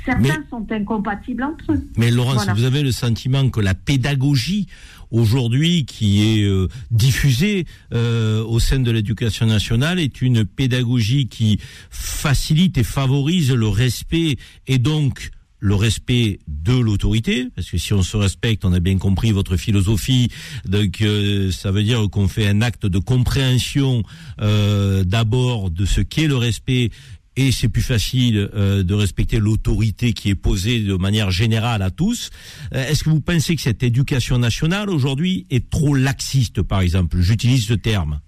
[0.05, 1.81] Certains sont incompatibles entre eux.
[1.97, 2.53] Mais Laurence, Voilà.
[2.53, 4.67] vous avez le sentiment que la pédagogie
[5.11, 11.59] aujourd'hui qui est euh, diffusée euh, au sein de l'éducation nationale est une pédagogie qui
[11.89, 14.37] facilite et favorise le respect
[14.67, 18.97] et donc le respect de l'autorité, parce que si on se respecte, on a bien
[18.97, 20.29] compris votre philosophie,
[20.65, 24.03] donc euh, ça veut dire qu'on fait un acte de compréhension
[24.41, 26.91] euh, d'abord de ce qu'est le respect
[27.39, 31.89] et c'est plus facile euh, de respecter l'autorité qui est posée de manière générale à
[31.89, 32.31] tous.
[32.73, 37.17] Euh, Est-ce que vous pensez que cette éducation nationale aujourd'hui est trop laxiste, par exemple?
[37.19, 38.19] J'utilise ce terme.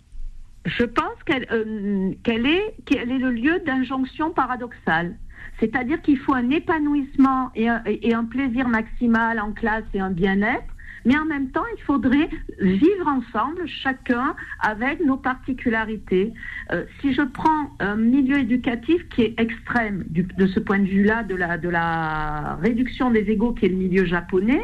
[0.66, 5.18] Je pense qu'elle euh, qu'elle est le lieu d'injonction paradoxale.
[5.60, 10.10] C'est-à-dire qu'il faut un épanouissement et un, et un plaisir maximal en classe et un
[10.10, 10.70] bien-être,
[11.06, 12.30] mais en même temps, il faudrait
[12.60, 16.34] vivre ensemble, chacun avec nos particularités.
[16.72, 21.23] Euh, si je prends un milieu éducatif qui est extrême de ce point de vue-là,
[21.23, 24.61] de la, de la réduction des égaux qui est le milieu japonais,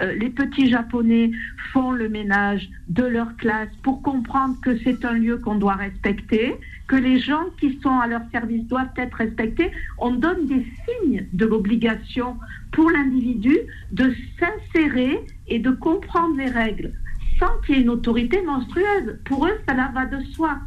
[0.00, 1.30] euh, les petits japonais
[1.72, 6.54] font le ménage de leur classe pour comprendre que c'est un lieu qu'on doit respecter,
[6.88, 9.70] que les gens qui sont à leur service doivent être respectés.
[9.98, 12.36] On donne des signes de l'obligation
[12.72, 13.56] pour l'individu
[13.92, 16.92] de s'insérer et de comprendre les règles
[17.38, 19.18] sans qu'il y ait une autorité monstrueuse.
[19.24, 20.58] Pour eux, ça va de soi.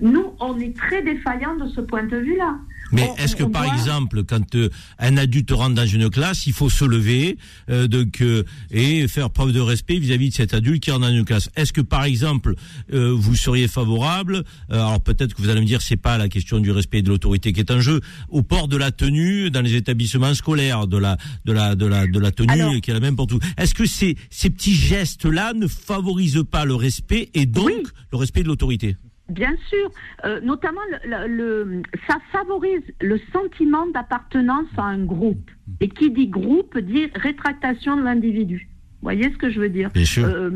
[0.00, 2.58] Nous, on est très défaillants de ce point de vue-là.
[2.92, 6.46] Mais On- est-ce que par doit- exemple, quand euh, un adulte rentre dans une classe,
[6.46, 7.38] il faut se lever
[7.70, 11.14] euh, donc, euh, et faire preuve de respect vis-à-vis de cet adulte qui rentre dans
[11.14, 11.48] une classe?
[11.56, 12.54] Est-ce que par exemple,
[12.92, 16.28] euh, vous seriez favorable euh, Alors peut-être que vous allez me dire, c'est pas la
[16.28, 19.50] question du respect et de l'autorité qui est en jeu, au port de la tenue
[19.50, 22.90] dans les établissements scolaires, de la de la de la de la tenue Alors- qui
[22.90, 23.38] est la même pour tout?
[23.56, 27.70] Est-ce que ces ces petits gestes-là ne favorisent pas le respect et donc
[28.12, 28.96] le respect de l'autorité?
[29.32, 29.90] Bien sûr,
[30.24, 35.50] Euh, notamment le, le- le- ça favorise le sentiment d'appartenance à un groupe.
[35.80, 38.68] Et qui dit groupe dit rétractation de l'individu.
[39.00, 40.24] Vous voyez ce que je veux dire Bien sûr.
[40.24, 40.50] Euh,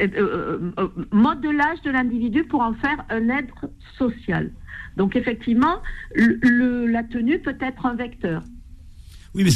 [0.00, 3.66] euh, euh, modelage de l'individu pour en faire un être
[3.98, 4.50] social.
[4.96, 5.76] Donc effectivement,
[6.14, 8.42] le- la tenue peut être un vecteur.
[9.34, 9.50] Oui, mais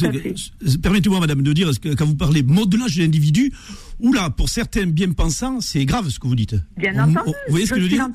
[0.82, 3.52] permettez-moi, madame, de dire, que quand vous parlez modelage de l'individu,
[4.00, 6.56] oula, pour certains bien-pensants, c'est grave ce que vous dites.
[6.76, 8.08] Bien On- entendu, on- vous voyez ce que je veux dire.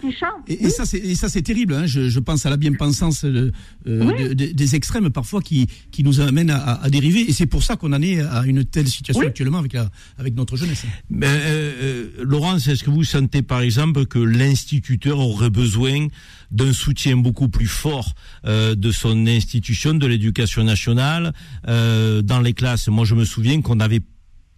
[0.48, 1.74] Et, c'est et ça, c'est terrible.
[1.74, 1.86] Hein.
[1.86, 3.52] Je, je pense à la bien-pensance euh,
[3.88, 4.30] euh, Oui.
[4.30, 7.22] de- de- des extrêmes parfois qui, qui nous amènent à, dériver.
[7.30, 9.28] Et c'est pour ça qu'on en est à une telle situation Oui.
[9.28, 10.84] actuellement avec, la, avec notre jeunesse.
[11.10, 16.08] Mais, euh, euh, Laurence, est-ce que vous sentez par exemple que l'instituteur aurait besoin
[16.52, 18.14] d'un soutien beaucoup plus fort
[18.46, 21.34] euh, de son institution, de l'éducation nationale,
[21.68, 22.88] euh, dans les classes?
[22.90, 24.02] Moi, je me souviens qu'on n'avait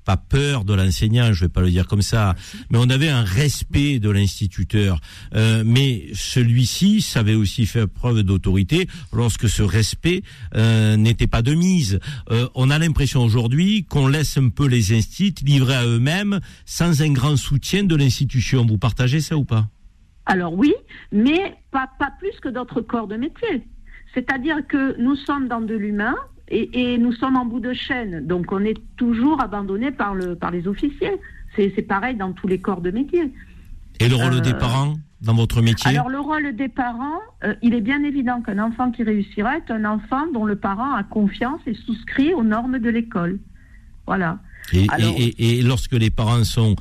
[0.03, 2.35] pas peur de l'enseignant, je vais pas le dire comme ça,
[2.69, 4.99] mais on avait un respect de l'instituteur.
[5.35, 10.23] Euh, mais celui-ci savait aussi faire preuve d'autorité lorsque ce respect
[10.55, 11.99] euh, n'était pas de mise.
[12.31, 17.01] Euh, on a l'impression aujourd'hui qu'on laisse un peu les instituts livrés à eux-mêmes sans
[17.01, 18.65] un grand soutien de l'institution.
[18.65, 19.67] Vous partagez ça ou pas?
[20.25, 20.73] Alors oui,
[21.11, 23.63] mais pas, pas plus que d'autres corps de métier.
[24.13, 26.15] C'est-à-dire que nous sommes dans de l'humain
[26.49, 28.25] et, et nous sommes en bout de chaîne.
[28.27, 31.13] Donc on est toujours abandonné par, le, par les officiers.
[31.55, 33.31] C'est pareil dans tous les corps de métier.
[33.99, 35.91] Et le rôle Euh, des parents dans votre métier?
[35.91, 39.71] Alors le rôle des parents, euh, il est bien évident qu'un enfant qui réussira est
[39.71, 43.39] un enfant dont le parent a confiance et souscrit aux normes de l'école.
[44.07, 44.39] Voilà.
[44.73, 46.75] Et, Alors- et- lorsque les parents sont,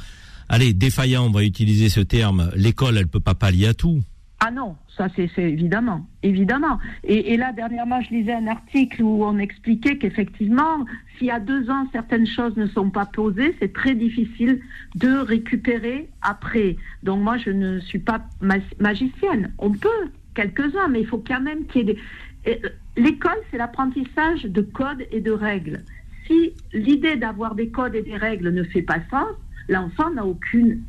[0.48, 4.00] allez, défaillants, on va utiliser ce terme, l'école, elle peut pas pallier à tout.
[4.44, 6.80] Ah non, ça c'est évidemment, évidemment.
[7.04, 10.84] Et, là, dernièrement, je lisais un article où on expliquait qu'effectivement,
[11.20, 14.60] y a deux ans, certaines choses ne sont pas posées, c'est très difficile
[14.96, 16.76] de récupérer après.
[17.04, 19.52] Donc moi, je ne suis pas ma- magicienne.
[19.58, 22.00] On peut, quelques-uns, mais il faut quand même qu'il y ait des...
[22.48, 25.84] Euh, L'école, c'est l'apprentissage de codes et de règles.
[26.26, 29.28] Si l'idée d'avoir des codes et des règles ne fait pas sens,
[29.68, 30.82] l'enfant n'a aucune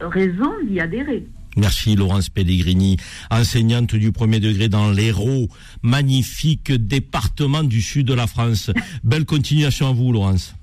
[0.00, 1.28] raison d'y adhérer.
[1.56, 2.96] Merci Laurence Pellegrini,
[3.30, 5.48] enseignante du premier degré dans l'Hérault,
[5.82, 8.70] magnifique département du sud de la France.
[9.04, 10.54] Belle continuation à vous Laurence.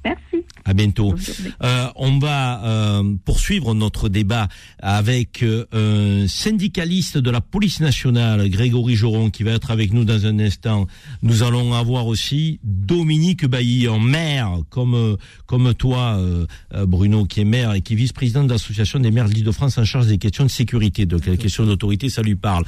[0.70, 1.16] À bientôt.
[1.64, 4.48] Euh, on va euh, poursuivre notre débat
[4.78, 10.06] avec euh, un syndicaliste de la police nationale, Grégory Joron, qui va être avec nous
[10.06, 10.86] dans un instant.
[11.24, 15.16] Nous allons avoir aussi Dominique Bailly, en maire, comme euh,
[15.48, 19.10] comme toi, euh, euh, Bruno, qui est maire et qui est vice-président de l'association des
[19.10, 21.08] maires de l'Île-de-France en charge des questions de sécurité.
[21.08, 22.64] Donc les questions d'autorité, ça lui parle.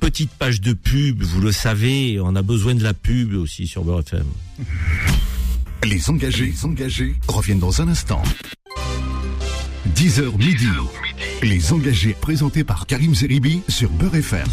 [0.00, 3.84] Petite page de pub, vous le savez, on a besoin de la pub aussi sur
[3.84, 4.26] Beurre FM.
[5.84, 8.22] Les engagés, les engagés reviennent dans un instant.
[9.94, 10.66] 10h midi.
[11.42, 14.48] Les engagés présentés par Karim Zeribi sur Beurre FM.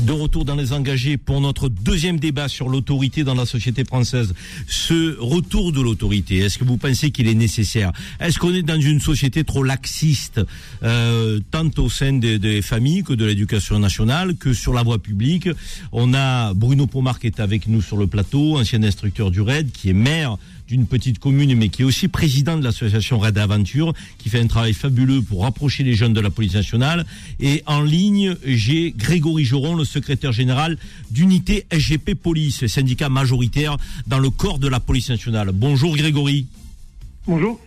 [0.00, 4.34] De retour dans les engagés pour notre deuxième débat sur l'autorité dans la société française.
[4.68, 7.92] Ce retour de l'autorité, est-ce que vous pensez qu'il est nécessaire?
[8.20, 10.40] Est-ce qu'on est dans une société trop laxiste,
[10.82, 15.48] euh, tant au sein des, familles que de l'éducation nationale, que sur la voie publique?
[15.92, 19.72] On a Bruno Pomar qui est avec nous sur le plateau, ancien instructeur du RAID,
[19.72, 20.36] qui est maire
[20.68, 24.46] d'une petite commune, mais qui est aussi président de l'association Red Aventure, qui fait un
[24.46, 27.06] travail fabuleux pour rapprocher les jeunes de la police nationale.
[27.40, 30.78] Et en ligne, j'ai Grégory Joron, le secrétaire général
[31.10, 33.76] d'unité SGP Police, syndicat majoritaire
[34.06, 35.50] dans le corps de la police nationale.
[35.52, 36.46] Bonjour Grégory.
[37.26, 37.60] Bonjour.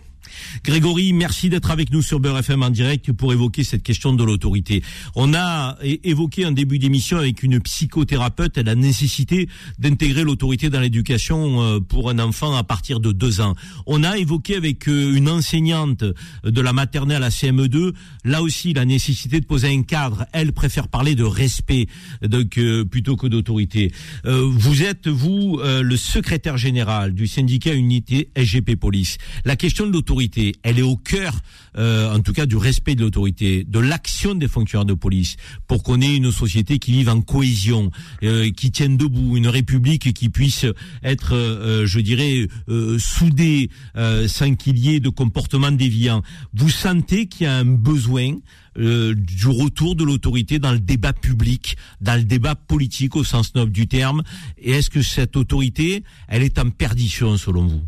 [0.64, 4.24] Grégory, merci d'être avec nous sur Beurre FM en direct pour évoquer cette question de
[4.24, 4.82] l'autorité.
[5.14, 9.48] On a évoqué en début d'émission avec une psychothérapeute la nécessité
[9.78, 13.54] d'intégrer l'autorité dans l'éducation euh, pour un enfant à partir de deux ans.
[13.86, 16.04] On a évoqué avec euh, une enseignante
[16.44, 17.92] de la maternelle à CM2,
[18.24, 20.26] là aussi la nécessité de poser un cadre.
[20.32, 21.86] Elle préfère parler de respect
[22.22, 23.92] donc euh, plutôt que d'autorité.
[24.24, 29.18] Vous êtes vous le secrétaire général du syndicat Unité SGP Police.
[29.44, 30.19] La question de l'autorité
[30.62, 31.34] elle est au cœur,
[31.76, 35.36] euh, en tout cas, du respect de l'autorité, de l'action des fonctionnaires de police,
[35.66, 37.90] pour qu'on ait une société qui vive en cohésion,
[38.22, 40.66] euh, qui tienne debout, une république qui puisse
[41.02, 46.22] être, euh, je dirais, euh, soudée, euh, sans qu'il y ait de comportement déviant.
[46.54, 48.34] Vous sentez qu'il y a un besoin
[48.78, 53.54] euh, du retour de l'autorité dans le débat public, dans le débat politique au sens
[53.54, 54.22] noble du terme.
[54.58, 57.82] Et est-ce que cette autorité, elle est en perdition selon vous?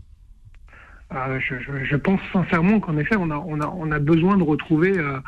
[1.41, 4.43] Je, je- je pense sincèrement qu'en effet, on a, on, a, on a besoin de
[4.43, 5.19] retrouver euh,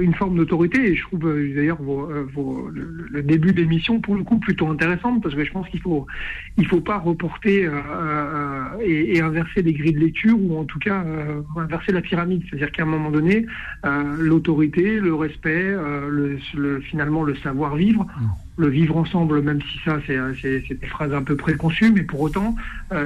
[0.00, 0.78] une forme d'autorité.
[0.90, 2.26] Et je trouve euh, d'ailleurs euh,
[2.74, 6.06] le, le début d'émission, pour le coup, plutôt intéressante, parce que je pense qu'il faut,
[6.56, 10.78] il faut pas reporter euh, et, et inverser les grilles de lecture, ou en tout
[10.78, 12.42] cas euh, inverser la pyramide.
[12.48, 13.46] C'est-à-dire qu'à un moment donné,
[13.84, 18.06] euh, l'autorité, le respect, euh, le, le- finalement le savoir-vivre,
[18.58, 20.18] le vivre ensemble, même si ça, c'est
[20.68, 22.54] des phrases un peu préconçues, mais pour autant,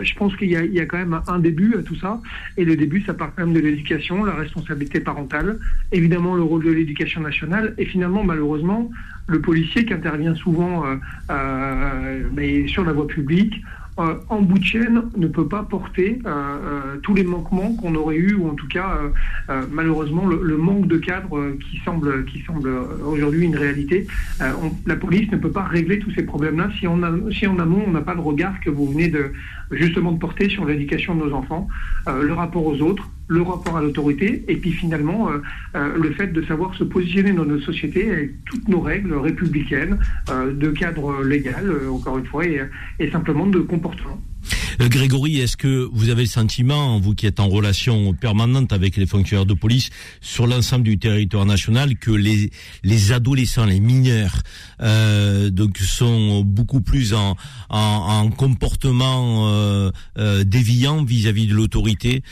[0.03, 2.21] je pense qu'il y, y a quand même un début à tout ça.
[2.57, 5.59] Et le début, ça part quand même de l'éducation, la responsabilité parentale,
[5.93, 8.91] évidemment le rôle de l'éducation nationale, et finalement, malheureusement,
[9.29, 10.97] le policier qui intervient souvent euh,
[11.31, 13.55] euh, mais sur la voie publique,
[13.99, 16.19] euh, en bout de chaîne, ne peut pas porter
[17.03, 18.91] tous les manquements qu'on aurait eu, ou en tout cas,
[19.71, 22.69] malheureusement, le, manque de cadre qui semble, qui semble
[23.13, 24.07] aujourd'hui une réalité.
[24.41, 27.85] On- la police ne peut pas régler tous ces problèmes-là si, on si en amont,
[27.87, 29.33] on n'a pas le regard que vous venez de
[29.71, 31.69] justement de porter sur l'éducation de nos enfants,
[32.09, 35.39] euh, le rapport aux autres, le rapport à l'autorité, et puis finalement euh,
[35.75, 39.99] euh, le fait de savoir se positionner dans notre société avec toutes nos règles républicaines,
[40.29, 44.21] de cadre légal, encore une fois, et simplement de comportement.
[44.81, 48.97] Euh, Grégory, est-ce que vous avez le sentiment, vous qui êtes en relation permanente avec
[48.97, 49.91] les fonctionnaires de police
[50.21, 52.51] sur l'ensemble du territoire national, que les,
[52.83, 54.43] les adolescents, les mineurs,
[54.81, 57.37] euh, donc sont beaucoup plus en,
[57.71, 59.91] en, en comportement euh,
[60.45, 62.23] déviant vis-à-vis de l'autorité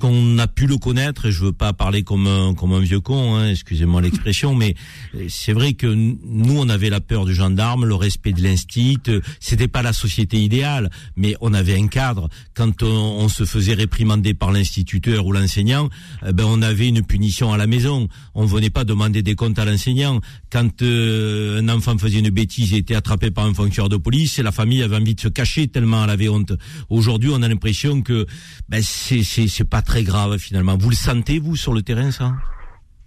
[0.00, 3.00] qu'on a pu le connaître, et je veux pas parler comme un, comme un vieux
[3.00, 4.74] con, hein, excusez-moi l'expression, mais
[5.14, 8.98] euh, c'est vrai que nous on avait la peur du gendarme, le respect de l'instit,
[9.08, 12.28] euh, c'était pas la société idéale, mais on avait un cadre.
[12.54, 15.88] Quand on, se faisait réprimander par l'instituteur ou l'enseignant,
[16.26, 18.08] eh ben on avait une punition à la maison.
[18.34, 20.20] On venait pas demander des comptes à l'enseignant.
[20.50, 24.38] Quand euh, un enfant faisait une bêtise et était attrapé par un fonctionnaire de police,
[24.38, 26.52] la famille avait envie de se cacher tellement elle avait honte.
[26.88, 28.26] Aujourd'hui, on a l'impression que
[28.68, 30.76] ben, c'est pas très grave finalement.
[30.78, 32.32] Vous le sentez vous sur le terrain ça?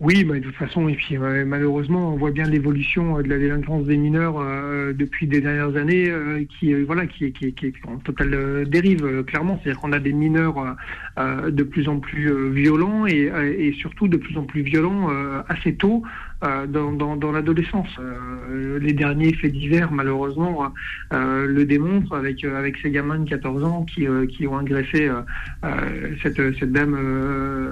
[0.01, 3.85] Oui, de toute façon, et puis malheureusement, on voit bien l'évolution euh, de la délinquance
[3.85, 9.23] des mineurs euh, depuis des dernières années, euh, qui voilà, qui, est- en totale dérive
[9.23, 9.57] clairement.
[9.64, 10.76] C'est-à-dire qu'on a des mineurs
[11.18, 15.10] de plus en plus violents et, surtout de plus en plus violents
[15.47, 16.03] assez tôt.
[16.43, 17.87] Euh, dans, dans, dans l'adolescence.
[17.99, 20.71] Euh, les derniers faits divers, malheureusement,
[21.13, 25.09] euh, le démontrent avec, avec ces gamins de 14 ans qui, qui ont agressé
[26.21, 26.97] cette, cette dame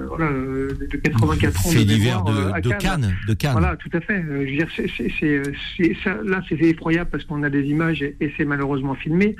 [0.08, 1.70] voilà, de 84 ans.
[1.70, 3.52] Fait de divers de- de Cannes, de Cannes.
[3.52, 4.22] Voilà, tout à fait.
[4.22, 4.68] Je veux dire,
[6.04, 9.36] ça, là, c'est effroyable parce qu'on a des images et, et c'est malheureusement filmé,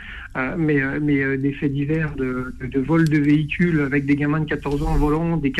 [0.59, 4.46] mais, mais des faits divers de, de, de vol de véhicules avec des gamins de
[4.48, 5.52] 14 ans volant, des,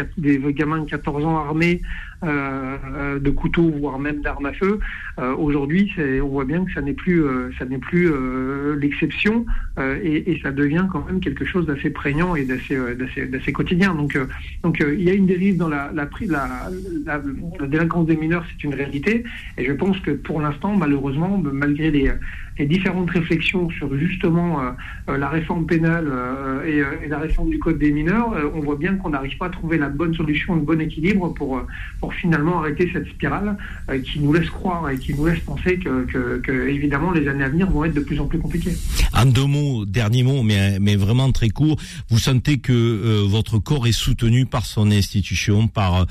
[0.53, 1.81] gamins de 14 ans armés
[2.23, 4.79] de couteaux, voire même d'armes à feu.
[5.19, 9.45] Euh, aujourd'hui, on voit bien que ça n'est plus, euh, ça n'est plus euh, l'exception
[9.79, 13.95] et, ça devient quand même quelque chose d'assez prégnant et d'assez, quotidien.
[13.95, 14.19] Donc,
[14.63, 16.49] donc il y a une dérive dans la, la, la,
[17.07, 17.23] la,
[17.61, 19.25] la délinquance des mineurs, c'est une réalité.
[19.59, 22.11] Et je pense que pour l'instant, malheureusement, malgré les,
[22.59, 24.71] les différentes réflexions sur justement euh,
[25.09, 28.95] euh, la réforme pénale euh, et, la réforme du code des mineurs, on voit bien
[28.97, 31.61] qu'on n'arrive pas à trouver la bonne solution, le bon équilibre pour,
[32.01, 33.59] pour finalement arrêter cette spirale
[34.05, 37.71] qui nous laisse croire et qui nous laisse penser que, évidemment les années à venir
[37.71, 38.73] vont être de plus en plus compliquées.
[39.13, 41.77] En deux mots, dernier mot, mais, mais vraiment très court,
[42.09, 46.07] vous sentez que votre corps est soutenu par son institution, par,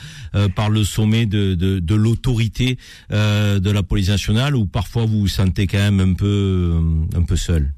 [0.55, 2.77] par le sommet de, de, de l'autorité
[3.09, 7.23] de la police nationale, ou parfois vous vous sentez quand même un peu, euh, un
[7.23, 7.73] peu seul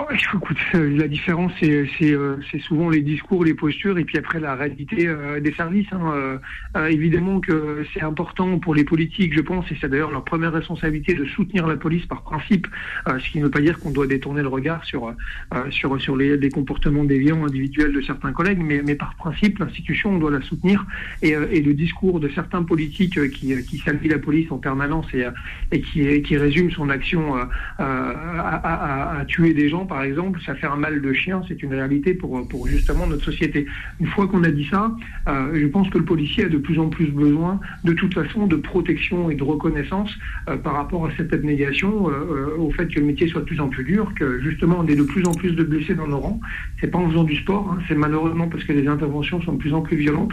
[0.00, 0.04] Oh,
[0.76, 4.38] euh, la différence, c'est c'est, euh, c'est souvent les discours, les postures, et puis après
[4.38, 5.88] la réalité euh, des services.
[5.90, 6.12] hein.
[6.14, 6.38] Euh,
[6.76, 10.52] euh, évidemment que c'est important pour les politiques, je pense, et c'est d'ailleurs leur première
[10.52, 12.68] responsabilité de soutenir la police par principe,
[13.08, 16.00] euh, ce qui ne veut pas dire qu'on doit détourner le regard sur euh, sur
[16.00, 20.18] sur les, les comportements déviants individuels de certains collègues, mais, mais par principe, l'institution, on
[20.18, 20.86] doit la soutenir,
[21.22, 24.58] et, euh, et le discours de certains politiques euh, qui qui saluent la police en
[24.58, 25.30] permanence et, euh,
[25.72, 27.40] et qui qui résument son action euh,
[27.80, 31.42] euh, à- à- à tuer des gens par exemple, ça fait un mal de chien,
[31.48, 33.66] c'est une réalité pour, justement notre société.
[34.00, 34.94] Une fois qu'on a dit ça,
[35.28, 38.46] euh, je pense que le policier a de plus en plus besoin, de toute façon,
[38.46, 40.14] de protection et de reconnaissance
[40.48, 43.60] euh, par rapport à cette abnégation, euh, au fait que le métier soit de plus
[43.60, 46.20] en plus dur, que justement on ait de plus en plus de blessés dans nos
[46.20, 46.40] rangs.
[46.80, 49.58] C'est pas en faisant du sport, hein, c'est malheureusement parce que les interventions sont de
[49.58, 50.32] plus en plus violentes.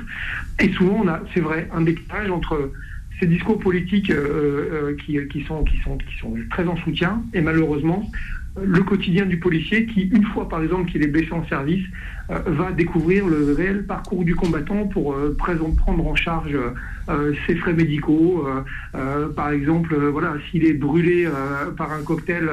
[0.59, 2.71] Et souvent, on a, c'est vrai, un décalage entre
[3.19, 4.11] ces discours politiques
[5.05, 5.63] qui sont
[6.49, 8.11] très en soutien et malheureusement
[8.61, 11.85] le quotidien du policier qui, une fois par exemple qu'il est blessé en service,
[12.29, 16.57] euh, va découvrir le réel parcours du combattant pour euh, prendre en charge
[17.09, 18.47] euh, ses frais médicaux.
[19.35, 21.27] par exemple, voilà, s'il est brûlé
[21.77, 22.49] par un cocktail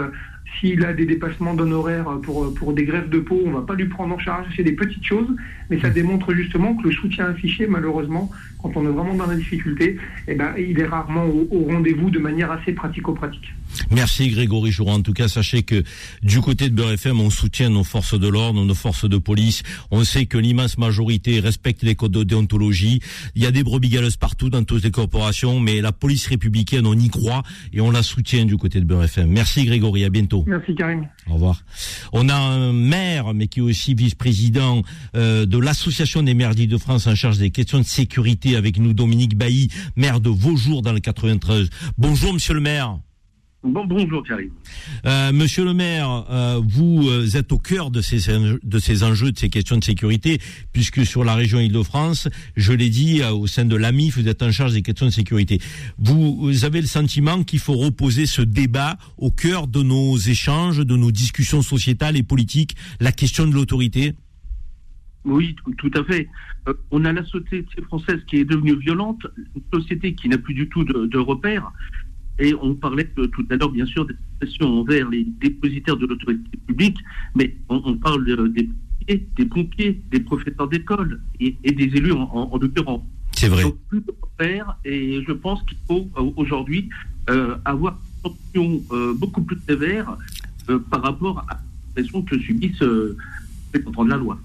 [0.61, 3.74] s'il a des dépassements d'honoraires pour, pour des greffes de peau, on ne va pas
[3.74, 4.47] lui prendre en charge.
[4.57, 5.29] C'est des petites choses,
[5.70, 8.31] mais ça démontre justement que le soutien affiché, malheureusement,
[8.61, 9.97] quand on est vraiment dans la difficulté,
[10.29, 13.55] eh ben, il est rarement au, rendez-vous de manière assez pratico-pratique.
[13.90, 14.94] Merci Grégory Jouron.
[14.94, 15.82] En tout cas, sachez que
[16.23, 19.62] du côté de Beurre FM, on soutient nos forces de l'ordre, nos forces de police.
[19.90, 23.01] On sait que l'immense majorité respecte les codes de déontologie.
[23.35, 26.86] Il y a des brebis galeuses partout dans toutes les corporations, mais la police républicaine,
[26.86, 27.43] on y croit
[27.73, 29.31] et on la soutient du côté de Beurre FM.
[29.31, 30.44] Merci Grégory, à bientôt.
[30.47, 31.07] Merci Karim.
[31.28, 31.62] Au revoir.
[32.12, 34.82] On a un maire, mais qui est aussi vice-président
[35.16, 39.36] euh, de l'association des maires d'Île-de-France en charge des questions de sécurité avec nous Dominique
[39.36, 41.70] Bailly, maire de Vaujour dans le 93.
[41.99, 42.99] Bonjour monsieur le maire.
[43.64, 44.51] Bon, bonjour Karim.
[45.06, 48.28] Euh, monsieur le maire, euh, vous euh, êtes au cœur de ces,
[48.60, 50.40] de ces enjeux, de ces questions de sécurité,
[50.72, 54.51] puisque sur la région Île-de-France, je l'ai dit, au sein de l'AMIF, vous êtes en
[54.51, 55.60] charge des questions de sécurité.
[55.97, 60.97] Vous, avez le sentiment qu'il faut reposer ce débat au cœur de nos échanges, de
[60.97, 64.14] nos discussions sociétales et politiques, la question de l'autorité?
[65.24, 66.28] Oui, tout à fait.
[66.90, 69.24] on a la société française qui est devenue violente,
[69.55, 71.70] une société qui n'a plus du tout de, de repères.
[72.43, 76.59] Et on parlait tout à l'heure, bien sûr, des pressions envers les dépositaires de l'autorité
[76.66, 76.98] publique,
[77.36, 82.59] mais on, parle des pompiers, des pompiers, des professeurs d'école et, des élus en, en,
[82.59, 83.02] l'occurrence.
[83.31, 83.62] C'est vrai.
[83.62, 86.89] Donc, plus de faire, et je pense qu'il faut euh, aujourd'hui
[87.31, 90.16] euh, avoir une sanction euh, beaucoup plus sévère
[90.90, 91.60] par rapport à la
[91.94, 92.82] pression que subissent
[93.73, 94.39] les contrôles de la loi.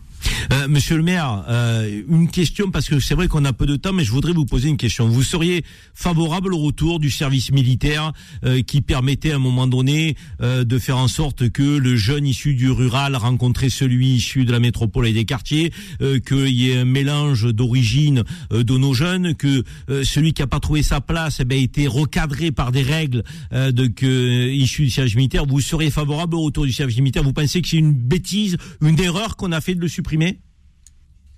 [0.52, 3.76] Euh, monsieur le maire, euh, une question parce que c'est vrai qu'on a peu de
[3.76, 5.08] temps, mais je voudrais vous poser une question.
[5.08, 8.14] Vous seriez favorable au retour du service militaire
[8.46, 12.54] euh, qui permettait à un moment donné de faire en sorte que le jeune issu
[12.54, 16.86] du rural rencontrait celui issu de la métropole et des quartiers, qu'il y ait un
[16.86, 19.64] mélange d'origine de nos jeunes, que
[20.04, 23.88] celui qui n'a pas trouvé sa place eh ben, été recadré par des règles de
[23.88, 25.46] que issues du service militaire.
[25.46, 27.24] Vous seriez favorable au retour du service militaire?
[27.24, 30.27] Vous pensez que c'est une bêtise, une erreur qu'on a fait de le supprimer?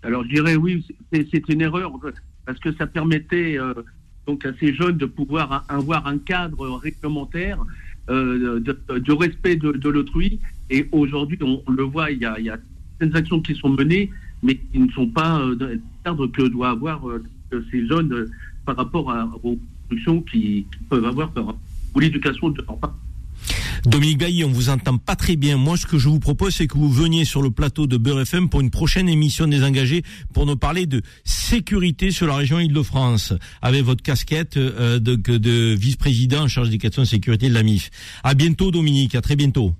[0.04, 1.92] Alors je dirais oui, c'est une erreur
[2.46, 3.74] parce que ça permettait euh,
[4.26, 7.60] donc à ces jeunes de pouvoir avoir un cadre réglementaire
[8.10, 10.40] euh, de, respect de, l'autrui.
[10.70, 12.38] Et aujourd'hui, on, le voit, il y, a,
[12.98, 14.10] certaines actions qui sont menées,
[14.42, 17.04] mais qui ne sont pas euh, le cadre que doit avoir
[17.72, 18.32] ces jeunes
[18.66, 22.64] par rapport à, aux instructions qui, peuvent avoir pour l'éducation de.
[23.86, 25.58] Dominique Bailly, on vous entend pas très bien.
[25.58, 28.22] Moi, ce que je vous propose, c'est que vous veniez sur le plateau de Beurre
[28.22, 30.04] FM pour une prochaine émission des engagés
[30.34, 35.76] pour nous parler de sécurité sur la région Île-de-France avec votre casquette euh, de, de
[35.76, 37.90] vice-président en charge des questions de sécurité de la MIF.
[38.24, 39.16] À bientôt, Dominique.
[39.16, 39.74] À très bientôt.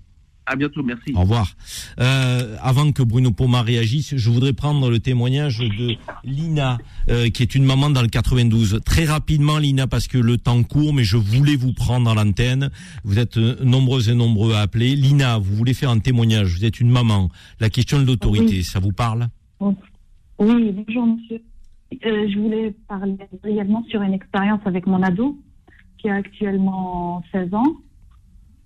[0.50, 1.14] À bientôt, merci.
[1.14, 1.54] Au revoir.
[2.00, 7.44] Euh, avant que Bruno Poma réagisse, je voudrais prendre le témoignage de Lina, euh, qui
[7.44, 8.82] est une maman dans le 92.
[8.84, 12.72] Très rapidement, Lina, parce que le temps court, mais je voulais vous prendre à l'antenne.
[13.04, 14.96] Vous êtes euh, nombreuses et nombreux à appeler.
[14.96, 16.56] Lina, vous voulez faire un témoignage.
[16.56, 17.30] Vous êtes une maman.
[17.60, 19.28] La question de l'autorité, ça vous parle?
[19.60, 19.76] Oui,
[20.40, 21.44] bonjour monsieur.
[22.02, 25.38] je voulais parler brièvement sur une expérience avec mon ado,
[26.00, 27.76] qui a actuellement 16 ans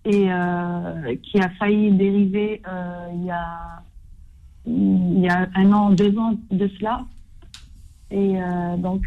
[0.05, 3.81] et euh, qui a failli dériver euh, il, y a,
[4.65, 7.05] il y a un an, deux ans de cela.
[8.11, 9.01] Et euh, donc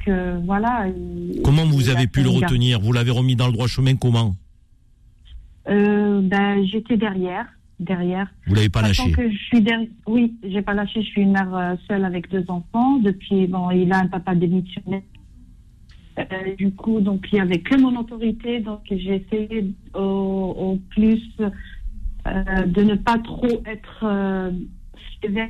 [0.44, 0.86] voilà.
[1.44, 2.80] comment vous avez pu le retenir?
[2.80, 4.34] Vous l'avez remis dans le droit chemin comment?
[5.66, 7.46] Ben, J'étais derrière.
[7.78, 8.28] derrière.
[8.46, 9.88] Vous l'avez pas lâché que je suis derrière.
[10.06, 11.02] Oui, j'ai pas lâché.
[11.02, 12.98] Je suis une mère seule avec deux enfants.
[12.98, 15.02] Depuis, bon, il a un papa démissionnaire
[16.18, 21.22] euh, du coup, donc il n'y avait que mon autorité, donc j'ai essayé au, plus
[21.40, 24.50] euh, de ne pas trop être euh,
[25.22, 25.48] sévère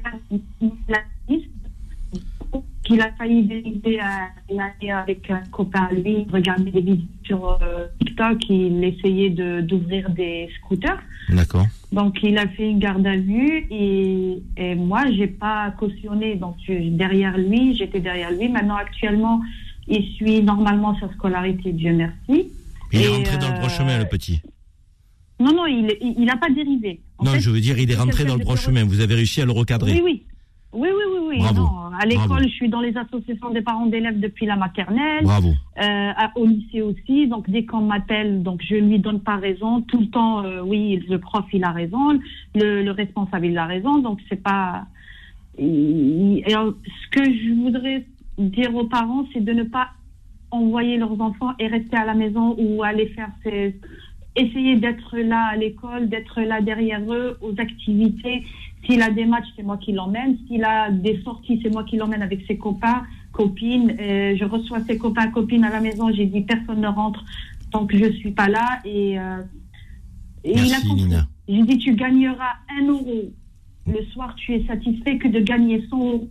[2.82, 7.58] qu'il a failli dériver à aller avec un copain à lui, regarder des vidéos sur
[8.00, 11.02] TikTok, il essayait d'ouvrir des scooters.
[11.28, 11.66] D'accord.
[11.92, 16.56] Donc il a fait une garde à vue et, et moi j'ai pas cautionné, donc
[16.68, 18.48] derrière lui, j'étais derrière lui.
[18.48, 19.40] Maintenant actuellement,
[19.88, 22.50] il suit normalement sa scolarité, Dieu merci.
[22.92, 24.40] Il est rentré dans le droit chemin, le petit.
[25.38, 27.00] Non, non, il n'a pas dérivé.
[27.18, 28.84] En non, fait, je veux dire, il est rentré dans le droit chemin.
[28.84, 29.92] Vous avez réussi à le recadrer.
[29.92, 30.22] Oui, oui.
[30.72, 31.38] Oui, oui, oui, oui.
[31.38, 31.62] Bravo.
[31.62, 35.24] Non, à l'école, je suis dans les associations des parents d'élèves depuis la maternelle.
[35.24, 35.52] Bravo.
[35.82, 37.26] Euh, au lycée aussi.
[37.28, 39.80] Donc, dès qu'on m'appelle, donc je lui donne pas raison.
[39.82, 42.18] Tout le temps, euh, oui, le prof, il a raison.
[42.54, 43.98] Le, le responsable, il a raison.
[43.98, 44.86] Donc, c'est pas.
[45.58, 48.04] et, euh, ce que je voudrais
[48.38, 49.88] dire aux parents, c'est de ne pas
[50.50, 53.78] envoyer leurs enfants et rester à la maison ou aller faire ces.
[54.38, 58.44] Essayer d'être là à l'école, d'être là derrière eux, aux activités.
[58.84, 60.36] S'il a des matchs, c'est moi qui l'emmène.
[60.46, 63.96] S'il a des sorties, c'est moi qui l'emmène avec ses copains, copines.
[63.98, 66.12] Euh, je reçois ses copains, copines à la maison.
[66.12, 67.24] J'ai dit personne ne rentre
[67.72, 68.80] tant que je suis pas là.
[68.84, 69.40] Et, euh,
[70.44, 71.04] et il a compris.
[71.04, 71.26] Nina.
[71.48, 73.32] J'ai dit tu gagneras un euro
[73.86, 76.28] le soir, tu es satisfait que de gagner 100 euros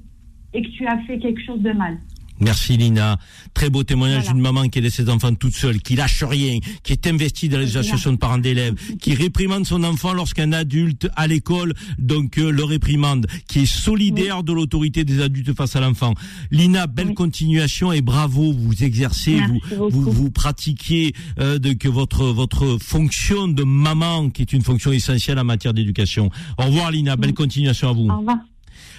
[0.56, 1.98] et que tu as fait quelque chose de mal.
[2.42, 3.18] Merci Lina.
[3.54, 4.34] Très beau témoignage Voilà.
[4.34, 7.58] d'une maman qui laisse ses enfants toute seule, qui lâche rien, qui est investie dans
[7.60, 12.52] les associations de parents d'élèves, qui réprimande son enfant lorsqu'un adulte à l'école donc euh,
[12.52, 16.14] le réprimande, qui est solidaire de l'autorité des adultes face à l'enfant.
[16.52, 20.02] Lina, belle continuation et bravo, vous exercez, Merci vous, beaucoup.
[20.02, 24.92] vous vous pratiquez euh, de que votre votre fonction de maman qui est une fonction
[24.92, 26.30] essentielle en matière d'éducation.
[26.58, 28.10] Au revoir Lina, belle continuation à vous.
[28.10, 28.40] Au revoir.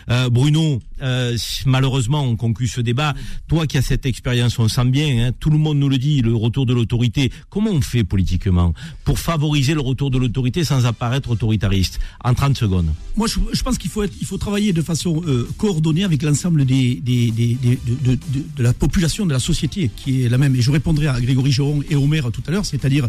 [0.09, 3.15] Euh, Bruno, euh, malheureusement, on conclut ce débat.
[3.49, 6.23] Toi qui as cette expérience, on sent bien, hein, tout le monde nous le dit,
[6.23, 7.33] le retour de l'autorité.
[7.51, 8.73] Comment on fait politiquement
[9.05, 12.93] pour favoriser le retour de l'autorité sans apparaître autoritariste En 30 secondes?
[13.17, 16.97] Moi, je, pense qu'il faut, être- il travailler de façon euh, coordonnée avec l'ensemble des,
[16.97, 20.55] des, de, la population, de la société, qui est la même.
[20.55, 23.09] Et je répondrai à Grégory Joron et Omer tout à l'heure, c'est-à-dire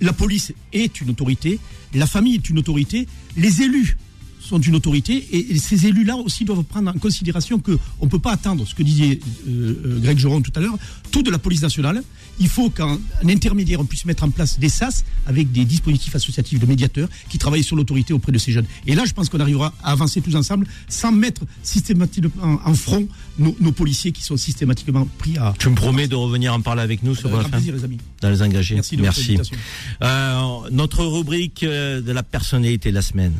[0.00, 1.58] la police est une autorité,
[1.94, 3.06] la famille est une autorité,
[3.36, 3.96] les élus
[4.44, 8.32] sont une autorité et, ces élus-là aussi doivent prendre en considération que on peut pas
[8.32, 9.18] attendre ce que disait
[9.48, 10.76] euh, euh, Greg Joron tout à l'heure,
[11.10, 12.02] tout de la police nationale.
[12.40, 16.14] Il faut qu'en en intermédiaire on puisse mettre en place des SAS avec des dispositifs
[16.14, 18.66] associatifs de médiateurs qui travaillent sur l'autorité auprès de ces jeunes.
[18.86, 22.74] Et là, je pense qu'on arrivera à avancer tous ensemble sans mettre systématiquement en, en
[22.74, 23.08] front
[23.38, 25.54] nos, nos policiers qui sont systématiquement pris à.
[25.58, 27.98] Tu me promets de revenir en parler avec nous sur BFM grand plaisir, les amis.
[28.20, 28.74] Dans les engagés.
[28.74, 29.56] Merci de votre invitation.
[30.02, 33.34] Euh, notre rubrique euh, de la personnalité de la semaine.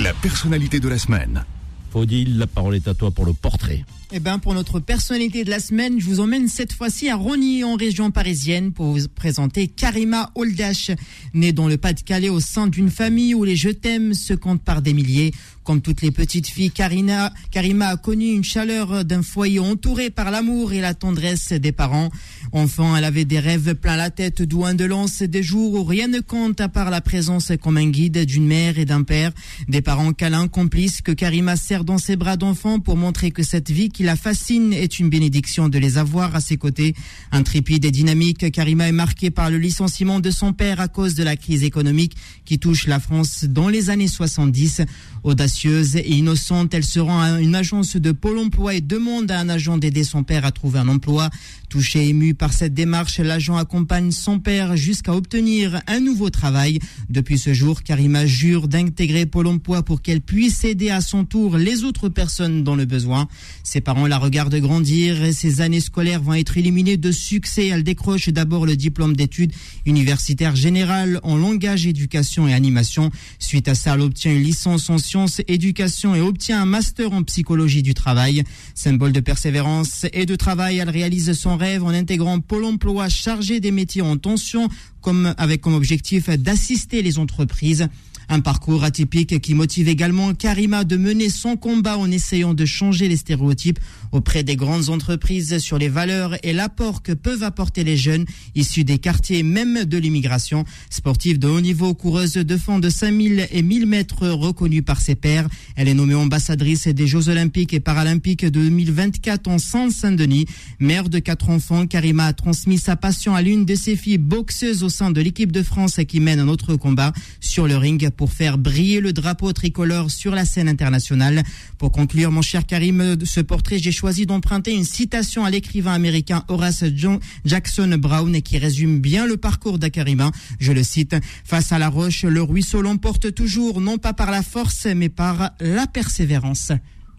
[0.00, 1.44] La personnalité de la semaine.
[1.92, 3.84] Faudil, la parole est à toi pour le portrait.
[4.16, 7.64] Eh ben, pour notre personnalité de la semaine, je vous emmène cette fois-ci à Rogny,
[7.64, 10.92] en région parisienne, pour vous présenter Karima Oldash,
[11.32, 14.82] née dans le Pas-de-Calais au sein d'une famille où les je t'aime se comptent par
[14.82, 15.32] des milliers.
[15.64, 20.30] Comme toutes les petites filles, Karina, Karima a connu une chaleur d'un foyer entouré par
[20.30, 22.10] l'amour et la tendresse des parents.
[22.52, 26.20] Enfant, elle avait des rêves plein la tête, d'où indolence, des jours où rien ne
[26.20, 29.32] compte à part la présence comme un guide d'une mère et d'un père,
[29.66, 33.70] des parents câlins, complices que Karima serre dans ses bras d'enfant pour montrer que cette
[33.70, 36.94] vie la fascine est une bénédiction de les avoir à ses côtés.
[37.32, 41.24] Intrépide et dynamique, Karima est marquée par le licenciement de son père à cause de
[41.24, 44.82] la crise économique qui touche la France dans les années 70.
[45.24, 49.40] Audacieuse et innocente, elle se rend à une agence de Pôle emploi et demande à
[49.40, 51.30] un agent d'aider son père à trouver un emploi.
[51.74, 56.78] Touché et ému par cette démarche, l'agent accompagne son père jusqu'à obtenir un nouveau travail.
[57.10, 61.56] Depuis ce jour, Karima jure d'intégrer Pôle emploi pour qu'elle puisse aider à son tour
[61.56, 63.26] les autres personnes dans le besoin.
[63.64, 67.66] Ses parents la regardent grandir et ses années scolaires vont être illuminées de succès.
[67.66, 69.52] Elle décroche d'abord le diplôme d'études
[69.84, 73.10] universitaires générales en langage, éducation et animation.
[73.40, 77.24] Suite à ça, elle obtient une licence en sciences, éducation et obtient un master en
[77.24, 78.44] psychologie du travail.
[78.76, 83.60] Symbole de persévérance et de travail, elle réalise son rêve en intégrant Pôle emploi chargé
[83.60, 84.68] des métiers en tension,
[85.00, 87.88] comme, avec comme objectif d'assister les entreprises.
[88.28, 93.08] Un parcours atypique qui motive également Karima de mener son combat en essayant de changer
[93.08, 93.78] les stéréotypes
[94.14, 98.24] auprès des grandes entreprises sur les valeurs et l'apport que peuvent apporter les jeunes
[98.54, 100.64] issus des quartiers même de l'immigration.
[100.88, 105.16] Sportive de haut niveau, coureuse de fond de 5000 et 1000 mètres reconnue par ses
[105.16, 105.48] pairs.
[105.74, 110.46] Elle est nommée ambassadrice des Jeux Olympiques et Paralympiques de 2024 en Seine-Saint-Denis.
[110.78, 114.84] Mère de quatre enfants, Karima a transmis sa passion à l'une de ses filles boxeuses
[114.84, 118.32] au sein de l'équipe de France qui mène un autre combat sur le ring pour
[118.32, 121.42] faire briller le drapeau tricolore sur la scène internationale.
[121.78, 126.44] Pour conclure, mon cher Karim, ce portrait, j'ai choisi d'emprunter une citation à l'écrivain américain
[126.48, 130.30] Horace John Jackson Brown qui résume bien le parcours d'Akarima.
[130.60, 134.42] Je le cite, face à la roche, le ruisseau l'emporte toujours, non pas par la
[134.42, 136.70] force, mais par la persévérance.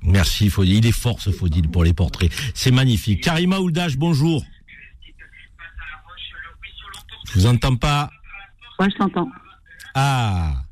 [0.04, 0.76] Merci Faudil.
[0.76, 2.32] Il est fort ce Faudil pour les portraits.
[2.54, 3.24] C'est magnifique.
[3.24, 4.46] Karima Ouldash, bonjour.
[7.26, 8.12] Je vous entends pas.
[8.80, 9.32] Ouais, je t'entends.
[9.96, 10.65] Ah.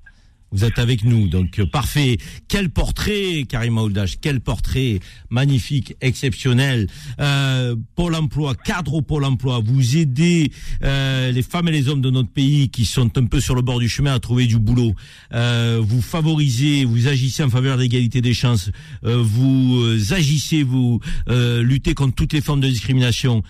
[0.53, 2.17] Vous êtes avec nous, donc euh, parfait.
[2.47, 4.99] Quel portrait, Karim Aoudache, quel portrait
[5.31, 6.87] magnifique, exceptionnel.
[7.19, 10.51] Euh, Pôle emploi, cadre au Pôle emploi, vous aidez
[10.83, 13.63] euh, les femmes et les hommes de notre pays qui sont un peu sur le
[13.63, 14.93] bord du chemin à trouver du boulot.
[15.33, 18.69] Euh, vous favorisez, vous agissez en faveur de l'égalité des chances.
[19.05, 23.41] Euh, vous euh, agissez, vous luttez contre toutes les formes de discrimination.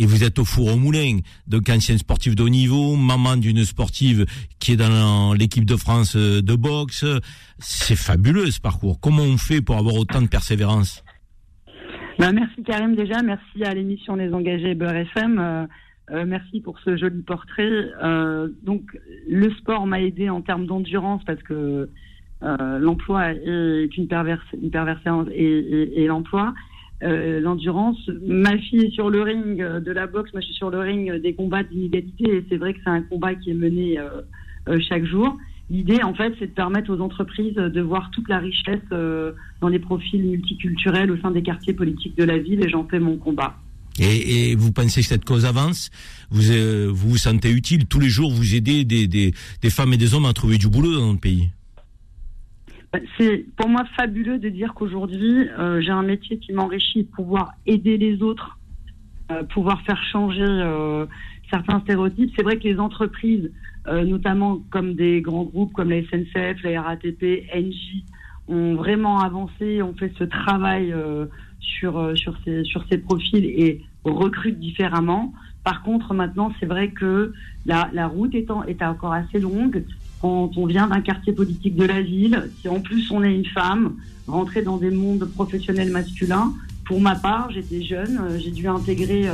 [0.00, 1.20] Et vous êtes au four au moulin.
[1.46, 4.26] Donc ancienne sportive de haut niveau, maman d'une sportive
[4.58, 7.04] qui est dans l'équipe de France euh, de boxe.
[7.58, 8.98] C'est fabuleux ce parcours.
[9.00, 11.04] Comment on fait pour avoir autant de persévérance
[12.18, 15.38] Ben, merci Karim déjà, merci à l'émission Les Engagés Beurre FM.
[15.38, 15.66] euh,
[16.12, 17.90] euh, merci pour ce joli portrait.
[18.62, 18.82] Donc
[19.28, 21.88] le sport m'a aidé en termes d'endurance parce que
[22.40, 26.54] l'emploi est une, perverse, une perversion et, l'emploi.
[27.02, 27.98] L'endurance.
[28.24, 31.12] Ma fille est sur le ring de la boxe, moi je suis sur le ring
[31.20, 33.98] des combats d'inégalité et c'est vrai que c'est un combat qui est mené
[34.88, 35.36] chaque jour.
[35.68, 39.66] L'idée, en fait, c'est de permettre aux entreprises de voir toute la richesse euh, dans
[39.68, 43.16] les profils multiculturels au sein des quartiers politiques de la ville et j'en fais mon
[43.16, 43.56] combat.
[43.98, 45.90] et, et vous pensez que cette cause avance?
[46.30, 49.92] Vous, euh, vous vous sentez utile tous les jours Vous aidez des, des, des femmes
[49.92, 51.50] et des hommes à trouver du boulot dans notre pays?
[53.18, 57.98] C'est pour moi fabuleux de dire qu'aujourd'hui, euh, j'ai un métier qui m'enrichit, pouvoir aider
[57.98, 58.58] les autres,
[59.50, 60.46] pouvoir faire changer
[61.50, 62.30] certains stéréotypes.
[62.36, 63.50] C'est vrai que les entreprises,
[63.88, 68.04] euh, notamment comme des grands groupes comme la SNCF, la RATP, Engie,
[68.48, 71.26] ont vraiment avancé, ont fait ce travail euh,
[71.60, 75.32] sur, euh, sur, ces, sur ces profils et recrutent différemment.
[75.64, 77.32] Par contre, maintenant, c'est vrai que
[77.64, 79.84] la, la route étant, est encore assez longue,
[80.20, 83.46] quand on vient d'un quartier politique de la ville, si en plus on est une
[83.46, 83.96] femme,
[84.26, 86.52] rentrer dans des mondes professionnels masculins,
[86.86, 89.28] pour ma part, j'étais jeune, j'ai dû intégrer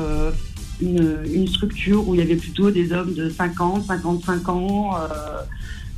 [0.82, 4.96] une, une structure où il y avait plutôt des hommes de 50, 55 ans.
[4.96, 5.42] euh,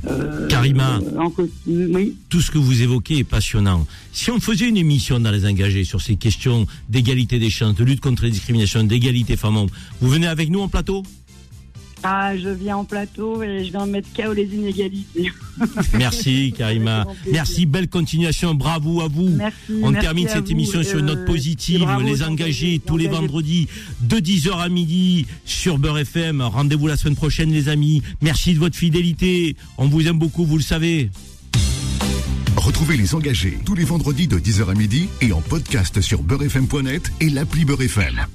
[0.07, 1.31] euh, Karima, en
[1.67, 2.15] oui.
[2.29, 3.87] tout ce que vous évoquez est passionnant.
[4.13, 7.83] Si on faisait une émission dans les engagés sur ces questions d'égalité des chances, de
[7.83, 9.69] lutte contre les discriminations, d'égalité femmes-hommes,
[10.01, 11.03] vous venez avec nous en plateau?
[12.03, 15.31] Ah, je viens en plateau et je viens mettre KO les inégalités.
[15.93, 17.05] Merci Karima.
[17.31, 19.29] Merci, belle continuation, bravo à vous.
[19.29, 21.85] Merci, On merci termine cette vous, émission sur une euh, note positive.
[22.03, 23.67] Les engagés tous les vendredis
[24.01, 26.41] de 10h à midi sur Beurre FM.
[26.41, 28.03] Rendez-vous la semaine prochaine les amis.
[28.21, 29.55] Merci de votre fidélité.
[29.77, 31.09] On vous aime beaucoup, vous le savez.
[32.57, 37.11] Retrouvez les engagés tous les vendredis de 10h à midi et en podcast sur beurrefm.net
[37.19, 38.25] et l'appli Beurre FM.